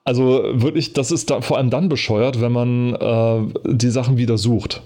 Also 0.05 0.43
wirklich, 0.53 0.95
das 0.95 1.13
ist 1.13 1.31
da 1.31 1.43
vor 1.43 1.59
allem 1.59 1.71
dann 1.71 1.89
bescheuert, 1.89 2.41
wenn 2.41 2.51
man 2.51 2.95
äh, 2.95 3.73
die 3.73 3.91
Sachen 3.91 4.17
wieder 4.17 4.37
sucht 4.37 4.83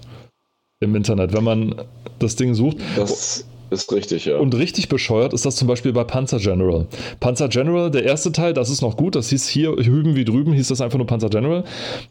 im 0.79 0.95
Internet, 0.95 1.33
wenn 1.33 1.43
man 1.43 1.73
das 2.19 2.35
Ding 2.35 2.53
sucht. 2.53 2.77
Das 2.95 3.47
ist 3.69 3.91
richtig, 3.91 4.25
ja. 4.25 4.37
Und 4.37 4.55
richtig 4.55 4.87
bescheuert 4.87 5.33
ist 5.33 5.45
das 5.45 5.57
zum 5.57 5.67
Beispiel 5.67 5.91
bei 5.91 6.03
Panzer 6.03 6.39
General. 6.39 6.87
Panzer 7.19 7.49
General, 7.49 7.91
der 7.91 8.03
erste 8.03 8.31
Teil, 8.31 8.53
das 8.53 8.69
ist 8.69 8.81
noch 8.81 8.95
gut, 8.95 9.15
das 9.15 9.29
hieß 9.29 9.47
hier 9.47 9.71
hüben 9.71 10.15
wie 10.15 10.23
drüben, 10.23 10.53
hieß 10.53 10.69
das 10.69 10.79
einfach 10.79 10.97
nur 10.97 11.07
Panzer 11.07 11.29
General. 11.29 11.63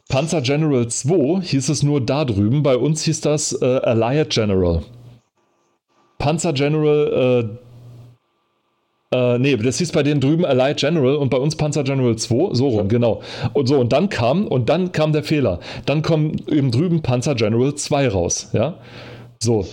Panzer 0.08 0.42
General 0.42 0.86
2 0.86 1.40
hieß 1.42 1.68
es 1.70 1.82
nur 1.82 2.00
da 2.00 2.24
drüben, 2.24 2.62
bei 2.62 2.76
uns 2.76 3.02
hieß 3.04 3.22
das 3.22 3.58
äh, 3.60 3.64
Allied 3.64 4.30
General. 4.30 4.82
Panzer 6.18 6.52
General, 6.52 7.58
äh, 9.12 9.16
äh, 9.16 9.38
nee, 9.38 9.56
das 9.56 9.78
hieß 9.78 9.92
bei 9.92 10.02
denen 10.02 10.20
drüben 10.20 10.44
Allied 10.44 10.76
General 10.76 11.16
und 11.16 11.30
bei 11.30 11.38
uns 11.38 11.56
Panzer 11.56 11.84
General 11.84 12.16
2, 12.16 12.54
so 12.54 12.68
rum, 12.68 12.76
ja. 12.76 12.82
genau. 12.84 13.22
Und 13.54 13.66
so, 13.66 13.78
und 13.78 13.92
dann 13.92 14.10
kam, 14.10 14.46
und 14.46 14.68
dann 14.68 14.92
kam 14.92 15.12
der 15.12 15.22
Fehler. 15.22 15.60
Dann 15.86 16.02
kommt 16.02 16.50
eben 16.50 16.70
drüben 16.70 17.00
Panzer 17.00 17.34
General 17.34 17.74
2 17.74 18.08
raus, 18.08 18.50
ja. 18.52 18.74
So, 19.38 19.66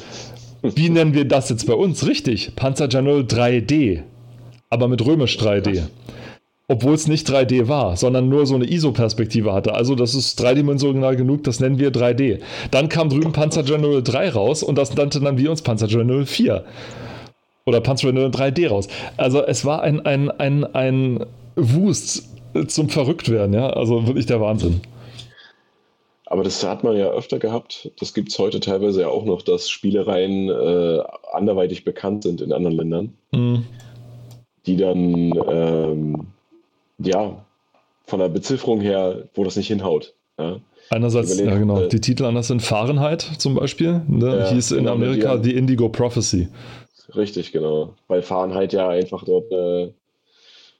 wie 0.63 0.89
nennen 0.89 1.13
wir 1.13 1.25
das 1.25 1.49
jetzt 1.49 1.67
bei 1.67 1.73
uns? 1.73 2.07
Richtig, 2.07 2.55
Panzer 2.55 2.87
General 2.87 3.21
3D, 3.21 4.03
aber 4.69 4.87
mit 4.87 5.05
römisch 5.05 5.37
3D. 5.37 5.83
Obwohl 6.69 6.93
es 6.93 7.09
nicht 7.09 7.29
3D 7.29 7.67
war, 7.67 7.97
sondern 7.97 8.29
nur 8.29 8.47
so 8.47 8.55
eine 8.55 8.65
ISO-Perspektive 8.65 9.51
hatte. 9.51 9.73
Also 9.73 9.95
das 9.95 10.15
ist 10.15 10.39
dreidimensional 10.39 11.17
genug, 11.17 11.43
das 11.43 11.59
nennen 11.59 11.77
wir 11.77 11.91
3D. 11.91 12.39
Dann 12.71 12.87
kam 12.87 13.09
drüben 13.09 13.33
Panzer 13.33 13.63
General 13.63 14.01
3 14.01 14.29
raus 14.29 14.63
und 14.63 14.77
das 14.77 14.95
nannten 14.95 15.25
dann 15.25 15.37
wir 15.37 15.51
uns 15.51 15.61
Panzer 15.61 15.87
General 15.87 16.25
4. 16.25 16.63
Oder 17.65 17.81
Panzer 17.81 18.07
General 18.07 18.29
3D 18.29 18.69
raus. 18.69 18.87
Also 19.17 19.45
es 19.45 19.65
war 19.65 19.81
ein, 19.83 20.05
ein, 20.05 20.31
ein, 20.31 20.63
ein 20.73 21.25
Wust 21.57 22.29
zum 22.67 22.89
Verrücktwerden, 22.89 23.53
ja. 23.53 23.69
Also 23.69 24.07
wirklich 24.07 24.27
der 24.27 24.39
Wahnsinn. 24.39 24.79
Aber 26.33 26.43
das 26.43 26.63
hat 26.63 26.83
man 26.83 26.97
ja 26.97 27.11
öfter 27.11 27.37
gehabt. 27.37 27.91
Das 27.99 28.15
gibt 28.15 28.29
es 28.29 28.39
heute 28.39 28.59
teilweise 28.59 29.01
ja 29.01 29.07
auch 29.07 29.23
noch, 29.23 29.43
dass 29.43 29.69
Spielereien 29.69 30.49
äh, 30.49 30.99
anderweitig 31.31 31.83
bekannt 31.83 32.23
sind 32.23 32.41
in 32.41 32.51
anderen 32.51 32.75
Ländern, 32.75 33.13
mhm. 33.31 33.67
die 34.65 34.75
dann 34.75 35.31
ähm, 35.47 36.25
ja 36.97 37.45
von 38.05 38.19
der 38.19 38.29
Bezifferung 38.29 38.81
her, 38.81 39.29
wo 39.35 39.43
das 39.43 39.57
nicht 39.57 39.67
hinhaut. 39.67 40.15
Ja. 40.39 40.59
Einerseits, 40.89 41.37
ja 41.37 41.55
genau, 41.55 41.81
äh, 41.81 41.87
die 41.87 42.01
Titel 42.01 42.25
anders 42.25 42.47
sind 42.47 42.63
Fahrenheit 42.63 43.21
zum 43.37 43.53
Beispiel, 43.53 44.01
ne? 44.07 44.39
ja, 44.39 44.49
hieß 44.49 44.71
in 44.71 44.77
genau, 44.79 44.93
Amerika 44.93 45.37
The 45.39 45.55
Indigo 45.55 45.89
Prophecy. 45.89 46.47
Richtig, 47.15 47.51
genau. 47.51 47.93
Weil 48.07 48.23
Fahrenheit 48.23 48.73
ja 48.73 48.89
einfach 48.89 49.23
dort 49.23 49.51
äh, 49.51 49.93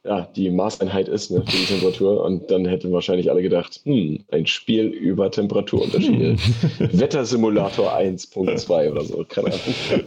ja, 0.06 0.28
die 0.36 0.50
Maßeinheit 0.50 1.08
ist 1.08 1.32
ne, 1.32 1.44
für 1.46 1.58
die 1.58 1.66
Temperatur. 1.66 2.26
Und 2.26 2.52
dann 2.52 2.66
hätten 2.66 2.92
wahrscheinlich 2.92 3.32
alle 3.32 3.42
gedacht, 3.42 3.82
hm, 3.86 4.20
ein 4.32 4.46
Spiel 4.46 4.88
über 4.88 5.32
Temperaturunterschiede. 5.32 6.36
Wettersimulator 6.92 7.96
1.2 7.96 8.92
oder 8.92 9.04
so, 9.04 9.26
keine 9.28 9.48
Ahnung. 9.48 10.04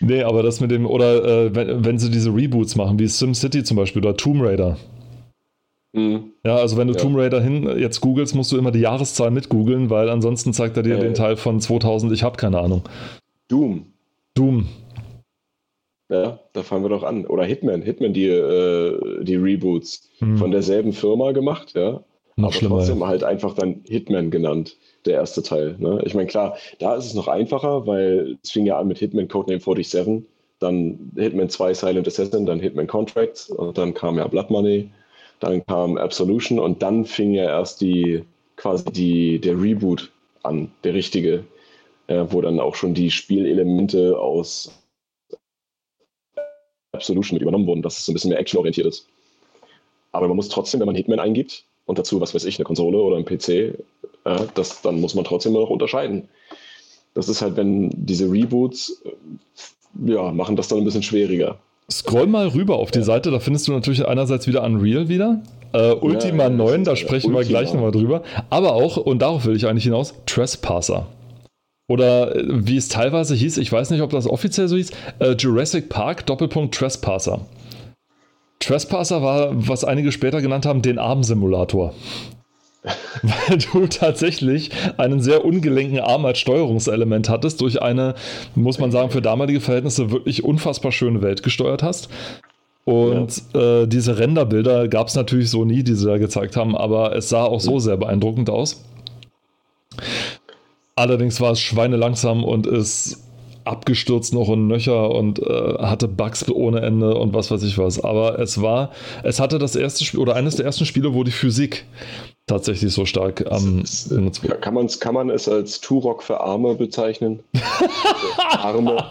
Nee, 0.00 0.22
aber 0.22 0.42
das 0.42 0.60
mit 0.60 0.70
dem, 0.72 0.86
oder 0.86 1.24
äh, 1.24 1.54
wenn, 1.54 1.84
wenn 1.84 1.98
sie 1.98 2.10
diese 2.10 2.34
Reboots 2.34 2.74
machen, 2.74 2.98
wie 2.98 3.06
SimCity 3.06 3.62
zum 3.62 3.76
Beispiel 3.76 4.02
oder 4.02 4.16
Tomb 4.16 4.42
Raider. 4.42 4.76
Mhm. 5.92 6.32
Ja, 6.44 6.56
also 6.56 6.76
wenn 6.76 6.88
du 6.88 6.94
ja. 6.94 7.00
Tomb 7.00 7.16
Raider 7.16 7.40
hin 7.40 7.78
jetzt 7.78 8.00
googelst, 8.00 8.34
musst 8.34 8.50
du 8.50 8.58
immer 8.58 8.72
die 8.72 8.80
Jahreszahl 8.80 9.30
mit 9.30 9.48
googeln, 9.48 9.88
weil 9.88 10.10
ansonsten 10.10 10.52
zeigt 10.52 10.76
er 10.76 10.82
dir 10.82 10.96
äh, 10.96 11.00
den 11.00 11.14
Teil 11.14 11.36
von 11.36 11.60
2000, 11.60 12.12
ich 12.12 12.24
habe 12.24 12.36
keine 12.36 12.58
Ahnung. 12.58 12.82
Doom. 13.48 13.86
Doom. 14.34 14.66
Ja, 16.08 16.38
da 16.52 16.62
fangen 16.62 16.84
wir 16.84 16.88
doch 16.88 17.02
an. 17.02 17.26
Oder 17.26 17.44
Hitman, 17.44 17.82
Hitman, 17.82 18.12
die, 18.12 18.28
äh, 18.28 19.24
die 19.24 19.36
Reboots 19.36 20.08
hm. 20.18 20.36
von 20.36 20.50
derselben 20.50 20.92
Firma 20.92 21.32
gemacht, 21.32 21.72
ja. 21.74 22.04
Noch 22.36 22.48
aber 22.48 22.52
schlimmer. 22.52 22.76
Trotzdem 22.76 23.06
halt 23.06 23.24
einfach 23.24 23.54
dann 23.54 23.82
Hitman 23.88 24.30
genannt, 24.30 24.76
der 25.04 25.14
erste 25.14 25.42
Teil. 25.42 25.76
Ne? 25.78 26.02
Ich 26.04 26.14
meine, 26.14 26.28
klar, 26.28 26.56
da 26.78 26.94
ist 26.94 27.06
es 27.06 27.14
noch 27.14 27.28
einfacher, 27.28 27.86
weil 27.86 28.36
es 28.42 28.50
fing 28.50 28.66
ja 28.66 28.78
an 28.78 28.88
mit 28.88 28.98
Hitman 28.98 29.26
Codename 29.26 29.60
47, 29.60 30.22
dann 30.58 31.12
Hitman 31.16 31.48
2 31.48 31.74
Silent 31.74 32.06
Assassin, 32.06 32.46
dann 32.46 32.60
Hitman 32.60 32.86
Contracts 32.86 33.50
und 33.50 33.76
dann 33.76 33.94
kam 33.94 34.18
ja 34.18 34.26
Blood 34.26 34.50
Money, 34.50 34.90
dann 35.40 35.64
kam 35.66 35.96
Absolution 35.96 36.58
und 36.58 36.82
dann 36.82 37.04
fing 37.04 37.32
ja 37.32 37.44
erst 37.44 37.80
die 37.80 38.22
quasi 38.56 38.84
die, 38.84 39.38
der 39.38 39.60
Reboot 39.60 40.12
an, 40.42 40.70
der 40.84 40.94
richtige, 40.94 41.44
äh, 42.06 42.24
wo 42.28 42.40
dann 42.40 42.60
auch 42.60 42.74
schon 42.74 42.94
die 42.94 43.10
Spielelemente 43.10 44.18
aus 44.18 44.70
Absolution 46.96 47.36
mit 47.36 47.42
übernommen 47.42 47.66
wurden, 47.66 47.82
dass 47.82 47.98
es 47.98 48.06
so 48.06 48.12
ein 48.12 48.14
bisschen 48.14 48.30
mehr 48.30 48.40
actionorientiert 48.40 48.86
ist. 48.86 49.06
Aber 50.12 50.28
man 50.28 50.36
muss 50.36 50.48
trotzdem, 50.48 50.80
wenn 50.80 50.86
man 50.86 50.96
Hitman 50.96 51.20
eingibt 51.20 51.64
und 51.84 51.98
dazu, 51.98 52.20
was 52.20 52.34
weiß 52.34 52.44
ich, 52.44 52.58
eine 52.58 52.64
Konsole 52.64 52.98
oder 52.98 53.16
ein 53.16 53.24
PC, 53.24 53.48
äh, 53.48 53.74
das, 54.54 54.82
dann 54.82 55.00
muss 55.00 55.14
man 55.14 55.24
trotzdem 55.24 55.52
noch 55.52 55.70
unterscheiden. 55.70 56.28
Das 57.14 57.28
ist 57.28 57.42
halt, 57.42 57.56
wenn 57.56 57.90
diese 57.94 58.30
Reboots, 58.30 59.02
äh, 59.04 60.12
ja, 60.12 60.30
machen 60.32 60.56
das 60.56 60.68
dann 60.68 60.78
ein 60.78 60.84
bisschen 60.84 61.02
schwieriger. 61.02 61.58
Scroll 61.90 62.26
mal 62.26 62.48
rüber 62.48 62.76
auf 62.76 62.90
die 62.90 62.98
ja. 62.98 63.04
Seite, 63.04 63.30
da 63.30 63.38
findest 63.38 63.68
du 63.68 63.72
natürlich 63.72 64.06
einerseits 64.06 64.46
wieder 64.46 64.64
Unreal 64.64 65.08
wieder. 65.08 65.42
Äh, 65.72 65.92
Ultima 65.92 66.44
ja, 66.44 66.50
9, 66.50 66.84
da 66.84 66.96
sprechen 66.96 67.32
wir 67.32 67.44
gleich 67.44 67.72
nochmal 67.72 67.92
drüber. 67.92 68.22
Aber 68.50 68.74
auch, 68.74 68.96
und 68.96 69.20
darauf 69.20 69.46
will 69.46 69.56
ich 69.56 69.66
eigentlich 69.66 69.84
hinaus, 69.84 70.14
Trespasser. 70.26 71.06
Oder 71.88 72.34
äh, 72.34 72.44
wie 72.48 72.76
es 72.76 72.88
teilweise 72.88 73.34
hieß, 73.34 73.58
ich 73.58 73.70
weiß 73.70 73.90
nicht, 73.90 74.02
ob 74.02 74.10
das 74.10 74.28
offiziell 74.28 74.68
so 74.68 74.76
hieß, 74.76 74.90
äh, 75.20 75.32
Jurassic 75.32 75.88
Park 75.88 76.26
Doppelpunkt 76.26 76.74
Trespasser. 76.74 77.46
Trespasser 78.58 79.22
war, 79.22 79.50
was 79.52 79.84
einige 79.84 80.12
später 80.12 80.40
genannt 80.40 80.66
haben, 80.66 80.82
den 80.82 80.98
Armsimulator. 80.98 81.94
Weil 83.22 83.58
du 83.58 83.86
tatsächlich 83.86 84.70
einen 84.96 85.20
sehr 85.20 85.44
ungelenken 85.44 86.00
Arm 86.00 86.24
als 86.24 86.38
Steuerungselement 86.38 87.28
hattest, 87.28 87.60
durch 87.60 87.82
eine, 87.82 88.14
muss 88.54 88.78
man 88.78 88.92
sagen, 88.92 89.10
für 89.10 89.22
damalige 89.22 89.60
Verhältnisse 89.60 90.10
wirklich 90.10 90.44
unfassbar 90.44 90.92
schöne 90.92 91.22
Welt 91.22 91.42
gesteuert 91.42 91.82
hast. 91.82 92.08
Und 92.84 93.42
ja. 93.52 93.82
äh, 93.82 93.88
diese 93.88 94.18
Renderbilder 94.18 94.86
gab 94.86 95.08
es 95.08 95.16
natürlich 95.16 95.50
so 95.50 95.64
nie, 95.64 95.82
die 95.82 95.94
sie 95.94 96.06
da 96.06 96.18
gezeigt 96.18 96.56
haben, 96.56 96.76
aber 96.76 97.16
es 97.16 97.28
sah 97.28 97.44
auch 97.44 97.60
so 97.60 97.80
sehr 97.80 97.96
beeindruckend 97.96 98.48
aus. 98.48 98.84
Allerdings 100.96 101.40
war 101.42 101.52
es 101.52 101.60
schweinelangsam 101.60 102.42
und 102.42 102.66
ist 102.66 103.22
abgestürzt 103.64 104.32
noch 104.32 104.48
und 104.48 104.66
nöcher 104.66 105.10
und 105.10 105.40
äh, 105.40 105.74
hatte 105.78 106.08
Bugs 106.08 106.48
ohne 106.48 106.80
Ende 106.80 107.14
und 107.16 107.34
was 107.34 107.50
weiß 107.50 107.62
ich 107.64 107.76
was. 107.76 108.02
Aber 108.02 108.38
es 108.38 108.62
war, 108.62 108.92
es 109.22 109.40
hatte 109.40 109.58
das 109.58 109.76
erste 109.76 110.04
Spiel 110.04 110.20
oder 110.20 110.36
eines 110.36 110.56
der 110.56 110.64
ersten 110.64 110.86
Spiele, 110.86 111.12
wo 111.14 111.24
die 111.24 111.32
Physik 111.32 111.84
tatsächlich 112.46 112.94
so 112.94 113.04
stark 113.04 113.44
am. 113.50 113.84
Ähm, 114.10 114.32
kann, 114.60 114.74
man's, 114.74 115.00
kann 115.00 115.14
man 115.14 115.30
es 115.30 115.48
als 115.48 115.80
Turok 115.80 116.22
für 116.22 116.40
Arme 116.40 116.74
bezeichnen? 116.76 117.40
Arme. 118.52 119.04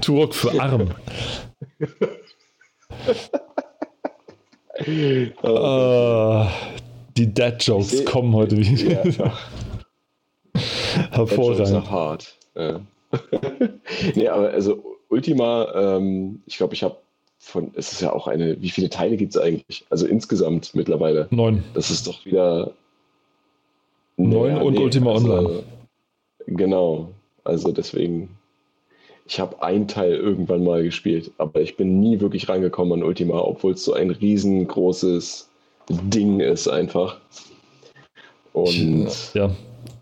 Turok 0.00 0.34
für 0.34 0.58
Arm. 0.60 0.90
uh, 5.42 6.46
die 7.16 7.34
Dead 7.34 7.54
Jokes 7.60 8.04
kommen 8.04 8.34
heute 8.34 8.56
wieder. 8.56 9.06
Ja. 9.06 9.32
Hervorragend. 11.10 11.90
hart. 11.90 12.36
Ja. 12.54 12.80
nee, 14.14 14.28
aber 14.28 14.50
also 14.50 14.82
Ultima, 15.08 15.72
ähm, 15.74 16.42
ich 16.46 16.56
glaube, 16.56 16.74
ich 16.74 16.82
habe 16.82 16.96
von, 17.38 17.70
es 17.74 17.92
ist 17.92 18.00
ja 18.00 18.12
auch 18.12 18.26
eine, 18.26 18.60
wie 18.60 18.70
viele 18.70 18.90
Teile 18.90 19.16
gibt 19.16 19.34
es 19.34 19.40
eigentlich? 19.40 19.84
Also 19.88 20.06
insgesamt 20.06 20.74
mittlerweile. 20.74 21.28
Neun. 21.30 21.62
Das 21.74 21.90
ist 21.90 22.06
doch 22.06 22.24
wieder. 22.24 22.72
Neun 24.16 24.54
nee, 24.54 24.60
und 24.60 24.74
nee, 24.74 24.82
Ultima 24.82 25.12
also, 25.12 25.32
Online. 25.32 25.62
Genau. 26.46 27.10
Also 27.44 27.72
deswegen. 27.72 28.30
Ich 29.28 29.40
habe 29.40 29.60
einen 29.60 29.88
Teil 29.88 30.12
irgendwann 30.12 30.62
mal 30.62 30.84
gespielt, 30.84 31.32
aber 31.38 31.60
ich 31.60 31.76
bin 31.76 31.98
nie 31.98 32.20
wirklich 32.20 32.48
reingekommen 32.48 33.00
an 33.00 33.02
Ultima, 33.02 33.40
obwohl 33.40 33.72
es 33.72 33.84
so 33.84 33.92
ein 33.92 34.10
riesengroßes 34.10 35.48
Ding 35.88 36.38
ist 36.38 36.68
einfach. 36.68 37.20
Und 38.52 39.34
ja, 39.34 39.50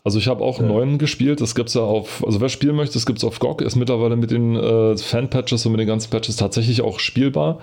also 0.05 0.18
ich 0.18 0.28
habe 0.28 0.43
auch 0.43 0.61
ja. 0.61 0.66
neuen 0.66 0.99
gespielt. 0.99 1.41
Das 1.41 1.55
gibt 1.55 1.68
es 1.68 1.74
ja 1.74 1.82
auf, 1.82 2.24
also 2.24 2.41
wer 2.41 2.49
spielen 2.49 2.76
möchte, 2.76 2.95
das 2.95 3.07
gibt 3.07 3.18
es 3.18 3.24
auf 3.24 3.39
GOG, 3.39 3.62
ist 3.62 3.76
mittlerweile 3.76 4.16
mit 4.16 4.30
den 4.30 4.57
äh, 4.57 4.97
Fan-Patches 4.97 5.64
und 5.66 5.72
mit 5.72 5.80
den 5.80 5.89
ganzen 5.89 6.11
Patches 6.11 6.37
tatsächlich 6.37 6.82
auch 6.82 6.99
spielbar. 6.99 7.59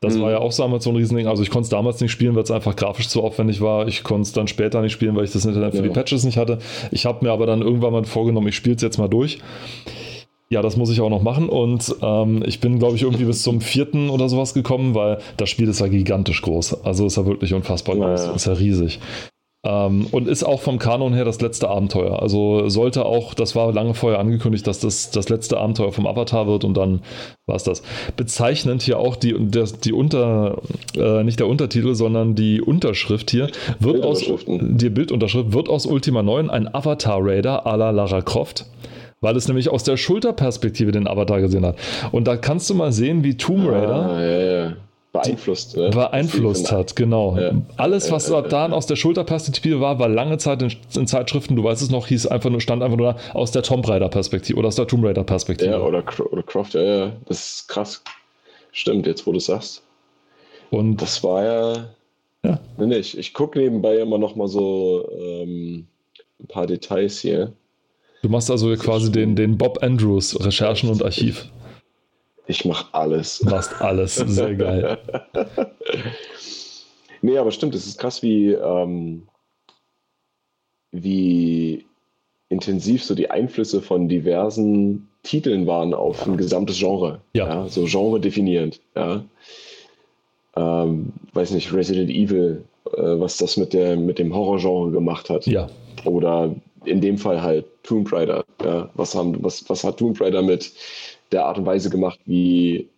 Das 0.00 0.16
mhm. 0.16 0.22
war 0.22 0.30
ja 0.30 0.38
auch 0.38 0.54
damals 0.54 0.84
so 0.84 0.90
ein 0.90 0.96
Riesending. 0.96 1.26
Also 1.26 1.42
ich 1.42 1.50
konnte 1.50 1.64
es 1.64 1.70
damals 1.70 2.00
nicht 2.00 2.12
spielen, 2.12 2.34
weil 2.34 2.42
es 2.42 2.50
einfach 2.50 2.76
grafisch 2.76 3.08
zu 3.08 3.22
aufwendig 3.22 3.60
war. 3.60 3.88
Ich 3.88 4.04
konnte 4.04 4.22
es 4.22 4.32
dann 4.32 4.46
später 4.46 4.82
nicht 4.82 4.92
spielen, 4.92 5.16
weil 5.16 5.24
ich 5.24 5.32
das 5.32 5.44
Internet 5.46 5.72
für 5.72 5.78
ja. 5.78 5.84
die 5.84 5.90
Patches 5.90 6.24
nicht 6.24 6.36
hatte. 6.36 6.58
Ich 6.90 7.06
habe 7.06 7.24
mir 7.24 7.32
aber 7.32 7.46
dann 7.46 7.62
irgendwann 7.62 7.92
mal 7.92 8.04
vorgenommen, 8.04 8.48
ich 8.48 8.56
spiele 8.56 8.76
es 8.76 8.82
jetzt 8.82 8.98
mal 8.98 9.08
durch. 9.08 9.38
Ja, 10.48 10.62
das 10.62 10.76
muss 10.76 10.90
ich 10.90 11.00
auch 11.00 11.10
noch 11.10 11.22
machen 11.22 11.48
und 11.48 11.96
ähm, 12.02 12.44
ich 12.46 12.60
bin, 12.60 12.78
glaube 12.78 12.94
ich, 12.94 13.02
irgendwie 13.02 13.24
bis 13.24 13.42
zum 13.42 13.60
vierten 13.60 14.10
oder 14.10 14.28
sowas 14.28 14.54
gekommen, 14.54 14.94
weil 14.94 15.18
das 15.38 15.50
Spiel 15.50 15.68
ist 15.68 15.80
ja 15.80 15.88
gigantisch 15.88 16.40
groß. 16.42 16.84
Also 16.84 17.06
ist 17.06 17.16
ja 17.16 17.26
wirklich 17.26 17.52
unfassbar 17.52 17.96
groß, 17.96 18.26
ja. 18.26 18.32
ist 18.32 18.46
ja 18.46 18.52
riesig. 18.52 19.00
Ähm, 19.66 20.06
und 20.12 20.28
ist 20.28 20.44
auch 20.44 20.60
vom 20.60 20.78
Kanon 20.78 21.12
her 21.12 21.24
das 21.24 21.40
letzte 21.40 21.68
Abenteuer. 21.68 22.22
Also 22.22 22.68
sollte 22.68 23.04
auch, 23.04 23.34
das 23.34 23.56
war 23.56 23.72
lange 23.72 23.94
vorher 23.94 24.20
angekündigt, 24.20 24.66
dass 24.66 24.78
das 24.78 25.10
das 25.10 25.28
letzte 25.28 25.58
Abenteuer 25.58 25.92
vom 25.92 26.06
Avatar 26.06 26.46
wird 26.46 26.64
und 26.64 26.76
dann 26.76 27.00
war 27.46 27.56
es 27.56 27.64
das. 27.64 27.82
Bezeichnend 28.16 28.82
hier 28.82 28.98
auch 28.98 29.16
die, 29.16 29.34
der, 29.36 29.64
die 29.64 29.92
Unter, 29.92 30.62
äh, 30.96 31.24
nicht 31.24 31.40
der 31.40 31.48
Untertitel, 31.48 31.94
sondern 31.94 32.36
die 32.36 32.60
Unterschrift 32.60 33.30
hier, 33.32 33.50
wird 33.80 34.04
aus, 34.04 34.24
die 34.46 34.90
Bildunterschrift 34.90 35.52
wird 35.52 35.68
aus 35.68 35.84
Ultima 35.86 36.22
9 36.22 36.48
ein 36.48 36.72
Avatar 36.72 37.18
Raider 37.20 37.66
à 37.66 37.76
la 37.76 37.90
Lara 37.90 38.20
Croft 38.20 38.66
weil 39.22 39.34
es 39.34 39.48
nämlich 39.48 39.70
aus 39.70 39.82
der 39.82 39.96
Schulterperspektive 39.96 40.92
den 40.92 41.08
Avatar 41.08 41.40
gesehen 41.40 41.64
hat. 41.64 41.76
Und 42.12 42.28
da 42.28 42.36
kannst 42.36 42.68
du 42.68 42.74
mal 42.74 42.92
sehen, 42.92 43.24
wie 43.24 43.36
Tomb 43.36 43.66
Raider 43.66 44.10
ah, 44.10 44.22
ja, 44.22 44.38
ja 44.38 44.72
beeinflusst, 45.22 45.76
ne? 45.76 45.90
beeinflusst 45.90 46.72
hat, 46.72 46.96
genau. 46.96 47.36
Ja. 47.38 47.52
Alles, 47.76 48.10
was 48.10 48.28
ja, 48.28 48.42
dann 48.42 48.72
aus 48.72 48.86
der 48.86 48.96
Schulterperspektive 48.96 49.80
war, 49.80 49.98
war 49.98 50.08
lange 50.08 50.38
Zeit 50.38 50.62
in, 50.62 50.72
in, 50.94 51.06
Zeitschriften, 51.06 51.56
du 51.56 51.64
weißt 51.64 51.82
es 51.82 51.90
noch, 51.90 52.06
hieß 52.06 52.26
einfach 52.26 52.50
nur, 52.50 52.60
stand 52.60 52.82
einfach 52.82 52.96
nur 52.96 53.16
aus 53.34 53.50
der 53.50 53.62
Tomb 53.62 53.88
Raider 53.88 54.08
Perspektive 54.08 54.58
oder 54.58 54.68
aus 54.68 54.76
der 54.76 54.86
Tomb 54.86 55.04
Raider 55.04 55.24
Perspektive. 55.24 55.70
Ja, 55.70 55.80
oder, 55.80 56.02
oder 56.30 56.42
Croft, 56.42 56.74
ja, 56.74 56.82
ja, 56.82 57.12
das 57.26 57.38
ist 57.38 57.68
krass. 57.68 58.02
Stimmt, 58.72 59.06
jetzt 59.06 59.26
wo 59.26 59.32
du 59.32 59.40
sagst. 59.40 59.82
Und 60.70 61.00
das 61.00 61.22
war 61.24 61.44
ja. 61.44 61.90
Ja. 62.44 62.60
Nee, 62.76 62.86
nee, 62.86 62.98
ich, 62.98 63.16
ich 63.16 63.32
gucke 63.32 63.58
nebenbei 63.58 63.96
immer 63.96 64.18
noch 64.18 64.36
mal 64.36 64.48
so 64.48 65.08
ähm, 65.18 65.86
ein 66.40 66.46
paar 66.46 66.66
Details 66.66 67.18
hier. 67.20 67.52
Du 68.22 68.28
machst 68.28 68.50
also 68.50 68.74
quasi 68.76 69.10
den, 69.10 69.36
den 69.36 69.56
Bob 69.56 69.82
Andrews 69.82 70.44
Recherchen 70.44 70.90
und 70.90 71.02
Archiv. 71.02 71.48
Ich 72.46 72.64
mache 72.64 72.86
alles. 72.92 73.42
Machst 73.42 73.80
alles, 73.80 74.14
sehr 74.26 74.54
geil. 74.54 74.98
nee, 77.22 77.38
aber 77.38 77.50
stimmt, 77.50 77.74
es 77.74 77.86
ist 77.86 77.98
krass, 77.98 78.22
wie, 78.22 78.52
ähm, 78.52 79.26
wie 80.92 81.84
intensiv 82.48 83.04
so 83.04 83.14
die 83.14 83.30
Einflüsse 83.30 83.82
von 83.82 84.08
diversen 84.08 85.08
Titeln 85.22 85.66
waren 85.66 85.92
auf 85.92 86.26
ein 86.26 86.36
gesamtes 86.36 86.78
Genre. 86.78 87.20
Ja. 87.32 87.48
ja 87.48 87.68
so 87.68 87.84
Genre 87.86 88.20
definierend. 88.20 88.80
Ja. 88.94 89.24
Ähm, 90.54 91.12
weiß 91.32 91.50
nicht, 91.50 91.72
Resident 91.72 92.10
Evil, 92.10 92.64
äh, 92.92 93.02
was 93.02 93.36
das 93.36 93.56
mit, 93.56 93.72
der, 93.72 93.96
mit 93.96 94.18
dem 94.18 94.34
Horrorgenre 94.34 94.92
gemacht 94.92 95.28
hat. 95.28 95.46
Ja. 95.46 95.68
Oder 96.04 96.54
in 96.84 97.00
dem 97.00 97.18
Fall 97.18 97.42
halt 97.42 97.66
Tomb 97.82 98.12
Raider. 98.12 98.44
Ja. 98.62 98.88
Was, 98.94 99.14
haben, 99.14 99.42
was, 99.42 99.68
was 99.68 99.82
hat 99.82 99.98
Tomb 99.98 100.20
Raider 100.20 100.42
mit 100.42 100.72
der 101.32 101.46
Art 101.46 101.58
und 101.58 101.66
Weise 101.66 101.90
gemacht, 101.90 102.18
wie 102.24 102.88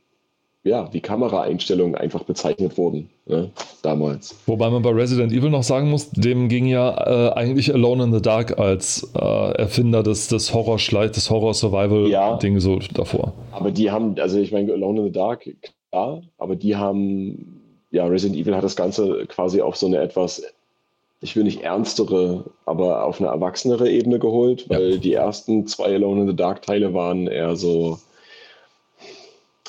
ja, 0.64 0.92
wie 0.92 1.00
Kameraeinstellungen 1.00 1.94
einfach 1.94 2.24
bezeichnet 2.24 2.76
wurden, 2.76 3.08
ne, 3.26 3.50
damals. 3.82 4.36
Wobei 4.46 4.70
man 4.70 4.82
bei 4.82 4.90
Resident 4.90 5.32
Evil 5.32 5.50
noch 5.50 5.62
sagen 5.62 5.88
muss, 5.88 6.10
dem 6.10 6.48
ging 6.48 6.66
ja 6.66 7.30
äh, 7.30 7.32
eigentlich 7.32 7.72
Alone 7.72 8.04
in 8.04 8.12
the 8.12 8.20
Dark 8.20 8.58
als 8.58 9.10
äh, 9.14 9.52
Erfinder 9.52 10.02
des, 10.02 10.28
des 10.28 10.52
Horror-Schleich, 10.52 11.12
des 11.12 11.30
Horror-Survival-Ding 11.30 12.54
ja, 12.54 12.60
so 12.60 12.78
davor. 12.92 13.32
Aber 13.52 13.70
die 13.70 13.90
haben, 13.90 14.18
also 14.18 14.38
ich 14.38 14.52
meine, 14.52 14.72
Alone 14.72 15.00
in 15.00 15.06
the 15.06 15.12
Dark, 15.12 15.48
klar, 15.90 16.22
aber 16.36 16.56
die 16.56 16.76
haben, 16.76 17.62
ja, 17.90 18.06
Resident 18.06 18.38
Evil 18.38 18.54
hat 18.54 18.64
das 18.64 18.76
Ganze 18.76 19.26
quasi 19.26 19.62
auf 19.62 19.76
so 19.76 19.86
eine 19.86 19.98
etwas 19.98 20.42
ich 21.20 21.34
will 21.34 21.42
nicht 21.42 21.62
ernstere, 21.62 22.44
aber 22.64 23.04
auf 23.04 23.20
eine 23.20 23.30
erwachsenere 23.30 23.90
Ebene 23.90 24.20
geholt, 24.20 24.68
weil 24.68 24.92
ja. 24.92 24.96
die 24.98 25.12
ersten 25.14 25.66
zwei 25.66 25.94
Alone 25.94 26.20
in 26.20 26.28
the 26.28 26.36
Dark 26.36 26.62
Teile 26.62 26.94
waren 26.94 27.26
eher 27.26 27.56
so, 27.56 27.98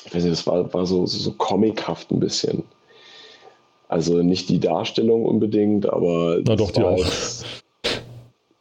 ich 0.04 0.14
weiß 0.14 0.24
nicht, 0.24 0.32
das 0.32 0.46
war, 0.46 0.72
war 0.72 0.86
so, 0.86 1.06
so, 1.06 1.18
so 1.18 1.32
comichaft 1.32 2.10
ein 2.10 2.20
bisschen. 2.20 2.64
Also 3.88 4.22
nicht 4.22 4.48
die 4.48 4.60
Darstellung 4.60 5.24
unbedingt, 5.24 5.88
aber. 5.88 6.40
Na 6.44 6.56
doch, 6.56 6.70
die 6.70 6.82
auch. 6.82 7.04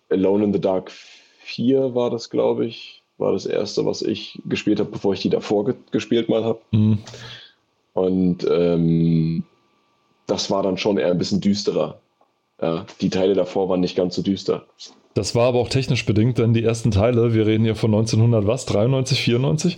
Alone 0.10 0.46
in 0.46 0.54
the 0.54 0.60
Dark 0.60 0.92
4 1.42 1.94
war 1.94 2.10
das, 2.10 2.30
glaube 2.30 2.66
ich. 2.66 3.04
War 3.20 3.34
das 3.34 3.46
erste, 3.46 3.86
was 3.86 4.02
ich 4.02 4.42
gespielt 4.46 4.80
habe, 4.80 4.90
bevor 4.90 5.14
ich 5.14 5.22
die 5.22 5.30
davor 5.30 5.66
ge 5.66 5.76
gespielt 5.92 6.30
mal 6.30 6.44
habe. 6.44 6.60
Mhm. 6.72 7.00
Und 7.94 8.48
ähm, 8.50 9.44
das 10.26 10.50
war 10.50 10.64
dann 10.64 10.78
schon 10.78 10.98
eher 10.98 11.12
ein 11.12 11.18
bisschen 11.18 11.42
düsterer. 11.42 12.00
Ja, 12.62 12.86
die 13.02 13.10
Teile 13.10 13.34
davor 13.34 13.70
waren 13.70 13.82
nicht 13.82 13.96
ganz 13.96 14.16
so 14.16 14.22
düster. 14.22 14.66
Das 15.14 15.36
war 15.36 15.48
aber 15.48 15.60
auch 15.60 15.70
technisch 15.70 16.06
bedingt, 16.06 16.38
denn 16.38 16.54
die 16.54 16.64
ersten 16.64 16.92
Teile, 16.92 17.34
wir 17.34 17.46
reden 17.46 17.64
hier 17.66 17.76
von 17.76 17.94
1900 17.94 18.48
was, 18.48 18.66
93, 18.66 19.22
94, 19.22 19.78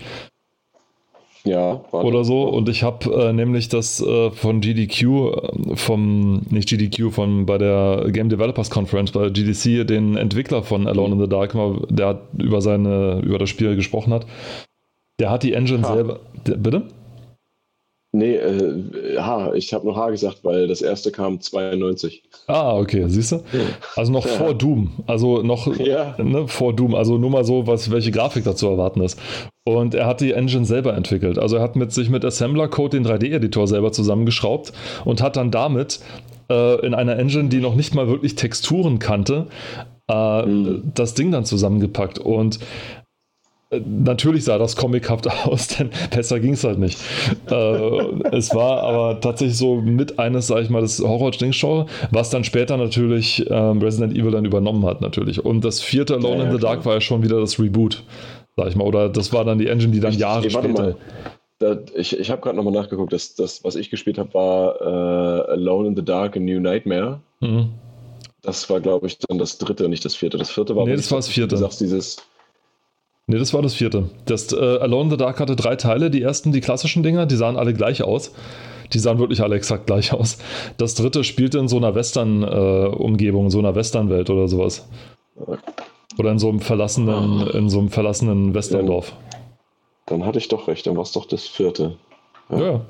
ja. 1.43 1.83
Warte. 1.91 2.07
Oder 2.07 2.23
so. 2.23 2.43
Und 2.43 2.69
ich 2.69 2.83
habe 2.83 3.11
äh, 3.13 3.33
nämlich 3.33 3.69
das 3.69 4.01
äh, 4.01 4.31
von 4.31 4.61
GDQ, 4.61 5.01
äh, 5.03 5.75
vom, 5.75 6.41
nicht 6.49 6.69
GDQ, 6.69 7.11
von 7.11 7.45
bei 7.45 7.57
der 7.57 8.07
Game 8.11 8.29
Developers 8.29 8.69
Conference 8.69 9.11
bei 9.11 9.29
GDC, 9.29 9.87
den 9.87 10.17
Entwickler 10.17 10.63
von 10.63 10.87
Alone 10.87 11.15
in 11.15 11.21
the 11.21 11.27
Dark, 11.27 11.55
der 11.89 12.07
hat 12.07 12.21
über 12.37 12.61
seine, 12.61 13.21
über 13.23 13.39
das 13.39 13.49
Spiel 13.49 13.75
gesprochen 13.75 14.13
hat. 14.13 14.25
Der 15.19 15.29
hat 15.29 15.43
die 15.43 15.53
Engine 15.53 15.83
ha. 15.83 15.93
selber. 15.93 16.19
Der, 16.45 16.55
bitte? 16.55 16.83
Nee, 18.13 18.35
äh, 18.35 19.17
H. 19.17 19.53
Ich 19.53 19.73
habe 19.73 19.85
nur 19.85 19.95
H 19.95 20.09
gesagt, 20.09 20.39
weil 20.43 20.67
das 20.67 20.81
erste 20.81 21.11
kam 21.11 21.39
92. 21.39 22.23
Ah, 22.47 22.77
okay, 22.77 23.05
siehst 23.07 23.31
du? 23.31 23.41
Also 23.95 24.11
noch 24.11 24.25
ja. 24.25 24.31
vor 24.33 24.53
Doom. 24.53 24.91
Also 25.07 25.41
noch 25.43 25.73
ja. 25.79 26.15
ne, 26.17 26.45
vor 26.47 26.75
Doom. 26.75 26.93
Also 26.93 27.17
nur 27.17 27.29
mal 27.29 27.45
so, 27.45 27.67
was, 27.67 27.89
welche 27.89 28.11
Grafik 28.11 28.43
dazu 28.43 28.67
erwarten 28.67 29.01
ist. 29.01 29.17
Und 29.63 29.95
er 29.95 30.07
hat 30.07 30.19
die 30.19 30.33
Engine 30.33 30.65
selber 30.65 30.93
entwickelt. 30.93 31.39
Also 31.39 31.55
er 31.55 31.61
hat 31.61 31.77
mit 31.77 31.93
sich 31.93 32.09
mit 32.09 32.25
Assembler 32.25 32.67
Code 32.67 32.99
den 32.99 33.07
3D-Editor 33.07 33.67
selber 33.67 33.93
zusammengeschraubt 33.93 34.73
und 35.05 35.21
hat 35.21 35.37
dann 35.37 35.49
damit 35.49 36.01
äh, 36.49 36.85
in 36.85 36.93
einer 36.93 37.17
Engine, 37.17 37.47
die 37.47 37.61
noch 37.61 37.75
nicht 37.75 37.95
mal 37.95 38.09
wirklich 38.09 38.35
Texturen 38.35 38.99
kannte, 38.99 39.47
äh, 40.09 40.45
mhm. 40.45 40.91
das 40.93 41.13
Ding 41.13 41.31
dann 41.31 41.45
zusammengepackt. 41.45 42.19
Und 42.19 42.59
Natürlich 43.85 44.43
sah 44.43 44.57
das 44.57 44.75
comichaft 44.75 45.27
aus, 45.45 45.67
denn 45.69 45.91
besser 46.13 46.41
ging 46.41 46.53
es 46.53 46.63
halt 46.63 46.77
nicht. 46.77 46.99
äh, 47.49 48.35
es 48.35 48.53
war 48.53 48.83
aber 48.83 49.21
tatsächlich 49.21 49.57
so 49.57 49.75
mit 49.75 50.19
eines, 50.19 50.47
sag 50.47 50.61
ich 50.61 50.69
mal, 50.69 50.81
des 50.81 50.99
Horror-Genre, 50.99 51.85
was 52.11 52.29
dann 52.29 52.43
später 52.43 52.75
natürlich 52.75 53.45
ähm, 53.49 53.81
Resident 53.81 54.17
Evil 54.17 54.31
dann 54.31 54.43
übernommen 54.43 54.85
hat, 54.85 54.99
natürlich. 54.99 55.43
Und 55.43 55.63
das 55.63 55.79
vierte 55.79 56.15
Alone 56.15 56.29
ja, 56.29 56.37
ja, 56.39 56.45
in 56.45 56.51
the 56.51 56.57
klar. 56.57 56.75
Dark 56.75 56.85
war 56.85 56.95
ja 56.95 57.01
schon 57.01 57.23
wieder 57.23 57.39
das 57.39 57.59
Reboot, 57.59 58.03
sag 58.57 58.67
ich 58.67 58.75
mal. 58.75 58.83
Oder 58.83 59.07
das 59.07 59.31
war 59.31 59.45
dann 59.45 59.57
die 59.57 59.67
Engine, 59.67 59.93
die 59.93 60.01
dann 60.01 60.09
Richtig, 60.09 60.21
Jahre 60.21 60.49
später. 60.49 60.83
Mal. 60.83 60.95
Da, 61.59 61.77
ich 61.95 62.19
ich 62.19 62.29
habe 62.29 62.41
gerade 62.41 62.57
nochmal 62.57 62.73
nachgeguckt. 62.73 63.13
Das, 63.13 63.35
das, 63.35 63.63
was 63.63 63.77
ich 63.77 63.89
gespielt 63.89 64.17
habe, 64.17 64.33
war 64.33 64.81
äh, 64.81 65.51
Alone 65.51 65.89
in 65.89 65.95
the 65.95 66.03
Dark, 66.03 66.35
A 66.35 66.39
New 66.41 66.59
Nightmare. 66.59 67.21
Mhm. 67.39 67.69
Das 68.41 68.69
war, 68.69 68.81
glaube 68.81 69.07
ich, 69.07 69.19
dann 69.19 69.37
das 69.37 69.59
dritte, 69.59 69.87
nicht 69.87 70.03
das 70.03 70.15
vierte. 70.15 70.37
Das 70.37 70.49
vierte 70.49 70.75
war. 70.75 70.85
Nee, 70.85 70.95
das 70.95 71.09
war 71.11 71.19
das 71.19 71.27
vierte. 71.29 71.55
Du 71.55 71.61
sagst 71.61 71.79
dieses 71.79 72.17
Nee, 73.27 73.37
das 73.37 73.53
war 73.53 73.61
das 73.61 73.73
vierte. 73.75 74.09
Das 74.25 74.51
äh, 74.51 74.57
Alone 74.57 75.05
in 75.05 75.09
the 75.11 75.17
Dark 75.17 75.39
hatte 75.39 75.55
drei 75.55 75.75
Teile. 75.75 76.09
Die 76.09 76.21
ersten, 76.21 76.51
die 76.51 76.61
klassischen 76.61 77.03
Dinger, 77.03 77.25
die 77.25 77.35
sahen 77.35 77.55
alle 77.55 77.73
gleich 77.73 78.03
aus. 78.03 78.33
Die 78.93 78.99
sahen 78.99 79.19
wirklich 79.19 79.41
alle 79.41 79.55
exakt 79.55 79.87
gleich 79.87 80.11
aus. 80.13 80.37
Das 80.77 80.95
dritte 80.95 81.23
spielte 81.23 81.59
in 81.59 81.67
so 81.67 81.77
einer 81.77 81.95
Western-Umgebung, 81.95 83.47
äh, 83.47 83.49
so 83.51 83.59
einer 83.59 83.75
Western-Welt 83.75 84.29
oder 84.29 84.47
sowas. 84.47 84.87
Oder 86.17 86.31
in 86.31 86.39
so 86.39 86.49
einem 86.49 86.59
verlassenen, 86.59 87.47
in 87.47 87.69
so 87.69 87.79
einem 87.79 87.89
verlassenen 87.89 88.53
Westerndorf. 88.53 89.13
Dann 90.07 90.25
hatte 90.25 90.39
ich 90.39 90.49
doch 90.49 90.67
recht, 90.67 90.85
dann 90.87 90.97
war 90.97 91.03
es 91.03 91.13
doch 91.13 91.25
das 91.25 91.47
vierte. 91.47 91.95
Ja. 92.49 92.59
ja. 92.59 92.81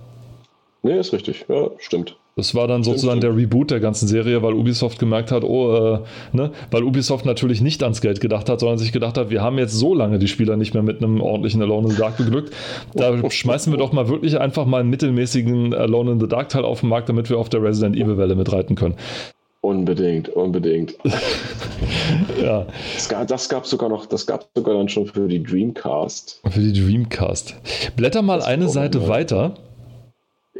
Nee, 0.83 0.99
ist 0.99 1.13
richtig. 1.13 1.45
Ja, 1.47 1.69
stimmt. 1.77 2.15
Das 2.37 2.55
war 2.55 2.67
dann 2.67 2.83
sozusagen 2.83 3.19
der 3.19 3.35
Reboot 3.35 3.71
der 3.71 3.81
ganzen 3.81 4.07
Serie, 4.07 4.41
weil 4.41 4.53
Ubisoft 4.53 4.99
gemerkt 4.99 5.31
hat, 5.31 5.43
oh, 5.43 5.95
äh, 5.95 5.99
ne, 6.31 6.51
weil 6.71 6.83
Ubisoft 6.83 7.25
natürlich 7.25 7.61
nicht 7.61 7.83
ans 7.83 7.99
Geld 7.99 8.21
gedacht 8.21 8.49
hat, 8.49 8.61
sondern 8.61 8.77
sich 8.77 8.93
gedacht 8.93 9.17
hat, 9.17 9.29
wir 9.29 9.41
haben 9.41 9.57
jetzt 9.57 9.73
so 9.73 9.93
lange 9.93 10.17
die 10.17 10.29
Spieler 10.29 10.55
nicht 10.55 10.73
mehr 10.73 10.81
mit 10.81 11.03
einem 11.03 11.19
ordentlichen 11.19 11.61
Alone 11.61 11.89
in 11.89 11.93
the 11.93 11.99
Dark 11.99 12.15
beglückt. 12.17 12.53
Da 12.95 13.29
schmeißen 13.29 13.71
wir 13.73 13.77
doch 13.77 13.91
mal 13.91 14.07
wirklich 14.07 14.39
einfach 14.39 14.65
mal 14.65 14.79
einen 14.79 14.89
mittelmäßigen 14.89 15.73
Alone 15.73 16.13
in 16.13 16.19
the 16.21 16.27
Dark 16.27 16.49
Teil 16.49 16.63
auf 16.63 16.79
den 16.79 16.89
Markt, 16.89 17.09
damit 17.09 17.29
wir 17.29 17.37
auf 17.37 17.49
der 17.49 17.61
Resident 17.61 17.97
Evil 17.97 18.17
Welle 18.17 18.35
mitreiten 18.35 18.75
können. 18.75 18.95
Unbedingt, 19.59 20.29
unbedingt. 20.29 20.95
ja. 22.41 22.65
Das 22.95 23.09
gab, 23.09 23.27
das 23.27 23.49
gab 23.49 23.67
sogar 23.67 23.89
noch, 23.89 24.07
das 24.07 24.25
gab 24.25 24.47
sogar 24.55 24.73
dann 24.75 24.89
schon 24.89 25.05
für 25.05 25.27
die 25.27 25.43
Dreamcast. 25.43 26.41
Für 26.49 26.59
die 26.59 26.73
Dreamcast. 26.73 27.55
Blätter 27.95 28.23
mal 28.23 28.37
das 28.37 28.47
eine 28.47 28.69
Seite 28.69 29.07
weiter. 29.07 29.53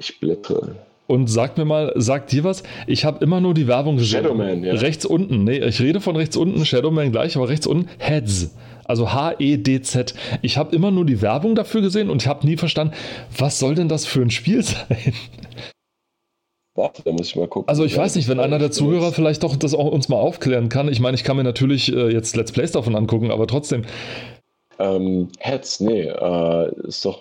Ich 0.01 0.19
blättere. 0.19 0.77
Und 1.05 1.27
sag 1.27 1.59
mir 1.59 1.65
mal, 1.65 1.93
sagt 1.95 2.31
dir 2.31 2.43
was? 2.43 2.63
Ich 2.87 3.05
habe 3.05 3.23
immer 3.23 3.39
nur 3.39 3.53
die 3.53 3.67
Werbung 3.67 3.97
gesehen. 3.97 4.23
Shadowman, 4.23 4.63
ja. 4.63 4.73
Rechts 4.73 5.05
unten, 5.05 5.43
nee, 5.43 5.59
ich 5.59 5.79
rede 5.79 6.01
von 6.01 6.15
rechts 6.15 6.35
unten, 6.37 6.65
Shadowman 6.65 7.11
gleich, 7.11 7.35
aber 7.35 7.49
rechts 7.49 7.67
unten 7.67 7.87
Heads. 7.99 8.55
Also 8.85 9.13
H-E-D-Z. 9.13 10.15
Ich 10.41 10.57
habe 10.57 10.75
immer 10.75 10.89
nur 10.89 11.05
die 11.05 11.21
Werbung 11.21 11.53
dafür 11.53 11.81
gesehen 11.81 12.09
und 12.09 12.23
ich 12.23 12.27
habe 12.27 12.47
nie 12.47 12.57
verstanden, 12.57 12.95
was 13.37 13.59
soll 13.59 13.75
denn 13.75 13.89
das 13.89 14.07
für 14.07 14.21
ein 14.21 14.31
Spiel 14.31 14.63
sein? 14.63 15.13
Warte, 16.73 17.03
da 17.03 17.11
muss 17.11 17.27
ich 17.27 17.35
mal 17.35 17.47
gucken. 17.47 17.69
Also 17.69 17.85
ich 17.85 17.95
weiß 17.95 18.15
nicht, 18.15 18.27
wenn 18.27 18.39
einer 18.39 18.57
der 18.57 18.71
Zuhörer 18.71 19.11
vielleicht 19.11 19.43
doch 19.43 19.55
das 19.55 19.75
auch 19.75 19.91
uns 19.91 20.09
mal 20.09 20.17
aufklären 20.17 20.69
kann. 20.69 20.87
Ich 20.87 20.99
meine, 20.99 21.13
ich 21.13 21.23
kann 21.23 21.37
mir 21.37 21.43
natürlich 21.43 21.93
äh, 21.93 22.11
jetzt 22.11 22.35
Let's 22.35 22.53
Plays 22.53 22.71
davon 22.71 22.95
angucken, 22.95 23.29
aber 23.29 23.45
trotzdem. 23.45 23.83
Ähm, 24.79 25.27
Heads, 25.37 25.79
nee, 25.79 26.07
äh, 26.07 26.71
ist 26.87 27.05
doch 27.05 27.19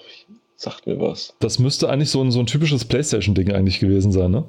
Sagt 0.61 0.87
mir 0.87 1.01
was. 1.01 1.35
Das 1.41 1.59
müsste 1.59 1.89
eigentlich 1.89 2.11
so 2.11 2.21
ein, 2.23 2.31
so 2.31 2.39
ein 2.39 2.45
typisches 2.45 2.85
PlayStation-Ding 2.85 3.51
eigentlich 3.51 3.81
gewesen 3.81 4.13
sein, 4.13 4.31
ne? 4.31 4.45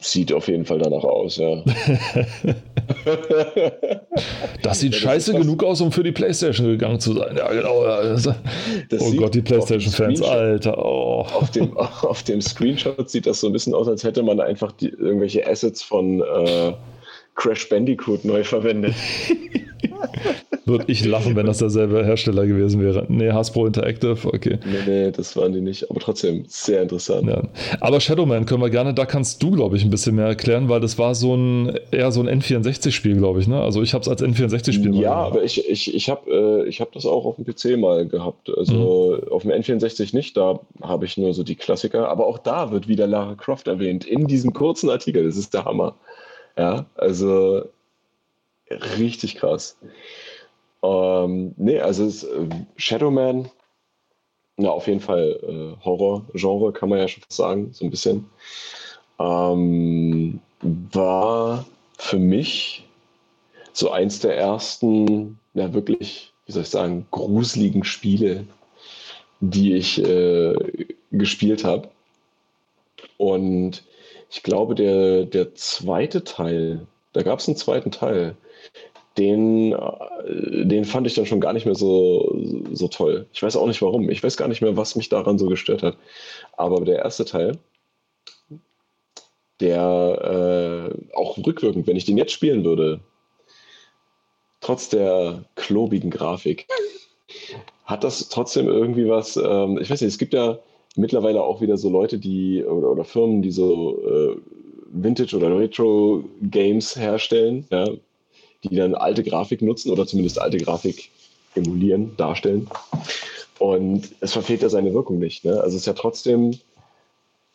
Sieht 0.00 0.32
auf 0.32 0.48
jeden 0.48 0.64
Fall 0.64 0.78
danach 0.80 1.04
aus, 1.04 1.36
ja. 1.36 1.62
das 4.62 4.80
sieht 4.80 4.94
ja, 4.94 4.98
scheiße 4.98 5.34
genug 5.34 5.62
aus, 5.62 5.80
um 5.80 5.92
für 5.92 6.02
die 6.02 6.10
PlayStation 6.10 6.66
gegangen 6.66 6.98
zu 6.98 7.12
sein. 7.12 7.36
Ja, 7.36 7.48
genau. 7.52 7.84
Das, 7.84 8.24
das 8.88 9.00
oh 9.00 9.12
Gott, 9.12 9.36
die 9.36 9.42
PlayStation-Fans, 9.42 10.20
Alter. 10.20 10.76
Oh. 10.84 11.20
Auf, 11.32 11.52
dem, 11.52 11.76
auf 11.76 12.24
dem 12.24 12.40
Screenshot 12.40 13.08
sieht 13.08 13.26
das 13.26 13.38
so 13.38 13.46
ein 13.46 13.52
bisschen 13.52 13.74
aus, 13.74 13.86
als 13.86 14.02
hätte 14.02 14.24
man 14.24 14.40
einfach 14.40 14.72
die, 14.72 14.88
irgendwelche 14.88 15.46
Assets 15.46 15.80
von 15.80 16.22
äh, 16.22 16.72
Crash 17.38 17.68
Bandicoot 17.68 18.24
neu 18.24 18.42
verwendet. 18.42 18.94
Würde 20.64 20.84
ich 20.88 21.04
lachen, 21.06 21.34
wenn 21.36 21.46
das 21.46 21.58
derselbe 21.58 22.04
Hersteller 22.04 22.46
gewesen 22.46 22.82
wäre. 22.82 23.06
Nee, 23.08 23.30
Hasbro 23.30 23.66
Interactive, 23.66 24.18
okay. 24.26 24.58
Nee, 24.66 24.82
nee, 24.86 25.10
das 25.10 25.34
waren 25.36 25.52
die 25.52 25.60
nicht, 25.60 25.88
aber 25.88 26.00
trotzdem 26.00 26.44
sehr 26.48 26.82
interessant. 26.82 27.26
Ja. 27.28 27.42
Aber 27.80 28.00
Shadowman 28.00 28.44
können 28.44 28.60
wir 28.60 28.68
gerne, 28.68 28.92
da 28.92 29.06
kannst 29.06 29.42
du, 29.42 29.52
glaube 29.52 29.76
ich, 29.76 29.84
ein 29.84 29.88
bisschen 29.88 30.16
mehr 30.16 30.26
erklären, 30.26 30.68
weil 30.68 30.80
das 30.80 30.98
war 30.98 31.14
so 31.14 31.34
ein 31.36 31.78
eher 31.90 32.10
so 32.10 32.20
ein 32.20 32.28
N64-Spiel, 32.28 33.16
glaube 33.16 33.40
ich. 33.40 33.46
Ne? 33.46 33.62
Also 33.62 33.82
ich 33.82 33.94
habe 33.94 34.02
es 34.02 34.08
als 34.08 34.22
N64-Spiel 34.22 34.96
Ja, 34.96 35.14
aber 35.14 35.42
ich, 35.44 35.66
ich, 35.70 35.94
ich 35.94 36.10
habe 36.10 36.66
äh, 36.68 36.72
hab 36.72 36.92
das 36.92 37.06
auch 37.06 37.24
auf 37.24 37.36
dem 37.36 37.46
PC 37.46 37.78
mal 37.78 38.06
gehabt. 38.06 38.50
Also 38.54 39.20
mhm. 39.22 39.32
auf 39.32 39.42
dem 39.42 39.52
N64 39.52 40.14
nicht, 40.14 40.36
da 40.36 40.60
habe 40.82 41.06
ich 41.06 41.16
nur 41.16 41.32
so 41.32 41.44
die 41.44 41.56
Klassiker. 41.56 42.08
Aber 42.08 42.26
auch 42.26 42.38
da 42.38 42.72
wird 42.72 42.88
wieder 42.88 43.06
Lara 43.06 43.36
Croft 43.36 43.68
erwähnt, 43.68 44.04
in 44.04 44.26
diesem 44.26 44.52
kurzen 44.52 44.90
Artikel. 44.90 45.24
Das 45.24 45.36
ist 45.36 45.54
der 45.54 45.64
Hammer. 45.64 45.94
Ja, 46.58 46.86
also 46.96 47.62
richtig 48.70 49.36
krass. 49.36 49.78
Ähm, 50.82 51.54
nee, 51.56 51.80
also 51.80 52.04
es, 52.04 52.24
äh, 52.24 52.48
Shadowman, 52.76 53.50
na, 54.56 54.70
auf 54.70 54.86
jeden 54.88 55.00
Fall 55.00 55.38
äh, 55.42 55.84
Horror-Genre, 55.84 56.72
kann 56.72 56.88
man 56.88 56.98
ja 56.98 57.08
schon 57.08 57.22
sagen, 57.28 57.72
so 57.72 57.84
ein 57.84 57.90
bisschen. 57.90 58.28
Ähm, 59.20 60.40
war 60.92 61.64
für 61.98 62.18
mich 62.18 62.84
so 63.72 63.90
eins 63.90 64.18
der 64.20 64.36
ersten, 64.36 65.38
ja, 65.54 65.72
wirklich, 65.72 66.32
wie 66.46 66.52
soll 66.52 66.62
ich 66.62 66.68
sagen, 66.70 67.06
gruseligen 67.12 67.84
Spiele, 67.84 68.46
die 69.40 69.74
ich 69.74 70.02
äh, 70.02 70.54
gespielt 71.12 71.64
habe. 71.64 71.88
Und 73.16 73.84
ich 74.30 74.42
glaube, 74.42 74.74
der, 74.74 75.24
der 75.24 75.54
zweite 75.54 76.24
Teil, 76.24 76.86
da 77.12 77.22
gab 77.22 77.38
es 77.38 77.48
einen 77.48 77.56
zweiten 77.56 77.90
Teil, 77.90 78.36
den, 79.16 79.72
äh, 79.72 80.66
den 80.66 80.84
fand 80.84 81.06
ich 81.06 81.14
dann 81.14 81.26
schon 81.26 81.40
gar 81.40 81.52
nicht 81.52 81.66
mehr 81.66 81.74
so, 81.74 82.36
so 82.72 82.88
toll. 82.88 83.26
Ich 83.32 83.42
weiß 83.42 83.56
auch 83.56 83.66
nicht 83.66 83.82
warum. 83.82 84.08
Ich 84.10 84.22
weiß 84.22 84.36
gar 84.36 84.48
nicht 84.48 84.62
mehr, 84.62 84.76
was 84.76 84.96
mich 84.96 85.08
daran 85.08 85.38
so 85.38 85.48
gestört 85.48 85.82
hat. 85.82 85.96
Aber 86.56 86.84
der 86.84 87.00
erste 87.00 87.24
Teil, 87.24 87.58
der 89.60 90.92
äh, 90.92 91.16
auch 91.16 91.36
rückwirkend, 91.38 91.86
wenn 91.86 91.96
ich 91.96 92.04
den 92.04 92.16
jetzt 92.16 92.32
spielen 92.32 92.64
würde, 92.64 93.00
trotz 94.60 94.88
der 94.88 95.44
klobigen 95.56 96.10
Grafik, 96.10 96.68
hat 97.84 98.04
das 98.04 98.28
trotzdem 98.28 98.68
irgendwie 98.68 99.08
was, 99.08 99.36
ähm, 99.36 99.78
ich 99.80 99.90
weiß 99.90 100.00
nicht, 100.00 100.12
es 100.12 100.18
gibt 100.18 100.34
ja 100.34 100.58
mittlerweile 100.96 101.42
auch 101.42 101.60
wieder 101.60 101.76
so 101.76 101.88
Leute, 101.88 102.18
die 102.18 102.64
oder, 102.64 102.90
oder 102.90 103.04
Firmen, 103.04 103.42
die 103.42 103.50
so 103.50 103.98
äh, 104.06 104.36
Vintage- 104.90 105.36
oder 105.36 105.56
Retro-Games 105.56 106.96
herstellen, 106.96 107.66
ja, 107.70 107.88
die 108.64 108.76
dann 108.76 108.94
alte 108.94 109.22
Grafik 109.22 109.62
nutzen 109.62 109.90
oder 109.90 110.06
zumindest 110.06 110.40
alte 110.40 110.58
Grafik 110.58 111.10
emulieren, 111.54 112.16
darstellen. 112.16 112.68
Und 113.58 114.08
es 114.20 114.32
verfehlt 114.32 114.62
ja 114.62 114.68
seine 114.68 114.94
Wirkung 114.94 115.18
nicht. 115.18 115.44
Ne? 115.44 115.60
Also 115.60 115.76
es 115.76 115.82
ist 115.82 115.86
ja 115.86 115.92
trotzdem, 115.92 116.58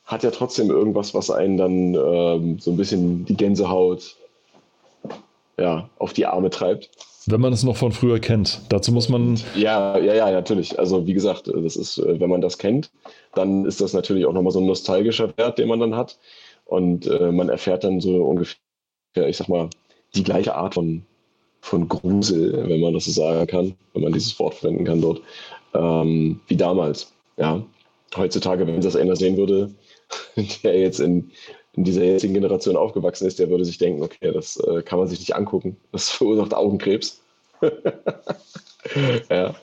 hat 0.06 0.24
ja 0.24 0.32
trotzdem 0.32 0.70
irgendwas, 0.70 1.14
was 1.14 1.30
einen 1.30 1.58
dann 1.58 1.96
ähm, 1.96 2.60
so 2.60 2.72
ein 2.72 2.78
bisschen 2.78 3.26
die 3.26 3.38
Gänsehaut 3.38 4.16
ja, 5.58 5.90
auf 5.98 6.14
die 6.14 6.26
Arme 6.26 6.50
treibt. 6.50 6.90
Wenn 7.28 7.41
man 7.41 7.53
es 7.53 7.63
noch 7.63 7.78
von 7.78 7.91
früher 7.91 8.19
kennt. 8.19 8.61
Dazu 8.69 8.91
muss 8.91 9.09
man. 9.09 9.39
Ja, 9.55 9.97
ja, 9.97 10.13
ja, 10.13 10.32
natürlich. 10.32 10.78
Also 10.78 11.07
wie 11.07 11.13
gesagt, 11.13 11.47
das 11.47 11.76
ist, 11.76 11.97
äh, 11.97 12.19
wenn 12.19 12.30
man 12.30 12.41
das 12.41 12.57
kennt, 12.57 12.91
dann 13.34 13.65
ist 13.65 13.82
das 13.82 13.93
natürlich 13.93 14.26
auch 14.26 14.34
nochmal 14.34 14.51
so 14.51 14.59
ein 14.59 14.65
nostalgischer 14.65 15.36
Wert, 15.38 15.57
den 15.57 15.67
man 15.67 15.80
dann 15.80 15.95
hat. 15.95 16.17
Und 16.65 17.07
äh, 17.07 17.32
man 17.32 17.49
erfährt 17.49 17.84
dann 17.84 18.01
so 18.01 18.24
ungefähr, 18.24 18.57
ich 19.28 19.38
sag 19.38 19.47
mal, 19.49 19.69
die 20.15 20.24
gleiche 20.24 20.55
Art 20.55 20.74
von, 20.76 21.03
von 21.61 21.88
Grusel, 21.88 22.67
wenn 22.67 22.82
man 22.82 22.93
das 22.93 23.05
so 23.05 23.11
sagen 23.11 23.47
kann, 23.47 23.76
wenn 23.93 24.03
man 24.03 24.13
dieses 24.13 24.38
Wort 24.39 24.55
verwenden 24.55 24.86
kann 24.86 25.01
dort, 25.01 25.21
ähm, 25.74 26.39
wie 26.47 26.57
damals. 26.57 27.11
Ja. 27.38 27.63
Heutzutage, 28.15 28.67
wenn 28.67 28.80
das 28.80 28.95
einer 28.95 29.15
sehen 29.15 29.38
würde, 29.38 29.74
der 30.63 30.80
jetzt 30.80 30.99
in, 30.99 31.32
in 31.76 31.84
dieser 31.84 32.03
jetzigen 32.03 32.34
Generation 32.34 32.78
aufgewachsen 32.78 33.28
ist, 33.28 33.39
der 33.39 33.49
würde 33.49 33.65
sich 33.65 33.78
denken, 33.78 34.03
okay, 34.03 34.32
das 34.32 34.57
äh, 34.57 34.84
kann 34.84 34.99
man 34.99 35.07
sich 35.07 35.19
nicht 35.19 35.36
angucken. 35.36 35.78
Das 35.91 36.09
verursacht 36.09 36.53
Augenkrebs. 36.53 37.21
ja. 39.30 39.55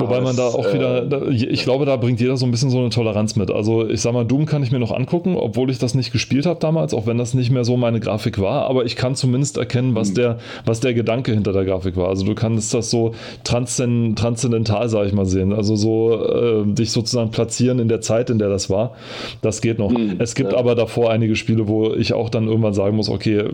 Wobei 0.00 0.20
man 0.20 0.36
da 0.36 0.46
auch 0.46 0.72
wieder, 0.72 1.10
äh, 1.28 1.34
ich 1.34 1.64
glaube, 1.64 1.84
da 1.84 1.96
bringt 1.96 2.20
jeder 2.20 2.36
so 2.36 2.46
ein 2.46 2.52
bisschen 2.52 2.70
so 2.70 2.78
eine 2.78 2.90
Toleranz 2.90 3.34
mit. 3.34 3.50
Also 3.50 3.88
ich 3.88 4.00
sag 4.00 4.12
mal, 4.12 4.24
Doom 4.24 4.46
kann 4.46 4.62
ich 4.62 4.70
mir 4.70 4.78
noch 4.78 4.92
angucken, 4.92 5.34
obwohl 5.36 5.70
ich 5.70 5.78
das 5.78 5.94
nicht 5.94 6.12
gespielt 6.12 6.46
habe 6.46 6.60
damals, 6.60 6.94
auch 6.94 7.06
wenn 7.06 7.18
das 7.18 7.34
nicht 7.34 7.50
mehr 7.50 7.64
so 7.64 7.76
meine 7.76 7.98
Grafik 7.98 8.40
war, 8.40 8.68
aber 8.70 8.84
ich 8.84 8.94
kann 8.94 9.16
zumindest 9.16 9.56
erkennen, 9.56 9.96
was, 9.96 10.10
mhm. 10.10 10.14
der, 10.14 10.38
was 10.64 10.78
der 10.78 10.94
Gedanke 10.94 11.32
hinter 11.32 11.52
der 11.52 11.64
Grafik 11.64 11.96
war. 11.96 12.08
Also 12.08 12.24
du 12.24 12.36
kannst 12.36 12.72
das 12.74 12.90
so 12.90 13.12
transzend, 13.42 14.16
transzendental, 14.16 14.88
sag 14.88 15.06
ich 15.06 15.12
mal, 15.12 15.26
sehen. 15.26 15.52
Also 15.52 15.74
so 15.74 16.14
äh, 16.14 16.64
dich 16.64 16.92
sozusagen 16.92 17.32
platzieren 17.32 17.80
in 17.80 17.88
der 17.88 18.00
Zeit, 18.00 18.30
in 18.30 18.38
der 18.38 18.48
das 18.48 18.70
war. 18.70 18.94
Das 19.42 19.60
geht 19.60 19.80
noch. 19.80 19.90
Mhm, 19.90 20.16
es 20.20 20.36
gibt 20.36 20.52
ja. 20.52 20.58
aber 20.58 20.76
davor 20.76 21.10
einige 21.10 21.34
Spiele, 21.34 21.66
wo 21.66 21.92
ich 21.92 22.12
auch 22.12 22.28
dann 22.30 22.46
irgendwann 22.46 22.74
sagen 22.74 22.94
muss, 22.94 23.08
okay, 23.08 23.46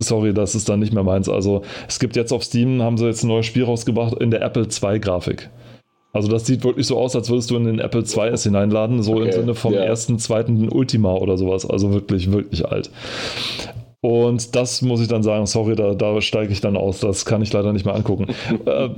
sorry, 0.00 0.34
das 0.34 0.54
ist 0.54 0.68
dann 0.68 0.80
nicht 0.80 0.92
mehr 0.92 1.02
meins. 1.02 1.30
Also 1.30 1.62
es 1.88 1.98
gibt 1.98 2.14
jetzt 2.14 2.32
auf 2.32 2.44
Steam, 2.44 2.82
haben 2.82 2.98
sie 2.98 3.06
jetzt 3.06 3.24
ein 3.24 3.28
neues 3.28 3.46
Spiel 3.46 3.64
rausgebracht 3.64 4.14
in 4.20 4.30
der 4.30 4.42
Apple 4.42 4.64
II 4.64 5.00
Grafik. 5.00 5.48
Also 6.18 6.32
das 6.32 6.46
sieht 6.46 6.64
wirklich 6.64 6.84
so 6.84 6.98
aus, 6.98 7.14
als 7.14 7.30
würdest 7.30 7.48
du 7.52 7.56
in 7.56 7.64
den 7.64 7.78
Apple 7.78 8.00
2S 8.00 8.42
hineinladen, 8.42 9.04
so 9.04 9.12
okay, 9.12 9.26
im 9.26 9.32
Sinne 9.32 9.54
vom 9.54 9.72
ja. 9.72 9.82
ersten, 9.82 10.18
zweiten 10.18 10.68
Ultima 10.68 11.14
oder 11.14 11.38
sowas. 11.38 11.64
Also 11.64 11.92
wirklich, 11.92 12.32
wirklich 12.32 12.66
alt. 12.66 12.90
Und 14.00 14.54
das 14.54 14.80
muss 14.80 15.00
ich 15.00 15.08
dann 15.08 15.24
sagen, 15.24 15.46
sorry, 15.46 15.74
da, 15.74 15.92
da 15.94 16.20
steige 16.20 16.52
ich 16.52 16.60
dann 16.60 16.76
aus. 16.76 17.00
Das 17.00 17.24
kann 17.24 17.42
ich 17.42 17.52
leider 17.52 17.72
nicht 17.72 17.84
mehr 17.84 17.96
angucken. 17.96 18.26
äh, 18.64 18.88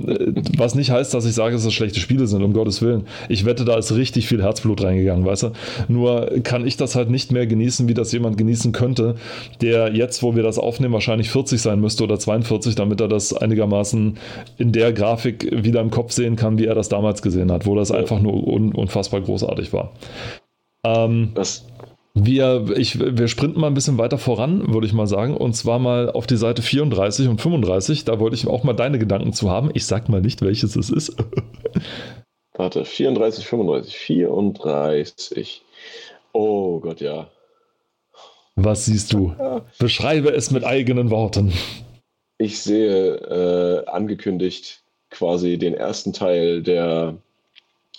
was 0.57 0.75
nicht 0.75 0.91
heißt, 0.91 1.11
dass 1.13 1.25
ich 1.25 1.33
sage, 1.33 1.55
dass 1.55 1.65
es 1.65 1.73
schlechte 1.73 1.99
Spiele 1.99 2.27
sind, 2.27 2.43
um 2.43 2.53
Gottes 2.53 2.83
Willen. 2.83 3.07
Ich 3.27 3.43
wette, 3.43 3.65
da 3.65 3.77
ist 3.77 3.95
richtig 3.95 4.27
viel 4.27 4.43
Herzblut 4.43 4.83
reingegangen, 4.83 5.25
weißt 5.25 5.43
du? 5.43 5.51
Nur 5.87 6.29
kann 6.43 6.67
ich 6.67 6.77
das 6.77 6.95
halt 6.95 7.09
nicht 7.09 7.31
mehr 7.31 7.47
genießen, 7.47 7.87
wie 7.87 7.95
das 7.95 8.11
jemand 8.11 8.37
genießen 8.37 8.73
könnte, 8.73 9.15
der 9.59 9.91
jetzt, 9.91 10.21
wo 10.21 10.35
wir 10.35 10.43
das 10.43 10.59
aufnehmen, 10.59 10.93
wahrscheinlich 10.93 11.31
40 11.31 11.59
sein 11.59 11.81
müsste 11.81 12.03
oder 12.03 12.19
42, 12.19 12.75
damit 12.75 13.01
er 13.01 13.07
das 13.07 13.33
einigermaßen 13.33 14.19
in 14.59 14.71
der 14.71 14.93
Grafik 14.93 15.49
wieder 15.51 15.81
im 15.81 15.89
Kopf 15.89 16.11
sehen 16.11 16.35
kann, 16.35 16.59
wie 16.59 16.65
er 16.65 16.75
das 16.75 16.89
damals 16.89 17.23
gesehen 17.23 17.51
hat, 17.51 17.65
wo 17.65 17.75
das 17.75 17.91
einfach 17.91 18.21
nur 18.21 18.47
un 18.47 18.71
unfassbar 18.75 19.21
großartig 19.21 19.73
war. 19.73 19.93
Ähm, 20.85 21.31
das 21.33 21.65
wir, 22.13 22.73
ich, 22.75 22.99
wir 22.99 23.27
sprinten 23.27 23.59
mal 23.59 23.67
ein 23.67 23.73
bisschen 23.73 23.97
weiter 23.97 24.17
voran, 24.17 24.73
würde 24.73 24.85
ich 24.85 24.93
mal 24.93 25.07
sagen. 25.07 25.35
Und 25.35 25.55
zwar 25.55 25.79
mal 25.79 26.11
auf 26.11 26.27
die 26.27 26.37
Seite 26.37 26.61
34 26.61 27.27
und 27.27 27.39
35. 27.39 28.05
Da 28.05 28.19
wollte 28.19 28.35
ich 28.35 28.47
auch 28.47 28.63
mal 28.63 28.73
deine 28.73 28.99
Gedanken 28.99 29.33
zu 29.33 29.49
haben. 29.49 29.71
Ich 29.73 29.85
sag 29.85 30.09
mal 30.09 30.21
nicht, 30.21 30.41
welches 30.41 30.75
es 30.75 30.89
ist. 30.89 31.15
Warte, 32.53 32.83
34, 32.83 33.45
35, 33.45 33.97
34. 33.97 35.63
Oh 36.33 36.79
Gott, 36.79 36.99
ja. 37.01 37.29
Was 38.55 38.85
siehst 38.85 39.13
du? 39.13 39.33
Beschreibe 39.79 40.29
es 40.29 40.51
mit 40.51 40.65
eigenen 40.65 41.09
Worten. 41.09 41.53
Ich 42.37 42.59
sehe 42.59 43.15
äh, 43.15 43.85
angekündigt 43.87 44.83
quasi 45.09 45.57
den 45.57 45.73
ersten 45.73 46.11
Teil 46.11 46.61
der. 46.61 47.15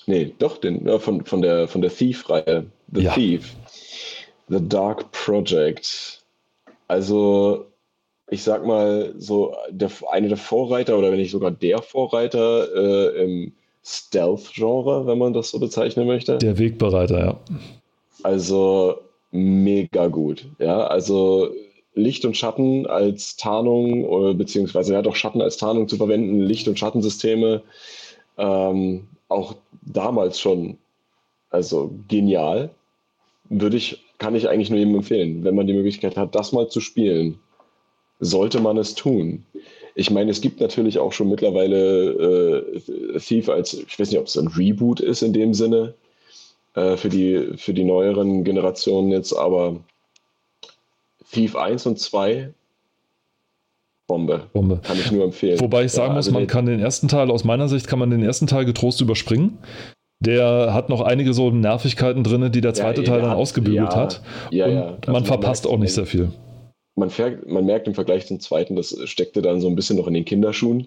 Nee, 0.07 0.35
doch, 0.39 0.59
den, 0.59 0.87
äh, 0.87 0.99
von, 0.99 1.25
von 1.25 1.43
der, 1.43 1.69
von 1.69 1.81
der 1.81 1.95
Thief-Reihe. 1.95 2.67
The 2.93 3.03
ja. 3.03 3.13
Thief. 3.15 3.55
The 4.53 4.69
Dark 4.69 5.11
Project. 5.13 6.23
Also, 6.87 7.67
ich 8.29 8.43
sag 8.43 8.67
mal, 8.67 9.15
so 9.17 9.55
der, 9.71 9.91
eine 10.11 10.29
der 10.29 10.37
Vorreiter 10.37 10.99
oder 10.99 11.11
wenn 11.11 11.19
nicht 11.19 11.31
sogar 11.31 11.51
der 11.51 11.81
Vorreiter 11.81 12.69
äh, 12.75 13.25
im 13.25 13.53
Stealth-Genre, 13.83 15.07
wenn 15.07 15.19
man 15.19 15.33
das 15.33 15.51
so 15.51 15.59
bezeichnen 15.59 16.07
möchte. 16.07 16.37
Der 16.39 16.59
Wegbereiter, 16.59 17.19
ja. 17.19 17.41
Also 18.23 18.99
mega 19.31 20.09
gut. 20.09 20.45
Ja, 20.59 20.87
also 20.87 21.51
Licht 21.95 22.25
und 22.27 22.37
Schatten 22.37 22.87
als 22.87 23.37
Tarnung, 23.37 24.05
oder, 24.05 24.35
beziehungsweise 24.35 24.93
er 24.93 24.99
hat 24.99 25.07
auch 25.07 25.17
Schatten 25.17 25.41
als 25.41 25.57
Tarnung 25.57 25.89
zu 25.89 25.97
verwenden, 25.97 26.41
Licht- 26.41 26.69
und 26.69 26.79
Schattensysteme. 26.79 27.63
Ähm, 28.37 29.09
auch 29.29 29.55
damals 29.81 30.39
schon, 30.39 30.77
also 31.51 31.91
genial. 32.09 32.71
Würde 33.49 33.77
ich 33.77 34.03
kann 34.23 34.37
ich 34.37 34.49
eigentlich 34.49 34.71
nur 34.71 34.79
jedem 34.79 34.95
empfehlen, 34.95 35.43
wenn 35.43 35.57
man 35.57 35.67
die 35.67 35.73
Möglichkeit 35.73 36.17
hat, 36.17 36.37
das 36.37 36.53
mal 36.53 36.69
zu 36.69 36.81
spielen, 36.81 37.41
sollte 38.21 38.61
man 38.61 38.79
es 38.79 38.95
tun. 38.95 39.45
Ich 39.97 40.13
meine, 40.13 40.31
es 40.31 40.41
gibt 40.41 40.61
natürlich 40.61 41.01
auch 41.01 41.13
schon 41.13 41.29
mittlerweile 41.29 42.63
äh, 42.71 43.19
Thief 43.19 43.49
als, 43.49 43.75
ich 43.75 43.99
weiß 43.99 44.11
nicht, 44.11 44.21
ob 44.21 44.27
es 44.27 44.39
ein 44.39 44.47
Reboot 44.47 45.01
ist 45.01 45.23
in 45.23 45.33
dem 45.33 45.55
Sinne, 45.55 45.95
äh, 46.75 46.97
für, 46.97 47.09
die, 47.09 47.55
für 47.57 47.75
die 47.75 47.83
neueren 47.83 48.45
Generationen 48.45 49.11
jetzt, 49.11 49.33
aber 49.33 49.81
Thief 51.33 51.57
1 51.57 51.87
und 51.87 51.99
2 51.99 52.55
Bombe. 54.07 54.47
Bombe. 54.53 54.81
Kann 54.85 54.99
ich 54.99 55.11
nur 55.11 55.25
empfehlen. 55.25 55.59
Wobei 55.59 55.85
ich 55.85 55.93
sagen 55.93 56.11
ja, 56.11 56.17
muss, 56.17 56.27
also 56.27 56.39
man 56.39 56.47
kann 56.47 56.67
den 56.67 56.79
ersten 56.79 57.09
Teil, 57.09 57.29
aus 57.31 57.43
meiner 57.43 57.69
Sicht 57.69 57.89
kann 57.89 57.99
man 57.99 58.11
den 58.11 58.23
ersten 58.23 58.47
Teil 58.47 58.65
getrost 58.65 59.01
überspringen. 59.01 59.59
Der 60.25 60.73
hat 60.73 60.89
noch 60.89 61.01
einige 61.01 61.35
so 61.35 61.51
Nervigkeiten 61.51 62.23
drin, 62.23 62.53
die 62.53 62.61
der 62.61 62.75
zweite 62.75 63.03
ja, 63.03 63.09
Teil 63.09 63.21
dann 63.23 63.31
hat, 63.31 63.37
ausgebügelt 63.37 63.93
ja, 63.93 63.97
hat. 63.97 64.23
Ja, 64.51 64.67
und 64.67 64.75
ja. 64.75 65.13
man 65.13 65.25
verpasst 65.25 65.67
auch 65.67 65.79
nicht 65.79 65.93
sehr 65.93 66.07
viel. 66.07 66.31
Man, 66.95 67.11
man 67.47 67.67
merkt 67.67 67.89
im 67.89 67.95
Vergleich 67.95 68.27
zum 68.27 68.39
zweiten, 68.39 68.77
das 68.77 68.97
steckte 69.05 69.43
dann 69.43 69.61
so 69.61 69.69
ein 69.69 69.75
bisschen 69.75 69.97
noch 69.97 70.07
in 70.07 70.15
den 70.15 70.25
Kinderschuhen. 70.25 70.87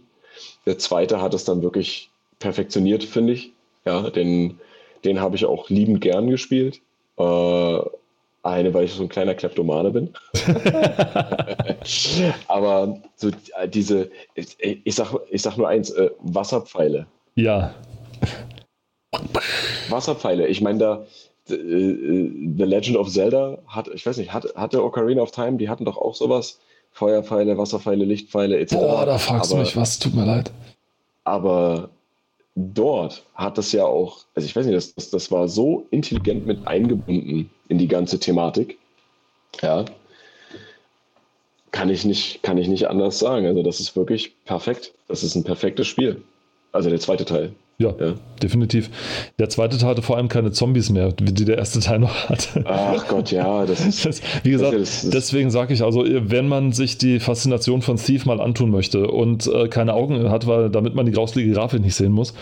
Der 0.65 0.77
zweite 0.77 1.21
hat 1.21 1.33
es 1.33 1.43
dann 1.43 1.61
wirklich 1.61 2.09
perfektioniert, 2.39 3.03
finde 3.03 3.33
ich. 3.33 3.51
Ja, 3.85 4.09
den, 4.09 4.59
den 5.03 5.19
habe 5.19 5.35
ich 5.35 5.45
auch 5.45 5.69
liebend 5.69 5.99
gern 5.99 6.29
gespielt. 6.29 6.79
Äh, 7.17 7.79
eine, 8.43 8.73
weil 8.73 8.85
ich 8.85 8.93
so 8.93 9.03
ein 9.03 9.09
kleiner 9.09 9.33
Kleptomane 9.33 9.91
bin. 9.91 10.13
Aber 12.47 13.01
so 13.15 13.31
diese, 13.67 14.09
ich, 14.35 14.55
ich, 14.59 14.95
sag, 14.95 15.13
ich 15.29 15.41
sag 15.41 15.57
nur 15.57 15.67
eins, 15.67 15.89
äh, 15.89 16.11
Wasserpfeile. 16.19 17.07
Ja. 17.35 17.75
Wasserpfeile. 19.89 20.47
Ich 20.47 20.61
meine, 20.61 20.79
da 20.79 21.05
The, 21.47 21.55
The 22.57 22.63
Legend 22.63 22.97
of 22.97 23.09
Zelda 23.09 23.59
hat, 23.67 23.87
ich 23.89 24.05
weiß 24.05 24.17
nicht, 24.17 24.33
hat, 24.33 24.55
hatte 24.55 24.83
Ocarina 24.83 25.21
of 25.21 25.31
Time, 25.31 25.57
die 25.57 25.69
hatten 25.69 25.85
doch 25.85 25.97
auch 25.97 26.15
sowas. 26.15 26.59
Feuerpfeile, 26.91 27.57
Wasserpfeile, 27.57 28.05
Lichtpfeile 28.05 28.57
etc. 28.57 28.75
Boah, 28.75 29.05
da 29.05 29.17
fragst 29.17 29.51
aber, 29.51 29.59
du 29.59 29.65
mich 29.65 29.75
was, 29.75 29.99
tut 29.99 30.15
mir 30.15 30.25
leid. 30.25 30.51
Aber 31.23 31.89
dort 32.55 33.23
hat 33.35 33.57
das 33.57 33.73
ja 33.73 33.83
auch, 33.85 34.19
also 34.33 34.45
ich 34.45 34.55
weiß 34.55 34.65
nicht, 34.65 34.75
das, 34.75 34.95
das, 34.95 35.09
das 35.09 35.31
war 35.31 35.47
so 35.47 35.85
intelligent 35.91 36.47
mit 36.47 36.65
eingebunden 36.65 37.49
in 37.67 37.77
die 37.77 37.87
ganze 37.87 38.19
Thematik. 38.19 38.77
Ja. 39.61 39.85
Kann 41.71 41.89
ich 41.89 42.05
nicht, 42.05 42.41
kann 42.41 42.57
ich 42.57 42.69
nicht 42.69 42.87
anders 42.87 43.19
sagen. 43.19 43.45
Also, 43.45 43.61
das 43.61 43.81
ist 43.81 43.95
wirklich 43.95 44.33
perfekt. 44.45 44.93
Das 45.09 45.21
ist 45.23 45.35
ein 45.35 45.43
perfektes 45.43 45.87
Spiel. 45.87 46.23
Also 46.71 46.89
der 46.89 46.99
zweite 46.99 47.25
Teil. 47.25 47.53
Ja, 47.77 47.93
ja, 47.99 48.13
definitiv. 48.41 48.89
Der 49.37 49.49
zweite 49.49 49.77
Teil 49.77 49.89
hatte 49.89 50.01
vor 50.01 50.15
allem 50.15 50.29
keine 50.29 50.51
Zombies 50.51 50.89
mehr, 50.89 51.13
wie 51.19 51.33
die 51.33 51.43
der 51.43 51.57
erste 51.57 51.81
Teil 51.81 51.99
noch 51.99 52.29
hatte. 52.29 52.63
Ach 52.65 53.05
Gott, 53.07 53.31
ja, 53.31 53.65
das 53.65 53.85
ist. 53.85 54.05
Das, 54.05 54.21
wie 54.43 54.51
gesagt, 54.51 54.73
das 54.73 55.03
ist, 55.03 55.13
deswegen 55.13 55.51
sage 55.51 55.73
ich 55.73 55.83
also, 55.83 56.05
wenn 56.07 56.47
man 56.47 56.71
sich 56.71 56.97
die 56.97 57.19
Faszination 57.19 57.81
von 57.81 57.97
Thief 57.97 58.25
mal 58.25 58.39
antun 58.39 58.71
möchte 58.71 59.07
und 59.07 59.47
äh, 59.47 59.67
keine 59.67 59.93
Augen 59.93 60.29
hat, 60.29 60.47
weil 60.47 60.69
damit 60.69 60.95
man 60.95 61.05
die 61.05 61.11
grauslige 61.11 61.51
Grafik 61.51 61.81
nicht 61.81 61.95
sehen 61.95 62.13
muss, 62.13 62.33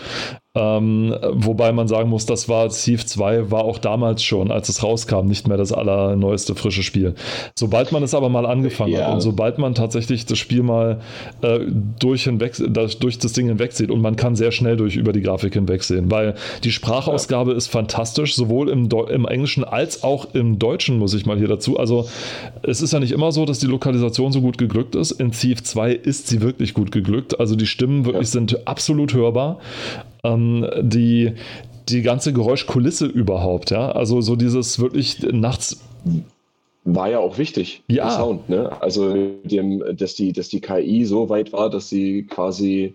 ähm, 0.56 1.16
wobei 1.32 1.72
man 1.72 1.88
sagen 1.88 2.08
muss, 2.08 2.26
das 2.26 2.48
war 2.48 2.68
Thief 2.68 3.04
2, 3.04 3.50
war 3.50 3.64
auch 3.64 3.78
damals 3.78 4.22
schon, 4.22 4.52
als 4.52 4.68
es 4.68 4.84
rauskam, 4.84 5.26
nicht 5.26 5.48
mehr 5.48 5.56
das 5.56 5.72
allerneueste 5.72 6.54
frische 6.54 6.84
Spiel. 6.84 7.14
Sobald 7.56 7.90
man 7.90 8.04
es 8.04 8.14
aber 8.14 8.28
mal 8.28 8.46
angefangen 8.46 8.92
ja. 8.92 9.06
hat 9.06 9.14
und 9.14 9.20
sobald 9.20 9.58
man 9.58 9.74
tatsächlich 9.74 10.26
das 10.26 10.38
Spiel 10.38 10.62
mal 10.62 11.00
äh, 11.42 11.58
durch, 11.98 12.24
hinweg, 12.24 12.52
durch 13.00 13.18
das 13.18 13.32
Ding 13.32 13.48
hinweg 13.48 13.72
sieht 13.72 13.90
und 13.90 14.00
man 14.00 14.14
kann 14.14 14.36
sehr 14.36 14.52
schnell 14.52 14.76
durch 14.76 14.94
über 14.94 15.12
die 15.12 15.22
Grafik 15.22 15.54
hinwegsehen, 15.54 16.12
weil 16.12 16.36
die 16.62 16.70
Sprachausgabe 16.70 17.50
ja. 17.50 17.56
ist 17.56 17.66
fantastisch, 17.66 18.36
sowohl 18.36 18.68
im, 18.68 18.88
im 19.10 19.26
Englischen 19.26 19.64
als 19.64 20.04
auch 20.04 20.34
im 20.34 20.60
Deutschen, 20.60 20.98
muss 20.98 21.14
ich 21.14 21.26
mal 21.26 21.36
hier 21.36 21.48
dazu. 21.48 21.80
Also 21.80 22.08
es 22.62 22.80
ist 22.80 22.92
ja 22.92 23.00
nicht 23.00 23.12
immer 23.12 23.32
so, 23.32 23.44
dass 23.44 23.58
die 23.58 23.66
Lokalisation 23.66 24.30
so 24.30 24.40
gut 24.40 24.56
geglückt 24.56 24.94
ist. 24.94 25.10
In 25.10 25.32
Thief 25.32 25.64
2 25.64 25.92
ist 25.92 26.28
sie 26.28 26.42
wirklich 26.42 26.74
gut 26.74 26.92
geglückt. 26.92 27.40
Also 27.40 27.56
die 27.56 27.66
Stimmen 27.66 28.04
wirklich 28.04 28.28
ja. 28.28 28.32
sind 28.32 28.68
absolut 28.68 29.14
hörbar 29.14 29.58
ähm, 30.24 30.68
die, 30.80 31.32
die 31.88 32.02
ganze 32.02 32.32
Geräuschkulisse 32.32 33.06
überhaupt, 33.06 33.70
ja. 33.70 33.92
Also 33.92 34.20
so 34.20 34.36
dieses 34.36 34.80
wirklich 34.80 35.22
nachts 35.22 35.80
war 36.84 37.08
ja 37.08 37.18
auch 37.18 37.38
wichtig, 37.38 37.82
ja. 37.88 38.04
der 38.04 38.12
Sound. 38.12 38.48
Ne? 38.48 38.70
Also, 38.80 39.14
dem, 39.42 39.82
dass, 39.96 40.14
die, 40.14 40.32
dass 40.32 40.50
die 40.50 40.60
KI 40.60 41.04
so 41.06 41.30
weit 41.30 41.52
war, 41.52 41.70
dass 41.70 41.88
sie 41.88 42.24
quasi 42.24 42.94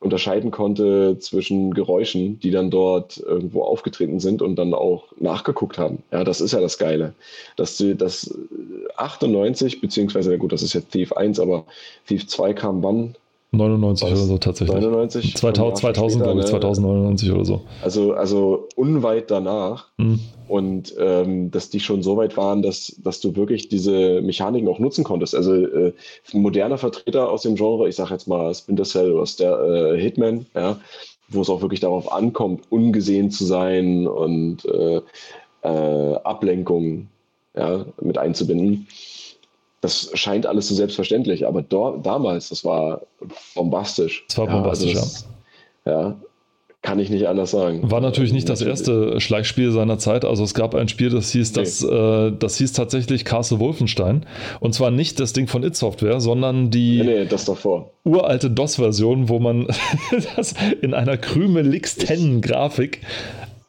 unterscheiden 0.00 0.50
konnte 0.50 1.18
zwischen 1.18 1.72
Geräuschen, 1.72 2.38
die 2.40 2.50
dann 2.50 2.70
dort 2.70 3.18
irgendwo 3.18 3.62
aufgetreten 3.62 4.20
sind 4.20 4.42
und 4.42 4.56
dann 4.56 4.74
auch 4.74 5.04
nachgeguckt 5.18 5.78
haben. 5.78 6.02
Ja, 6.10 6.24
das 6.24 6.40
ist 6.40 6.52
ja 6.52 6.60
das 6.60 6.76
Geile. 6.76 7.14
Dass 7.56 7.78
du 7.78 7.94
das 7.94 8.36
98, 8.96 9.80
beziehungsweise, 9.80 10.36
gut, 10.38 10.52
das 10.52 10.62
ist 10.62 10.74
jetzt 10.74 10.90
Thief 10.90 11.12
1, 11.12 11.38
aber 11.38 11.64
Thief 12.06 12.26
2 12.26 12.52
kam 12.52 12.82
wann? 12.82 13.14
99 13.54 14.08
oder 14.08 14.16
so 14.16 14.38
tatsächlich. 14.38 14.80
99? 14.80 15.36
2000, 15.36 15.76
2000 15.78 16.24
glaube 16.24 16.40
ich, 16.40 16.46
2099 16.46 17.32
oder 17.32 17.44
so. 17.44 17.60
Also, 17.82 18.14
also 18.14 18.68
unweit 18.76 19.30
danach. 19.30 19.88
Mhm. 19.98 20.20
Und 20.48 20.94
ähm, 20.98 21.50
dass 21.50 21.68
die 21.68 21.80
schon 21.80 22.02
so 22.02 22.16
weit 22.16 22.36
waren, 22.36 22.62
dass, 22.62 22.94
dass 23.02 23.20
du 23.20 23.36
wirklich 23.36 23.68
diese 23.68 24.22
Mechaniken 24.22 24.68
auch 24.68 24.78
nutzen 24.78 25.04
konntest. 25.04 25.34
Also 25.34 25.54
äh, 25.54 25.92
moderner 26.32 26.78
Vertreter 26.78 27.30
aus 27.30 27.42
dem 27.42 27.54
Genre, 27.56 27.88
ich 27.88 27.96
sage 27.96 28.12
jetzt 28.12 28.26
mal 28.26 28.54
Splinter 28.54 28.84
Cell 28.84 29.12
oder 29.12 29.28
der 29.38 29.60
äh, 29.60 30.00
Hitman, 30.00 30.46
ja, 30.54 30.80
wo 31.28 31.42
es 31.42 31.50
auch 31.50 31.60
wirklich 31.60 31.80
darauf 31.80 32.10
ankommt, 32.10 32.64
ungesehen 32.70 33.30
zu 33.30 33.44
sein 33.44 34.06
und 34.06 34.64
äh, 34.64 35.00
äh, 35.62 36.14
Ablenkung 36.24 37.08
ja, 37.54 37.84
mit 38.00 38.16
einzubinden 38.16 38.86
das 39.82 40.10
scheint 40.14 40.46
alles 40.46 40.68
so 40.68 40.74
selbstverständlich, 40.74 41.46
aber 41.46 41.60
dort, 41.60 42.06
damals, 42.06 42.48
das 42.48 42.64
war 42.64 43.02
bombastisch. 43.54 44.24
Das 44.28 44.38
war 44.38 44.46
bombastisch, 44.46 44.94
ja. 44.94 45.00
Also 45.00 45.10
das, 45.10 45.26
ja. 45.84 46.16
Kann 46.82 46.98
ich 46.98 47.10
nicht 47.10 47.28
anders 47.28 47.52
sagen. 47.52 47.88
War 47.92 48.00
natürlich 48.00 48.32
nicht 48.32 48.48
das 48.48 48.60
erste 48.60 49.20
Schleichspiel 49.20 49.70
seiner 49.70 49.98
Zeit. 49.98 50.24
Also 50.24 50.42
es 50.42 50.52
gab 50.52 50.74
ein 50.74 50.88
Spiel, 50.88 51.10
das 51.10 51.30
hieß, 51.30 51.54
nee. 51.54 51.62
das, 51.62 51.84
äh, 51.84 52.32
das 52.36 52.56
hieß 52.56 52.72
tatsächlich 52.72 53.24
Castle 53.24 53.60
Wolfenstein. 53.60 54.26
Und 54.58 54.74
zwar 54.74 54.90
nicht 54.90 55.20
das 55.20 55.32
Ding 55.32 55.46
von 55.46 55.62
It 55.62 55.76
Software, 55.76 56.18
sondern 56.18 56.70
die 56.70 57.02
nee, 57.04 57.24
das 57.24 57.44
davor. 57.44 57.92
uralte 58.02 58.50
DOS-Version, 58.50 59.28
wo 59.28 59.38
man 59.38 59.68
das 60.36 60.54
in 60.80 60.92
einer 60.92 61.16
krümelixtennen 61.16 62.40
Grafik 62.40 63.00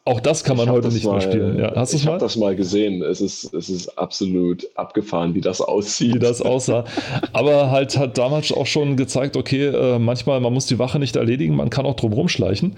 auch 0.06 0.20
das 0.20 0.44
kann 0.44 0.58
man 0.58 0.68
heute 0.68 0.88
nicht 0.88 1.06
mal, 1.06 1.12
mehr 1.12 1.20
spielen. 1.22 1.58
Ja, 1.58 1.72
hast 1.74 1.94
ich 1.94 2.06
habe 2.06 2.18
das 2.18 2.36
mal 2.36 2.54
gesehen. 2.54 3.02
Es 3.02 3.22
ist, 3.22 3.54
es 3.54 3.70
ist 3.70 3.96
absolut 3.96 4.68
abgefahren, 4.74 5.34
wie 5.34 5.40
das 5.40 5.62
aussieht. 5.62 6.16
Wie 6.16 6.18
das 6.18 6.42
aussah. 6.42 6.84
Aber 7.32 7.70
halt 7.70 7.96
hat 7.96 8.18
damals 8.18 8.52
auch 8.52 8.66
schon 8.66 8.96
gezeigt, 8.98 9.34
okay, 9.34 9.66
äh, 9.66 9.98
manchmal, 9.98 10.40
man 10.40 10.52
muss 10.52 10.66
die 10.66 10.78
Wache 10.78 10.98
nicht 10.98 11.16
erledigen, 11.16 11.56
man 11.56 11.70
kann 11.70 11.86
auch 11.86 11.96
drum 11.96 12.12
rumschleichen. 12.12 12.76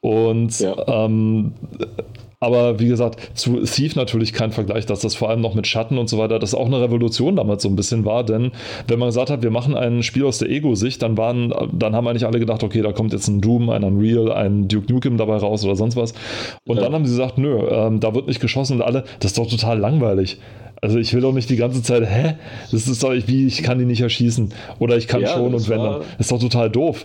Und 0.00 0.60
ja. 0.60 1.06
ähm, 1.06 1.54
aber 2.40 2.78
wie 2.78 2.86
gesagt, 2.86 3.36
zu 3.36 3.60
Thief 3.64 3.96
natürlich 3.96 4.32
kein 4.32 4.52
Vergleich, 4.52 4.86
dass 4.86 5.00
das 5.00 5.16
vor 5.16 5.28
allem 5.28 5.40
noch 5.40 5.54
mit 5.54 5.66
Schatten 5.66 5.98
und 5.98 6.08
so 6.08 6.18
weiter, 6.18 6.38
das 6.38 6.54
auch 6.54 6.66
eine 6.66 6.80
Revolution 6.80 7.36
damals 7.36 7.64
so 7.64 7.68
ein 7.68 7.74
bisschen 7.76 8.04
war, 8.04 8.24
denn 8.24 8.52
wenn 8.86 8.98
man 8.98 9.08
gesagt 9.08 9.30
hat, 9.30 9.42
wir 9.42 9.50
machen 9.50 9.74
ein 9.74 10.02
Spiel 10.02 10.24
aus 10.24 10.38
der 10.38 10.48
Ego-Sicht, 10.48 11.02
dann 11.02 11.16
waren, 11.16 11.52
dann 11.72 11.96
haben 11.96 12.06
eigentlich 12.06 12.26
alle 12.26 12.38
gedacht, 12.38 12.62
okay, 12.62 12.82
da 12.82 12.92
kommt 12.92 13.12
jetzt 13.12 13.26
ein 13.26 13.40
Doom, 13.40 13.70
ein 13.70 13.82
Unreal, 13.82 14.30
ein 14.32 14.68
Duke 14.68 14.92
Nukem 14.92 15.16
dabei 15.16 15.36
raus 15.36 15.64
oder 15.64 15.74
sonst 15.74 15.96
was. 15.96 16.14
Und 16.64 16.76
ja. 16.76 16.84
dann 16.84 16.92
haben 16.92 17.04
sie 17.04 17.16
gesagt, 17.16 17.38
nö, 17.38 17.58
ähm, 17.70 17.98
da 18.00 18.14
wird 18.14 18.28
nicht 18.28 18.40
geschossen 18.40 18.76
und 18.76 18.82
alle, 18.82 19.04
das 19.18 19.32
ist 19.32 19.38
doch 19.38 19.48
total 19.48 19.78
langweilig. 19.78 20.38
Also 20.80 20.98
ich 20.98 21.12
will 21.12 21.20
doch 21.20 21.32
nicht 21.32 21.50
die 21.50 21.56
ganze 21.56 21.82
Zeit, 21.82 22.08
hä? 22.08 22.34
Das 22.70 22.86
ist 22.86 23.02
doch, 23.02 23.12
wie, 23.12 23.46
ich 23.46 23.62
kann 23.62 23.78
die 23.78 23.84
nicht 23.84 24.00
erschießen. 24.00 24.50
Oder 24.78 24.96
ich 24.96 25.08
kann 25.08 25.22
ja, 25.22 25.28
schon 25.28 25.54
und 25.54 25.68
wenn 25.68 25.82
dann. 25.82 26.00
Das 26.18 26.26
ist 26.26 26.32
doch 26.32 26.38
total 26.38 26.70
doof. 26.70 27.04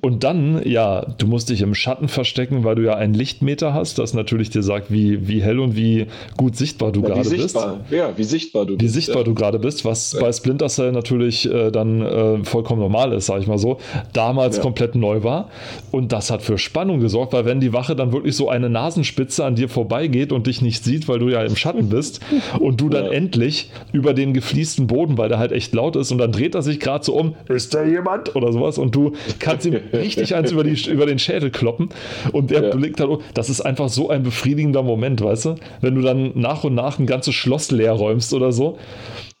Und 0.00 0.24
dann, 0.24 0.60
ja, 0.64 1.02
du 1.18 1.28
musst 1.28 1.48
dich 1.48 1.60
im 1.60 1.74
Schatten 1.74 2.08
verstecken, 2.08 2.64
weil 2.64 2.74
du 2.74 2.82
ja 2.82 2.96
einen 2.96 3.14
Lichtmeter 3.14 3.72
hast, 3.72 4.00
das 4.00 4.12
natürlich 4.12 4.50
dir 4.50 4.64
sagt, 4.64 4.90
wie, 4.90 5.28
wie 5.28 5.40
hell 5.40 5.60
und 5.60 5.76
wie 5.76 6.06
gut 6.36 6.56
sichtbar 6.56 6.90
du 6.90 7.00
ja, 7.00 7.08
gerade 7.08 7.30
bist. 7.30 7.56
Ja, 7.90 8.12
wie 8.16 8.24
sichtbar 8.24 8.66
du 8.66 8.72
wie 8.72 8.76
bist. 8.78 8.82
Wie 8.82 8.92
sichtbar 8.92 9.18
ja. 9.18 9.22
du 9.22 9.34
gerade 9.34 9.60
bist, 9.60 9.84
was 9.84 10.14
ja. 10.14 10.20
bei 10.20 10.32
Splinter 10.32 10.68
Cell 10.68 10.90
natürlich 10.90 11.48
äh, 11.48 11.70
dann 11.70 12.02
äh, 12.02 12.44
vollkommen 12.44 12.80
normal 12.80 13.12
ist, 13.12 13.26
sag 13.26 13.40
ich 13.40 13.46
mal 13.46 13.58
so. 13.58 13.78
Damals 14.12 14.60
komplett 14.60 14.96
neu 14.96 15.22
war. 15.22 15.48
Und 15.92 16.10
das 16.10 16.32
hat 16.32 16.42
für 16.42 16.58
Spannung 16.58 16.98
gesorgt, 16.98 17.32
weil 17.32 17.44
wenn 17.44 17.60
die 17.60 17.72
Wache 17.72 17.94
dann 17.94 18.12
wirklich 18.12 18.34
so 18.34 18.48
eine 18.48 18.68
Nasenspitze 18.68 19.44
an 19.44 19.54
dir 19.54 19.68
vorbeigeht 19.68 20.32
und 20.32 20.48
dich 20.48 20.60
nicht 20.60 20.82
sieht, 20.82 21.06
weil 21.06 21.20
du 21.20 21.28
ja 21.28 21.42
im 21.44 21.54
Schatten 21.54 21.88
bist, 21.88 22.20
und 22.58 22.80
du 22.80 22.88
dann 22.88 23.06
endlich 23.06 23.70
über 23.92 24.12
den 24.12 24.34
gefliesten 24.34 24.88
Boden, 24.88 25.18
weil 25.18 25.28
der 25.28 25.38
halt 25.38 25.52
echt 25.52 25.72
laut 25.72 25.94
ist, 25.94 26.10
und 26.10 26.18
dann 26.18 26.32
dreht 26.32 26.56
er 26.56 26.62
sich 26.62 26.80
gerade 26.80 27.04
so 27.04 27.14
um, 27.14 27.36
ist 27.48 27.74
da 27.74 27.84
jemand? 27.84 28.34
Oder 28.34 28.52
sowas, 28.52 28.78
und 28.78 28.92
du 28.94 29.12
kannst 29.38 29.51
kannst 29.52 29.66
ihm 29.66 29.80
richtig 29.92 30.34
eins 30.34 30.52
über, 30.52 30.64
die, 30.64 30.90
über 30.90 31.06
den 31.06 31.18
Schädel 31.18 31.50
kloppen 31.50 31.90
und 32.32 32.50
der 32.50 32.64
ja. 32.64 32.70
blickt 32.74 33.00
halt, 33.00 33.20
das 33.34 33.50
ist 33.50 33.60
einfach 33.60 33.88
so 33.88 34.10
ein 34.10 34.22
befriedigender 34.22 34.82
Moment, 34.82 35.22
weißt 35.22 35.44
du? 35.46 35.54
Wenn 35.80 35.94
du 35.94 36.02
dann 36.02 36.32
nach 36.34 36.64
und 36.64 36.74
nach 36.74 36.98
ein 36.98 37.06
ganzes 37.06 37.34
Schloss 37.34 37.70
leer 37.70 37.92
räumst 37.92 38.34
oder 38.34 38.52
so, 38.52 38.78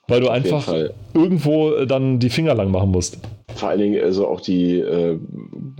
weil 0.08 0.20
du 0.20 0.28
einfach 0.28 0.72
irgendwo 1.14 1.72
äh, 1.72 1.86
dann 1.86 2.18
die 2.18 2.30
Finger 2.30 2.54
lang 2.54 2.70
machen 2.70 2.90
musst. 2.90 3.18
Vor 3.54 3.68
allen 3.68 3.80
Dingen, 3.80 4.02
also 4.02 4.26
auch 4.26 4.40
die, 4.40 4.78
äh, 4.78 5.18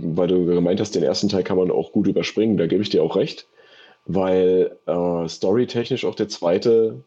weil 0.01 0.27
du 0.27 0.45
gemeint 0.45 0.79
hast, 0.79 0.95
den 0.95 1.03
ersten 1.03 1.29
Teil 1.29 1.43
kann 1.43 1.57
man 1.57 1.71
auch 1.71 1.91
gut 1.91 2.07
überspringen, 2.07 2.57
da 2.57 2.67
gebe 2.67 2.81
ich 2.81 2.89
dir 2.89 3.03
auch 3.03 3.15
recht, 3.15 3.47
weil 4.05 4.71
äh, 4.85 5.27
storytechnisch 5.27 6.05
auch 6.05 6.15
der 6.15 6.29
zweite 6.29 7.03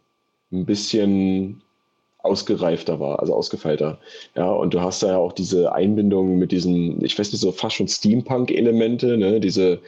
ein 0.53 0.64
bisschen 0.64 1.62
ausgereifter 2.27 3.01
war, 3.01 3.20
also 3.20 3.35
ausgefeilter. 3.35 3.99
Ja, 4.37 4.51
und 4.51 4.74
du 4.74 4.81
hast 4.81 5.03
da 5.03 5.09
ja 5.09 5.16
auch 5.18 5.33
diese 5.33 5.72
Einbindung 5.72 6.39
mit 6.39 6.53
diesen, 6.53 7.03
ich 7.05 7.18
weiß 7.18 7.33
nicht, 7.33 7.41
so 7.41 7.53
fast 7.53 7.77
schon 7.77 7.89
Steampunk-Elemente, 7.89 9.16
ne? 9.16 9.41
diese 9.41 9.81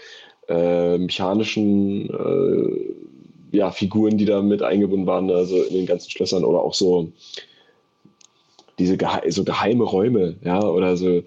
äh, 0.48 0.98
mechanischen 0.98 2.08
äh, 2.10 3.56
ja, 3.56 3.70
Figuren, 3.70 4.18
die 4.18 4.24
da 4.24 4.42
mit 4.42 4.62
eingebunden 4.62 5.06
waren, 5.06 5.30
also 5.30 5.62
in 5.62 5.74
den 5.74 5.86
ganzen 5.86 6.10
Schlössern 6.10 6.44
oder 6.44 6.60
auch 6.60 6.74
so 6.74 7.12
diese 8.78 8.96
gehe 8.96 9.20
so 9.28 9.44
geheime 9.44 9.84
Räume, 9.84 10.36
ja, 10.44 10.62
oder 10.62 10.96
so 10.96 11.22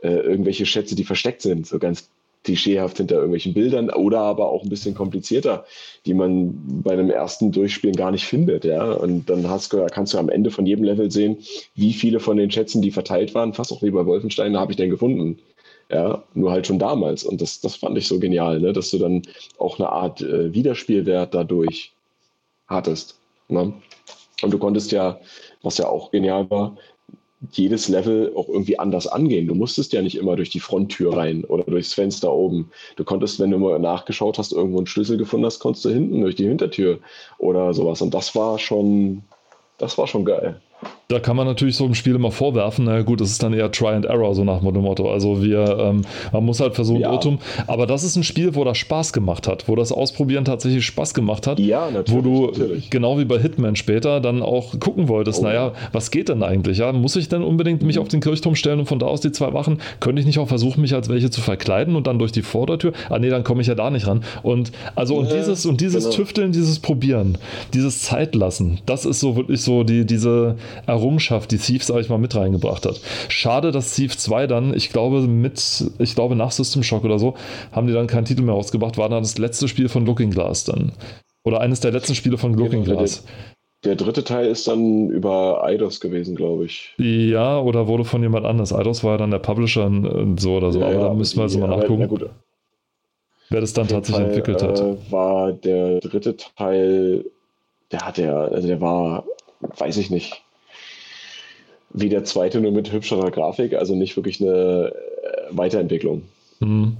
äh, 0.00 0.08
irgendwelche 0.08 0.66
Schätze, 0.66 0.94
die 0.94 1.04
versteckt 1.04 1.42
sind, 1.42 1.66
so 1.66 1.78
ganz 1.78 2.10
klischeehaft 2.44 2.96
hinter 2.96 3.16
irgendwelchen 3.16 3.54
Bildern 3.54 3.90
oder 3.90 4.20
aber 4.20 4.48
auch 4.48 4.62
ein 4.62 4.68
bisschen 4.68 4.94
komplizierter, 4.94 5.64
die 6.06 6.14
man 6.14 6.82
bei 6.82 6.92
einem 6.92 7.10
ersten 7.10 7.52
Durchspielen 7.52 7.96
gar 7.96 8.10
nicht 8.10 8.24
findet. 8.24 8.64
Ja? 8.64 8.92
Und 8.92 9.28
dann 9.28 9.48
hast, 9.48 9.70
kannst 9.92 10.14
du 10.14 10.18
am 10.18 10.28
Ende 10.28 10.50
von 10.50 10.66
jedem 10.66 10.84
Level 10.84 11.10
sehen, 11.10 11.38
wie 11.74 11.92
viele 11.92 12.20
von 12.20 12.36
den 12.36 12.50
Schätzen, 12.50 12.82
die 12.82 12.90
verteilt 12.90 13.34
waren, 13.34 13.52
fast 13.52 13.72
auch 13.72 13.82
wie 13.82 13.90
bei 13.90 14.06
Wolfenstein, 14.06 14.56
habe 14.56 14.72
ich 14.72 14.76
denn 14.76 14.90
gefunden. 14.90 15.38
Ja, 15.90 16.22
nur 16.34 16.52
halt 16.52 16.68
schon 16.68 16.78
damals. 16.78 17.24
Und 17.24 17.42
das, 17.42 17.60
das 17.60 17.74
fand 17.74 17.98
ich 17.98 18.06
so 18.06 18.20
genial, 18.20 18.60
ne? 18.60 18.72
dass 18.72 18.90
du 18.90 18.98
dann 18.98 19.22
auch 19.58 19.78
eine 19.78 19.88
Art 19.88 20.22
äh, 20.22 20.54
Wiederspielwert 20.54 21.34
dadurch 21.34 21.92
hattest. 22.68 23.18
Ne? 23.48 23.74
Und 24.42 24.52
du 24.52 24.58
konntest 24.58 24.92
ja, 24.92 25.18
was 25.62 25.78
ja 25.78 25.88
auch 25.88 26.12
genial 26.12 26.48
war, 26.48 26.76
jedes 27.52 27.88
Level 27.88 28.32
auch 28.36 28.48
irgendwie 28.48 28.78
anders 28.78 29.06
angehen. 29.06 29.46
Du 29.46 29.54
musstest 29.54 29.92
ja 29.92 30.02
nicht 30.02 30.16
immer 30.16 30.36
durch 30.36 30.50
die 30.50 30.60
Fronttür 30.60 31.16
rein 31.16 31.44
oder 31.44 31.64
durchs 31.64 31.94
Fenster 31.94 32.32
oben. 32.32 32.70
Du 32.96 33.04
konntest, 33.04 33.40
wenn 33.40 33.50
du 33.50 33.58
mal 33.58 33.78
nachgeschaut 33.78 34.38
hast, 34.38 34.52
irgendwo 34.52 34.78
einen 34.78 34.86
Schlüssel 34.86 35.16
gefunden 35.16 35.46
hast, 35.46 35.58
konntest 35.58 35.84
du 35.86 35.88
hinten 35.88 36.20
durch 36.20 36.36
die 36.36 36.46
Hintertür 36.46 36.98
oder 37.38 37.72
sowas. 37.72 38.02
Und 38.02 38.12
das 38.12 38.34
war 38.34 38.58
schon, 38.58 39.22
das 39.78 39.96
war 39.96 40.06
schon 40.06 40.24
geil. 40.24 40.60
Da 41.10 41.18
kann 41.18 41.36
man 41.36 41.46
natürlich 41.46 41.76
so 41.76 41.86
im 41.86 41.94
Spiel 41.94 42.14
immer 42.14 42.30
vorwerfen, 42.30 42.84
na 42.84 43.02
gut, 43.02 43.20
es 43.20 43.32
ist 43.32 43.42
dann 43.42 43.52
eher 43.52 43.70
Try 43.72 43.88
and 43.88 44.04
Error, 44.04 44.32
so 44.34 44.44
nach 44.44 44.60
dem 44.60 44.80
Motto. 44.80 45.10
Also 45.10 45.42
wir, 45.42 45.76
ähm, 45.78 46.02
man 46.32 46.44
muss 46.44 46.60
halt 46.60 46.76
versuchen, 46.76 47.00
ja. 47.00 47.12
Irrtum. 47.12 47.40
Aber 47.66 47.88
das 47.88 48.04
ist 48.04 48.14
ein 48.14 48.22
Spiel, 48.22 48.54
wo 48.54 48.62
das 48.62 48.78
Spaß 48.78 49.12
gemacht 49.12 49.48
hat, 49.48 49.68
wo 49.68 49.74
das 49.74 49.90
Ausprobieren 49.90 50.44
tatsächlich 50.44 50.86
Spaß 50.86 51.12
gemacht 51.12 51.48
hat. 51.48 51.58
Ja, 51.58 51.90
natürlich. 51.90 52.12
Wo 52.12 52.20
du, 52.22 52.46
natürlich. 52.46 52.90
genau 52.90 53.18
wie 53.18 53.24
bei 53.24 53.40
Hitman 53.40 53.74
später, 53.74 54.20
dann 54.20 54.40
auch 54.40 54.78
gucken 54.78 55.08
wolltest, 55.08 55.40
oh. 55.40 55.44
naja, 55.44 55.72
was 55.92 56.12
geht 56.12 56.28
denn 56.28 56.44
eigentlich? 56.44 56.78
Ja, 56.78 56.92
muss 56.92 57.16
ich 57.16 57.28
denn 57.28 57.42
unbedingt 57.42 57.82
mich 57.82 57.96
mhm. 57.96 58.02
auf 58.02 58.08
den 58.08 58.20
Kirchturm 58.20 58.54
stellen 58.54 58.78
und 58.78 58.86
von 58.86 59.00
da 59.00 59.06
aus 59.06 59.20
die 59.20 59.32
zwei 59.32 59.52
Wachen? 59.52 59.80
Könnte 59.98 60.20
ich 60.20 60.26
nicht 60.26 60.38
auch 60.38 60.48
versuchen, 60.48 60.80
mich 60.80 60.94
als 60.94 61.08
welche 61.08 61.30
zu 61.30 61.40
verkleiden 61.40 61.96
und 61.96 62.06
dann 62.06 62.20
durch 62.20 62.30
die 62.30 62.42
Vordertür? 62.42 62.92
Ah, 63.08 63.18
nee, 63.18 63.30
dann 63.30 63.42
komme 63.42 63.62
ich 63.62 63.66
ja 63.66 63.74
da 63.74 63.90
nicht 63.90 64.06
ran. 64.06 64.22
Und 64.44 64.70
also, 64.94 65.16
und 65.16 65.32
dieses, 65.32 65.66
und 65.66 65.80
dieses 65.80 66.04
genau. 66.04 66.16
Tüfteln, 66.16 66.52
dieses 66.52 66.78
Probieren, 66.78 67.36
dieses 67.74 68.02
Zeitlassen, 68.02 68.78
das 68.86 69.04
ist 69.04 69.18
so 69.18 69.34
wirklich 69.34 69.60
so 69.60 69.82
die, 69.82 70.06
diese 70.06 70.54
Errungenschaft, 70.86 70.99
die 71.00 71.58
Thief, 71.58 71.84
sag 71.84 72.00
ich 72.00 72.08
mal, 72.08 72.18
mit 72.18 72.34
reingebracht 72.34 72.86
hat. 72.86 73.00
Schade, 73.28 73.72
dass 73.72 73.94
Thief 73.94 74.16
2 74.16 74.46
dann, 74.46 74.74
ich 74.74 74.90
glaube, 74.90 75.20
mit, 75.22 75.84
ich 75.98 76.14
glaube, 76.14 76.36
nach 76.36 76.52
System 76.52 76.82
Shock 76.82 77.04
oder 77.04 77.18
so, 77.18 77.34
haben 77.72 77.86
die 77.86 77.92
dann 77.92 78.06
keinen 78.06 78.24
Titel 78.24 78.42
mehr 78.42 78.54
rausgebracht, 78.54 78.98
war 78.98 79.08
dann 79.08 79.22
das 79.22 79.38
letzte 79.38 79.68
Spiel 79.68 79.88
von 79.88 80.06
Looking 80.06 80.30
Glass 80.30 80.64
dann. 80.64 80.92
Oder 81.42 81.60
eines 81.60 81.80
der 81.80 81.92
letzten 81.92 82.14
Spiele 82.14 82.38
von 82.38 82.54
Looking 82.54 82.84
genau, 82.84 82.98
Glass. 82.98 83.24
Der, 83.84 83.94
der 83.94 84.04
dritte 84.04 84.24
Teil 84.24 84.46
ist 84.46 84.68
dann 84.68 85.08
über 85.08 85.64
Eidos 85.64 86.00
gewesen, 86.00 86.36
glaube 86.36 86.66
ich. 86.66 86.94
Ja, 86.98 87.58
oder 87.58 87.86
wurde 87.86 88.04
von 88.04 88.22
jemand 88.22 88.44
anders. 88.44 88.72
Eidos 88.72 89.02
war 89.02 89.12
ja 89.12 89.18
dann 89.18 89.30
der 89.30 89.38
Publisher 89.38 89.86
und 89.86 90.38
so 90.38 90.56
oder 90.56 90.72
so, 90.72 90.80
ja, 90.80 90.86
aber 90.86 90.94
ja, 90.94 91.08
da 91.08 91.14
müssen 91.14 91.38
wir 91.38 91.46
ja, 91.46 91.66
mal 91.66 91.76
nachgucken. 91.78 92.08
gut. 92.08 92.30
Wer 93.48 93.60
das 93.60 93.72
dann 93.72 93.88
tatsächlich 93.88 94.26
Fall, 94.26 94.36
entwickelt 94.36 94.62
hat. 94.62 94.80
Äh, 94.80 94.96
war 95.10 95.52
der 95.52 95.98
dritte 96.00 96.36
Teil, 96.36 97.24
der 97.90 98.06
hat 98.06 98.18
ja, 98.18 98.36
also 98.36 98.68
der 98.68 98.80
war, 98.80 99.24
weiß 99.60 99.96
ich 99.96 100.10
nicht, 100.10 100.44
wie 101.92 102.08
der 102.08 102.24
zweite, 102.24 102.60
nur 102.60 102.72
mit 102.72 102.92
hübscherer 102.92 103.30
Grafik, 103.30 103.74
also 103.74 103.94
nicht 103.94 104.16
wirklich 104.16 104.40
eine 104.40 104.92
äh, 104.92 104.92
Weiterentwicklung. 105.50 106.22
Mhm. 106.60 106.96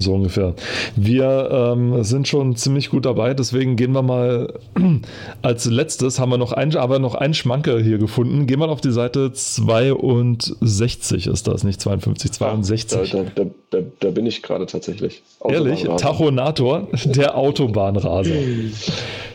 So 0.00 0.14
ungefähr. 0.14 0.54
Wir 0.94 1.48
ähm, 1.50 2.04
sind 2.04 2.28
schon 2.28 2.54
ziemlich 2.54 2.90
gut 2.90 3.04
dabei, 3.04 3.34
deswegen 3.34 3.74
gehen 3.74 3.90
wir 3.90 4.02
mal 4.02 4.54
als 5.42 5.64
letztes, 5.64 6.20
haben 6.20 6.30
wir 6.30 6.38
noch 6.38 6.52
ein, 6.52 6.76
aber 6.76 7.00
noch 7.00 7.16
einen 7.16 7.34
Schmanke 7.34 7.80
hier 7.80 7.98
gefunden. 7.98 8.46
Gehen 8.46 8.60
wir 8.60 8.68
auf 8.68 8.80
die 8.80 8.92
Seite 8.92 9.32
62 9.32 11.26
ist 11.26 11.48
das, 11.48 11.64
nicht 11.64 11.80
52, 11.80 12.30
62. 12.30 13.10
Da, 13.10 13.24
da, 13.34 13.50
da, 13.70 13.78
da 13.98 14.10
bin 14.10 14.24
ich 14.26 14.40
gerade 14.40 14.66
tatsächlich. 14.66 15.20
Ehrlich? 15.44 15.82
Tachonator, 15.96 16.86
der 17.04 17.36
Autobahnraser. 17.36 18.34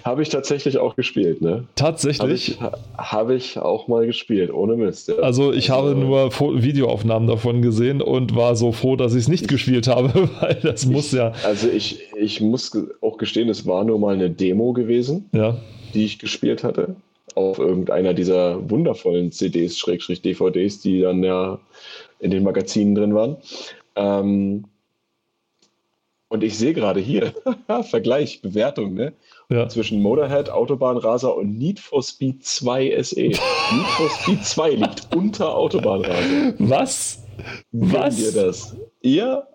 Habe 0.03 0.21
ich 0.21 0.29
tatsächlich 0.29 0.77
auch 0.77 0.95
gespielt, 0.95 1.41
ne? 1.41 1.65
Tatsächlich? 1.75 2.19
Habe 2.21 2.33
ich, 2.33 2.59
hab 2.97 3.29
ich, 3.29 3.57
auch 3.57 3.87
mal 3.87 4.05
gespielt, 4.05 4.51
ohne 4.53 4.75
Mist. 4.75 5.07
Ja. 5.07 5.15
Also 5.15 5.53
ich 5.53 5.71
also, 5.71 5.89
habe 5.89 5.99
nur 5.99 6.31
Videoaufnahmen 6.61 7.27
davon 7.27 7.61
gesehen 7.61 8.01
und 8.01 8.35
war 8.35 8.57
so 8.57 8.73
froh, 8.73 8.97
dass 8.97 9.13
ich 9.13 9.21
es 9.21 9.27
nicht 9.29 9.47
gespielt 9.47 9.87
habe, 9.87 10.29
weil 10.41 10.52
das 10.63 10.85
muss 10.85 11.11
ja. 11.11 11.33
Also 11.43 11.69
ich, 11.69 12.07
ich 12.17 12.41
muss 12.41 12.71
auch 13.01 13.17
gestehen, 13.17 13.49
es 13.49 13.65
war 13.65 13.83
nur 13.83 13.99
mal 13.99 14.13
eine 14.13 14.29
Demo 14.29 14.73
gewesen, 14.73 15.29
ja. 15.33 15.57
die 15.93 16.05
ich 16.05 16.19
gespielt 16.19 16.63
hatte. 16.63 16.95
Auf 17.35 17.57
irgendeiner 17.57 18.13
dieser 18.13 18.69
wundervollen 18.69 19.31
CDs, 19.31 19.77
Schrägstrich 19.77 20.21
DVDs, 20.21 20.81
die 20.81 21.01
dann 21.01 21.23
ja 21.23 21.59
in 22.19 22.31
den 22.31 22.43
Magazinen 22.43 22.93
drin 22.95 23.15
waren. 23.15 23.37
Ähm, 23.95 24.65
und 26.33 26.43
ich 26.43 26.57
sehe 26.57 26.73
gerade 26.73 26.99
hier, 26.99 27.31
Vergleich, 27.83 28.41
Bewertung, 28.41 28.95
ne? 28.95 29.13
Ja. 29.49 29.69
Zwischen 29.69 30.01
Motorhead, 30.01 30.49
Autobahnraser 30.49 31.35
und 31.35 31.59
Need 31.59 31.79
for 31.79 32.01
Speed 32.01 32.43
2 32.43 33.03
SE. 33.03 33.21
Need 33.21 33.37
for 33.37 34.09
Speed 34.09 34.43
2 34.43 34.69
liegt 34.71 35.15
unter 35.15 35.55
Autobahnraser. 35.55 36.55
Was? 36.57 37.23
Was? 37.71 38.19
Ihr 38.19 38.31
das? 38.31 38.75
Ihr? 39.01 39.47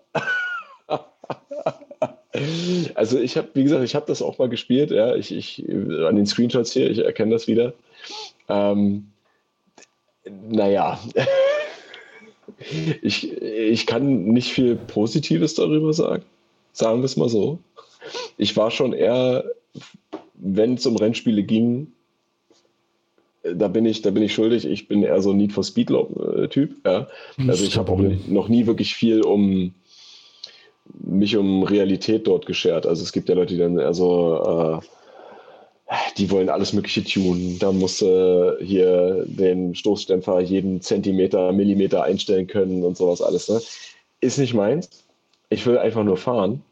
also 2.95 3.19
ich 3.19 3.37
habe, 3.37 3.49
wie 3.53 3.63
gesagt, 3.63 3.83
ich 3.83 3.95
habe 3.95 4.05
das 4.07 4.21
auch 4.21 4.37
mal 4.37 4.49
gespielt. 4.49 4.91
Ja, 4.91 5.15
ich, 5.15 5.31
ich 5.31 5.65
an 5.69 6.15
den 6.15 6.25
Screenshots 6.25 6.71
hier, 6.71 6.89
ich 6.89 6.99
erkenne 6.99 7.31
das 7.31 7.47
wieder. 7.47 7.73
Ähm, 8.47 9.11
naja, 10.49 10.99
ich, 13.01 13.31
ich 13.41 13.87
kann 13.87 14.25
nicht 14.25 14.51
viel 14.51 14.75
Positives 14.75 15.55
darüber 15.55 15.93
sagen. 15.93 16.23
Sagen 16.71 16.99
wir 16.99 17.05
es 17.05 17.17
mal 17.17 17.29
so. 17.29 17.59
Ich 18.37 18.55
war 18.55 18.71
schon 18.71 18.93
eher 18.93 19.43
wenn 20.39 20.75
es 20.75 20.85
um 20.85 20.95
Rennspiele 20.95 21.43
ging, 21.43 21.91
da 23.43 23.67
bin 23.67 23.85
ich, 23.85 24.01
da 24.01 24.11
bin 24.11 24.23
ich 24.23 24.33
schuldig. 24.33 24.65
Ich 24.65 24.87
bin 24.87 25.03
eher 25.03 25.21
so 25.21 25.31
ein 25.31 25.37
Need 25.37 25.53
for 25.53 25.63
Speed 25.63 25.91
Typ. 26.49 26.75
Ja. 26.85 27.07
Also 27.47 27.65
ich 27.65 27.77
habe 27.77 27.91
auch 27.91 28.01
noch 28.27 28.47
nie 28.47 28.65
wirklich 28.65 28.95
viel 28.95 29.21
um 29.21 29.73
mich 30.93 31.35
um 31.37 31.63
Realität 31.63 32.27
dort 32.27 32.45
geschert. 32.45 32.85
Also 32.85 33.03
es 33.03 33.11
gibt 33.11 33.29
ja 33.29 33.35
Leute, 33.35 33.53
die 33.53 33.59
dann 33.59 33.77
eher 33.77 33.93
so, 33.93 34.81
äh, 34.81 35.95
die 36.17 36.29
wollen 36.29 36.49
alles 36.49 36.73
Mögliche 36.73 37.03
tunen. 37.03 37.57
Da 37.59 37.71
musst 37.71 38.01
du 38.01 38.57
hier 38.61 39.25
den 39.27 39.75
Stoßdämpfer 39.75 40.39
jeden 40.41 40.81
Zentimeter, 40.81 41.51
Millimeter 41.51 42.03
einstellen 42.03 42.47
können 42.47 42.83
und 42.83 42.97
sowas 42.97 43.21
alles. 43.21 43.49
Ne? 43.49 43.61
Ist 44.21 44.37
nicht 44.37 44.53
meins. 44.53 44.89
Ich 45.49 45.65
will 45.65 45.77
einfach 45.77 46.03
nur 46.03 46.17
fahren. 46.17 46.63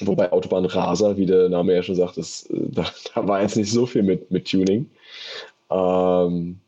Wobei 0.00 0.32
Autobahnraser, 0.32 1.16
wie 1.16 1.26
der 1.26 1.48
Name 1.48 1.74
ja 1.74 1.82
schon 1.82 1.94
sagt, 1.94 2.18
ist, 2.18 2.50
äh, 2.50 2.56
da, 2.70 2.86
da, 3.14 3.26
war 3.26 3.42
jetzt 3.42 3.56
nicht 3.56 3.72
so 3.72 3.86
viel 3.86 4.02
mit, 4.02 4.30
mit 4.30 4.50
Tuning. 4.50 4.90
Ähm, 5.70 6.58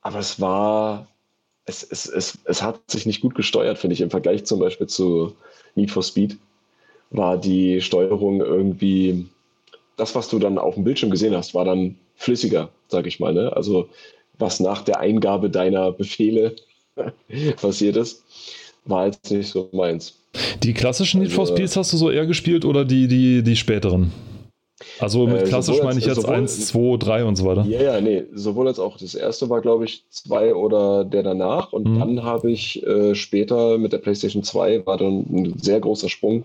aber 0.00 0.18
es 0.18 0.40
war, 0.40 1.08
es, 1.66 1.82
es, 1.82 2.06
es, 2.06 2.38
es 2.44 2.62
hat 2.62 2.80
sich 2.90 3.06
nicht 3.06 3.20
gut 3.20 3.34
gesteuert, 3.34 3.78
finde 3.78 3.94
ich, 3.94 4.00
im 4.00 4.10
Vergleich 4.10 4.46
zum 4.46 4.58
Beispiel 4.58 4.86
zu 4.86 5.34
Need 5.76 5.90
for 5.90 6.02
Speed. 6.02 6.36
War 7.10 7.38
die 7.38 7.80
Steuerung 7.80 8.40
irgendwie, 8.40 9.26
das, 9.96 10.14
was 10.14 10.28
du 10.28 10.38
dann 10.38 10.58
auf 10.58 10.74
dem 10.74 10.84
Bildschirm 10.84 11.10
gesehen 11.10 11.36
hast, 11.36 11.54
war 11.54 11.64
dann 11.64 11.96
flüssiger, 12.16 12.70
sag 12.88 13.06
ich 13.06 13.20
mal. 13.20 13.32
Ne? 13.32 13.54
Also, 13.54 13.88
was 14.38 14.60
nach 14.60 14.82
der 14.82 15.00
Eingabe 15.00 15.48
deiner 15.48 15.92
Befehle 15.92 16.56
passiert 17.60 17.96
ist, 17.96 18.24
war 18.84 19.06
jetzt 19.06 19.30
nicht 19.30 19.48
so 19.48 19.68
meins. 19.72 20.18
Die 20.62 20.74
klassischen 20.74 21.20
Need 21.20 21.32
for 21.32 21.42
also, 21.42 21.54
Speeds 21.54 21.76
hast 21.76 21.92
du 21.92 21.96
so 21.96 22.10
eher 22.10 22.26
gespielt 22.26 22.64
oder 22.64 22.84
die, 22.84 23.08
die, 23.08 23.42
die 23.42 23.56
späteren? 23.56 24.12
Also 24.98 25.26
mit 25.26 25.42
äh, 25.42 25.44
klassisch 25.44 25.82
meine 25.82 25.98
ich 25.98 26.04
jetzt 26.04 26.20
sowohl, 26.20 26.34
1, 26.34 26.66
2, 26.66 26.98
3 26.98 27.24
und 27.24 27.36
so 27.36 27.46
weiter. 27.46 27.64
Ja, 27.66 27.80
ja, 27.80 28.00
nee, 28.00 28.24
sowohl 28.34 28.68
als 28.68 28.78
auch. 28.78 28.98
Das 28.98 29.14
erste 29.14 29.48
war, 29.48 29.62
glaube 29.62 29.86
ich, 29.86 30.04
2 30.10 30.54
oder 30.54 31.04
der 31.04 31.22
danach. 31.22 31.72
Und 31.72 31.88
mhm. 31.88 31.98
dann 31.98 32.22
habe 32.22 32.50
ich 32.50 32.86
äh, 32.86 33.14
später 33.14 33.78
mit 33.78 33.94
der 33.94 33.98
PlayStation 33.98 34.42
2, 34.42 34.84
war 34.84 34.98
dann 34.98 35.24
ein 35.30 35.58
sehr 35.58 35.80
großer 35.80 36.10
Sprung, 36.10 36.44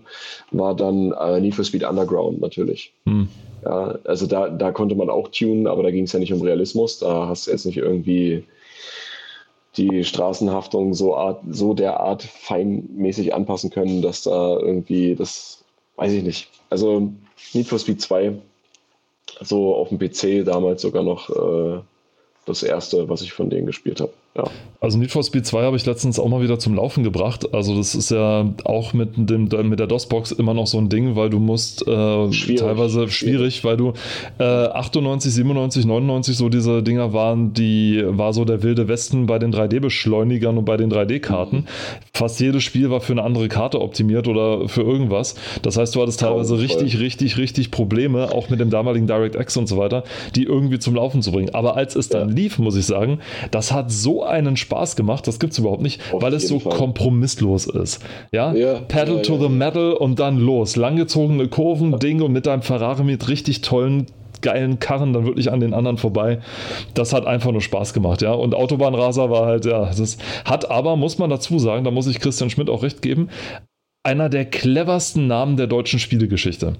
war 0.50 0.74
dann 0.74 1.12
äh, 1.12 1.40
Need 1.40 1.54
for 1.54 1.64
Speed 1.64 1.84
Underground 1.84 2.40
natürlich. 2.40 2.94
Mhm. 3.04 3.28
Ja, 3.64 3.98
also 4.04 4.26
da, 4.26 4.48
da 4.48 4.72
konnte 4.72 4.94
man 4.94 5.10
auch 5.10 5.28
tunen, 5.28 5.66
aber 5.66 5.82
da 5.82 5.90
ging 5.90 6.04
es 6.04 6.12
ja 6.12 6.18
nicht 6.18 6.32
um 6.32 6.40
Realismus. 6.40 6.98
Da 7.00 7.28
hast 7.28 7.46
du 7.46 7.50
jetzt 7.50 7.66
nicht 7.66 7.76
irgendwie 7.76 8.44
die 9.76 10.04
Straßenhaftung 10.04 10.94
so, 10.94 11.16
Art, 11.16 11.40
so 11.50 11.74
derart 11.74 12.22
feinmäßig 12.22 13.34
anpassen 13.34 13.70
können, 13.70 14.02
dass 14.02 14.22
da 14.22 14.58
irgendwie, 14.58 15.14
das 15.14 15.61
weiß 16.02 16.12
ich 16.12 16.24
nicht. 16.24 16.48
Also 16.68 17.12
Need 17.52 17.68
for 17.68 17.78
Speed 17.78 18.00
2, 18.00 18.34
so 19.40 19.76
auf 19.76 19.88
dem 19.90 19.98
PC 19.98 20.44
damals 20.44 20.82
sogar 20.82 21.04
noch 21.04 21.30
äh, 21.30 21.80
das 22.44 22.64
erste, 22.64 23.08
was 23.08 23.22
ich 23.22 23.32
von 23.32 23.50
denen 23.50 23.66
gespielt 23.66 24.00
habe. 24.00 24.12
Ja. 24.34 24.44
Also 24.80 24.98
Need 24.98 25.12
for 25.12 25.22
Speed 25.22 25.46
2 25.46 25.62
habe 25.62 25.76
ich 25.76 25.86
letztens 25.86 26.18
auch 26.18 26.26
mal 26.26 26.42
wieder 26.42 26.58
zum 26.58 26.74
Laufen 26.74 27.04
gebracht. 27.04 27.54
Also 27.54 27.76
das 27.76 27.94
ist 27.94 28.10
ja 28.10 28.52
auch 28.64 28.92
mit, 28.94 29.10
dem, 29.16 29.48
mit 29.68 29.78
der 29.78 29.86
DOS-Box 29.86 30.32
immer 30.32 30.54
noch 30.54 30.66
so 30.66 30.78
ein 30.78 30.88
Ding, 30.88 31.14
weil 31.14 31.30
du 31.30 31.38
musst 31.38 31.86
äh, 31.86 32.32
schwierig. 32.32 32.62
teilweise 32.62 33.08
schwierig, 33.08 33.62
weil 33.62 33.76
du 33.76 33.92
äh, 34.40 34.42
98, 34.42 35.32
97, 35.32 35.84
99 35.84 36.36
so 36.36 36.48
diese 36.48 36.82
Dinger 36.82 37.12
waren, 37.12 37.52
die 37.52 38.02
war 38.04 38.32
so 38.32 38.44
der 38.44 38.64
wilde 38.64 38.88
Westen 38.88 39.26
bei 39.26 39.38
den 39.38 39.54
3D-Beschleunigern 39.54 40.58
und 40.58 40.64
bei 40.64 40.76
den 40.76 40.90
3D-Karten. 40.90 41.58
Mhm. 41.58 41.64
Fast 42.12 42.40
jedes 42.40 42.64
Spiel 42.64 42.90
war 42.90 43.00
für 43.00 43.12
eine 43.12 43.22
andere 43.22 43.48
Karte 43.48 43.80
optimiert 43.80 44.26
oder 44.26 44.68
für 44.68 44.82
irgendwas. 44.82 45.36
Das 45.62 45.76
heißt, 45.76 45.94
du 45.94 46.02
hattest 46.02 46.18
teilweise 46.20 46.54
oh, 46.54 46.56
richtig, 46.56 46.98
richtig, 46.98 47.36
richtig 47.36 47.70
Probleme, 47.70 48.32
auch 48.32 48.50
mit 48.50 48.58
dem 48.58 48.70
damaligen 48.70 49.06
DirectX 49.06 49.56
und 49.58 49.68
so 49.68 49.76
weiter, 49.76 50.02
die 50.34 50.42
irgendwie 50.42 50.80
zum 50.80 50.96
Laufen 50.96 51.22
zu 51.22 51.30
bringen. 51.30 51.54
Aber 51.54 51.76
als 51.76 51.94
es 51.94 52.08
dann 52.08 52.30
ja. 52.30 52.34
lief, 52.34 52.58
muss 52.58 52.74
ich 52.74 52.86
sagen, 52.86 53.20
das 53.52 53.70
hat 53.70 53.92
so 53.92 54.21
einen 54.28 54.56
Spaß 54.56 54.96
gemacht, 54.96 55.26
das 55.26 55.38
gibt 55.38 55.52
es 55.52 55.58
überhaupt 55.58 55.82
nicht, 55.82 56.00
Auf 56.12 56.22
weil 56.22 56.34
es 56.34 56.48
so 56.48 56.58
Fall. 56.58 56.76
kompromisslos 56.76 57.66
ist. 57.66 58.02
Ja, 58.32 58.52
ja 58.54 58.80
Pedal 58.80 59.16
ja, 59.16 59.22
to 59.22 59.34
ja. 59.34 59.40
the 59.40 59.48
Metal 59.48 59.92
und 59.92 60.18
dann 60.18 60.38
los. 60.38 60.76
Langgezogene 60.76 61.48
Kurven, 61.48 61.98
Ding 61.98 62.22
und 62.22 62.32
mit 62.32 62.46
deinem 62.46 62.62
Ferrari 62.62 63.04
mit 63.04 63.28
richtig 63.28 63.60
tollen 63.60 64.06
geilen 64.42 64.78
Karren 64.78 65.12
dann 65.12 65.24
wirklich 65.24 65.50
an 65.50 65.60
den 65.60 65.72
anderen 65.72 65.96
vorbei. 65.96 66.40
Das 66.94 67.12
hat 67.12 67.26
einfach 67.26 67.52
nur 67.52 67.60
Spaß 67.60 67.94
gemacht, 67.94 68.22
ja. 68.22 68.32
Und 68.32 68.54
Autobahnraser 68.54 69.30
war 69.30 69.46
halt, 69.46 69.64
ja, 69.64 69.86
das 69.86 70.18
hat 70.44 70.70
aber, 70.70 70.96
muss 70.96 71.18
man 71.18 71.30
dazu 71.30 71.58
sagen, 71.58 71.84
da 71.84 71.90
muss 71.90 72.08
ich 72.08 72.20
Christian 72.20 72.50
Schmidt 72.50 72.68
auch 72.68 72.82
recht 72.82 73.02
geben, 73.02 73.28
einer 74.04 74.28
der 74.28 74.44
cleversten 74.44 75.26
Namen 75.28 75.56
der 75.56 75.68
deutschen 75.68 76.00
Spielegeschichte. 76.00 76.74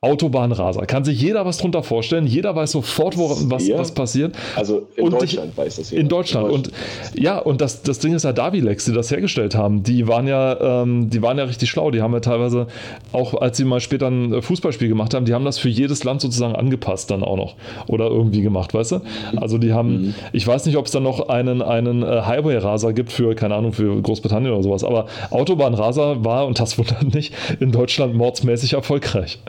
Autobahnraser. 0.00 0.86
Kann 0.86 1.04
sich 1.04 1.20
jeder 1.20 1.44
was 1.44 1.58
drunter 1.58 1.82
vorstellen? 1.82 2.24
Jeder 2.24 2.54
weiß 2.54 2.70
sofort, 2.70 3.16
wo, 3.18 3.36
was, 3.50 3.66
ja. 3.66 3.78
was 3.78 3.90
passiert. 3.90 4.36
Also 4.54 4.86
in 4.94 5.06
und 5.06 5.12
Deutschland 5.14 5.50
ich, 5.50 5.58
weiß 5.58 5.74
das 5.76 5.90
jeder. 5.90 6.02
In 6.02 6.08
Deutschland. 6.08 6.46
In 6.46 6.52
Deutschland. 6.52 7.12
Und 7.14 7.20
ja, 7.20 7.38
und 7.40 7.60
das, 7.60 7.82
das 7.82 7.98
Ding 7.98 8.14
ist 8.14 8.22
ja 8.22 8.32
Davilex, 8.32 8.84
die 8.84 8.92
das 8.92 9.10
hergestellt 9.10 9.56
haben. 9.56 9.82
Die 9.82 10.06
waren 10.06 10.28
ja, 10.28 10.82
ähm, 10.82 11.10
die 11.10 11.20
waren 11.20 11.36
ja 11.36 11.44
richtig 11.44 11.68
schlau. 11.68 11.90
Die 11.90 12.00
haben 12.00 12.12
ja 12.12 12.20
teilweise, 12.20 12.68
auch 13.10 13.34
als 13.34 13.56
sie 13.56 13.64
mal 13.64 13.80
später 13.80 14.06
ein 14.06 14.40
Fußballspiel 14.40 14.88
gemacht 14.88 15.14
haben, 15.14 15.24
die 15.24 15.34
haben 15.34 15.44
das 15.44 15.58
für 15.58 15.68
jedes 15.68 16.04
Land 16.04 16.20
sozusagen 16.20 16.54
angepasst 16.54 17.10
dann 17.10 17.24
auch 17.24 17.36
noch. 17.36 17.56
Oder 17.88 18.06
irgendwie 18.06 18.42
gemacht, 18.42 18.74
weißt 18.74 18.92
du? 18.92 19.00
Also 19.34 19.58
die 19.58 19.72
haben, 19.72 19.90
mhm. 19.90 20.14
ich 20.32 20.46
weiß 20.46 20.66
nicht, 20.66 20.76
ob 20.76 20.86
es 20.86 20.92
dann 20.92 21.02
noch 21.02 21.28
einen, 21.28 21.60
einen 21.60 22.04
äh, 22.04 22.22
Highway-Raser 22.22 22.92
gibt 22.92 23.10
für, 23.10 23.34
keine 23.34 23.56
Ahnung, 23.56 23.72
für 23.72 24.00
Großbritannien 24.00 24.52
oder 24.52 24.62
sowas, 24.62 24.84
aber 24.84 25.06
Autobahnraser 25.30 26.24
war, 26.24 26.46
und 26.46 26.60
das 26.60 26.78
wundert 26.78 27.14
nicht, 27.14 27.34
in 27.58 27.72
Deutschland 27.72 28.14
mordsmäßig 28.14 28.74
erfolgreich. 28.74 29.40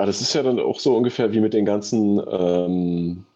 Aber 0.00 0.06
das 0.06 0.22
ist 0.22 0.32
ja 0.32 0.42
dann 0.42 0.58
auch 0.58 0.80
so 0.80 0.96
ungefähr 0.96 1.34
wie 1.34 1.40
mit 1.40 1.52
den 1.52 1.66
ganzen 1.66 2.22
ähm, 2.26 3.26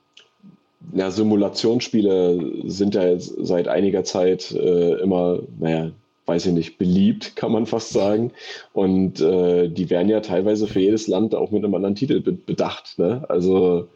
ja, 0.94 1.10
Simulationsspiele 1.10 2.52
sind 2.64 2.94
ja 2.94 3.18
seit 3.18 3.68
einiger 3.68 4.02
Zeit 4.02 4.50
äh, 4.52 4.94
immer, 4.94 5.40
naja, 5.58 5.90
weiß 6.24 6.46
ich 6.46 6.52
nicht, 6.54 6.78
beliebt, 6.78 7.36
kann 7.36 7.52
man 7.52 7.66
fast 7.66 7.90
sagen. 7.90 8.32
Und 8.72 9.20
äh, 9.20 9.68
die 9.68 9.90
werden 9.90 10.08
ja 10.08 10.20
teilweise 10.20 10.66
für 10.66 10.80
jedes 10.80 11.06
Land 11.06 11.34
auch 11.34 11.50
mit 11.50 11.62
einem 11.62 11.74
anderen 11.74 11.96
Titel 11.96 12.20
be 12.20 12.32
bedacht. 12.32 12.98
Ne? 12.98 13.26
Also 13.28 13.86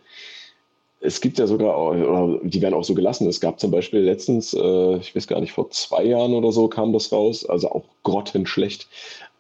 es 1.01 1.23
gibt 1.23 1.39
ja 1.39 1.47
sogar, 1.47 1.75
oder 1.81 2.39
die 2.43 2.61
werden 2.61 2.75
auch 2.75 2.85
so 2.85 2.93
gelassen. 2.93 3.27
Es 3.29 3.41
gab 3.41 3.59
zum 3.61 3.71
Beispiel 3.71 4.01
letztens, 4.01 4.53
äh, 4.53 4.97
ich 4.99 5.17
weiß 5.17 5.27
gar 5.27 5.41
nicht, 5.41 5.53
vor 5.53 5.71
zwei 5.71 6.05
Jahren 6.05 6.35
oder 6.35 6.53
so 6.53 6.69
kam 6.69 6.93
das 6.93 7.13
raus, 7.13 7.49
also 7.49 7.71
auch 7.71 7.85
grottenschlecht. 8.03 8.89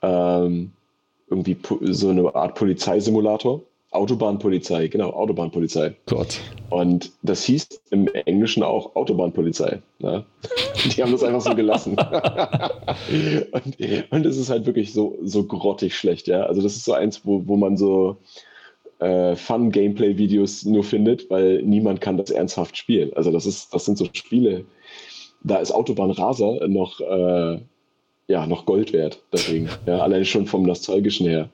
Ähm, 0.00 0.72
irgendwie 1.30 1.56
so 1.92 2.10
eine 2.10 2.34
Art 2.34 2.54
Polizeisimulator. 2.54 3.62
Autobahnpolizei, 3.90 4.88
genau, 4.88 5.10
Autobahnpolizei. 5.10 5.94
Gott. 6.04 6.40
Und 6.68 7.10
das 7.22 7.42
hieß 7.44 7.66
im 7.90 8.06
Englischen 8.08 8.62
auch 8.62 8.94
Autobahnpolizei. 8.96 9.80
Ne? 9.98 10.26
Die 10.84 11.02
haben 11.02 11.12
das 11.12 11.22
einfach 11.22 11.40
so 11.40 11.54
gelassen. 11.54 11.96
und, 14.10 14.26
es 14.26 14.36
ist 14.36 14.50
halt 14.50 14.66
wirklich 14.66 14.92
so, 14.92 15.16
so 15.22 15.44
grottig 15.44 15.96
schlecht, 15.96 16.28
ja. 16.28 16.42
Also 16.42 16.60
das 16.60 16.76
ist 16.76 16.84
so 16.84 16.92
eins, 16.92 17.24
wo, 17.24 17.46
wo 17.46 17.56
man 17.56 17.78
so 17.78 18.18
äh, 18.98 19.34
Fun-Gameplay-Videos 19.36 20.66
nur 20.66 20.84
findet, 20.84 21.30
weil 21.30 21.62
niemand 21.62 22.02
kann 22.02 22.18
das 22.18 22.30
ernsthaft 22.30 22.76
spielen. 22.76 23.14
Also 23.14 23.32
das 23.32 23.46
ist, 23.46 23.72
das 23.72 23.86
sind 23.86 23.96
so 23.96 24.06
Spiele, 24.12 24.66
da 25.42 25.56
ist 25.56 25.72
Autobahn 25.72 26.10
Raser 26.10 26.68
noch 26.68 27.00
äh, 27.00 27.58
ja, 28.28 28.46
noch 28.46 28.66
Gold 28.66 28.92
wert. 28.92 29.18
Deswegen, 29.32 29.68
ja, 29.86 29.98
allein 29.98 30.24
schon 30.24 30.46
vom 30.46 30.62
Nostalgischen 30.62 31.26
her. 31.26 31.48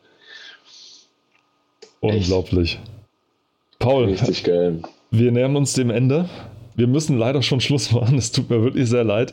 Unglaublich. 2.00 2.74
Echt. 2.74 3.78
Paul, 3.78 4.04
richtig 4.04 4.44
geil. 4.44 4.82
Wir 5.10 5.32
nähern 5.32 5.56
uns 5.56 5.72
dem 5.72 5.90
Ende. 5.90 6.28
Wir 6.74 6.86
müssen 6.86 7.16
leider 7.16 7.40
schon 7.42 7.60
Schluss 7.60 7.92
machen. 7.92 8.18
Es 8.18 8.32
tut 8.32 8.50
mir 8.50 8.62
wirklich 8.62 8.88
sehr 8.88 9.04
leid. 9.04 9.32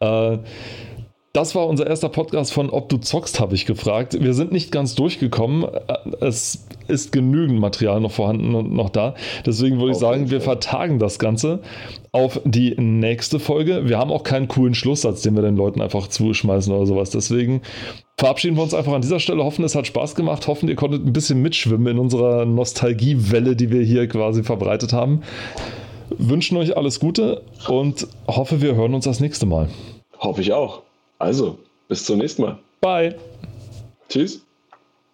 Äh, 0.00 0.38
das 1.32 1.54
war 1.54 1.66
unser 1.66 1.86
erster 1.86 2.10
Podcast 2.10 2.52
von 2.52 2.68
Ob 2.68 2.90
du 2.90 2.98
zockst, 2.98 3.40
habe 3.40 3.54
ich 3.54 3.64
gefragt. 3.64 4.18
Wir 4.20 4.34
sind 4.34 4.52
nicht 4.52 4.70
ganz 4.70 4.94
durchgekommen. 4.94 5.66
Es 6.20 6.66
ist 6.88 7.10
genügend 7.10 7.58
Material 7.58 8.00
noch 8.00 8.10
vorhanden 8.10 8.54
und 8.54 8.70
noch 8.70 8.90
da. 8.90 9.14
Deswegen 9.46 9.78
würde 9.78 9.92
ich 9.92 9.98
sagen, 9.98 10.30
wir 10.30 10.42
vertagen 10.42 10.98
das 10.98 11.18
Ganze 11.18 11.60
auf 12.12 12.38
die 12.44 12.74
nächste 12.78 13.40
Folge. 13.40 13.88
Wir 13.88 13.96
haben 13.98 14.12
auch 14.12 14.24
keinen 14.24 14.46
coolen 14.46 14.74
Schlusssatz, 14.74 15.22
den 15.22 15.34
wir 15.34 15.40
den 15.40 15.56
Leuten 15.56 15.80
einfach 15.80 16.08
zuschmeißen 16.08 16.70
oder 16.70 16.84
sowas. 16.84 17.08
Deswegen 17.08 17.62
verabschieden 18.18 18.56
wir 18.56 18.62
uns 18.62 18.74
einfach 18.74 18.92
an 18.92 19.00
dieser 19.00 19.18
Stelle. 19.18 19.42
Hoffen, 19.42 19.64
es 19.64 19.74
hat 19.74 19.86
Spaß 19.86 20.14
gemacht. 20.14 20.46
Hoffen, 20.48 20.68
ihr 20.68 20.76
konntet 20.76 21.06
ein 21.06 21.14
bisschen 21.14 21.40
mitschwimmen 21.40 21.86
in 21.86 21.98
unserer 21.98 22.44
Nostalgiewelle, 22.44 23.56
die 23.56 23.70
wir 23.70 23.82
hier 23.82 24.06
quasi 24.06 24.42
verbreitet 24.42 24.92
haben. 24.92 25.22
Wünschen 26.18 26.58
euch 26.58 26.76
alles 26.76 27.00
Gute 27.00 27.40
und 27.68 28.06
hoffe, 28.28 28.60
wir 28.60 28.74
hören 28.74 28.92
uns 28.92 29.06
das 29.06 29.20
nächste 29.20 29.46
Mal. 29.46 29.70
Hoffe 30.18 30.42
ich 30.42 30.52
auch. 30.52 30.82
Also, 31.22 31.56
bis 31.86 32.04
zum 32.04 32.18
nächsten 32.18 32.42
Mal. 32.42 32.58
Bye. 32.80 33.16
Tschüss. 34.08 34.44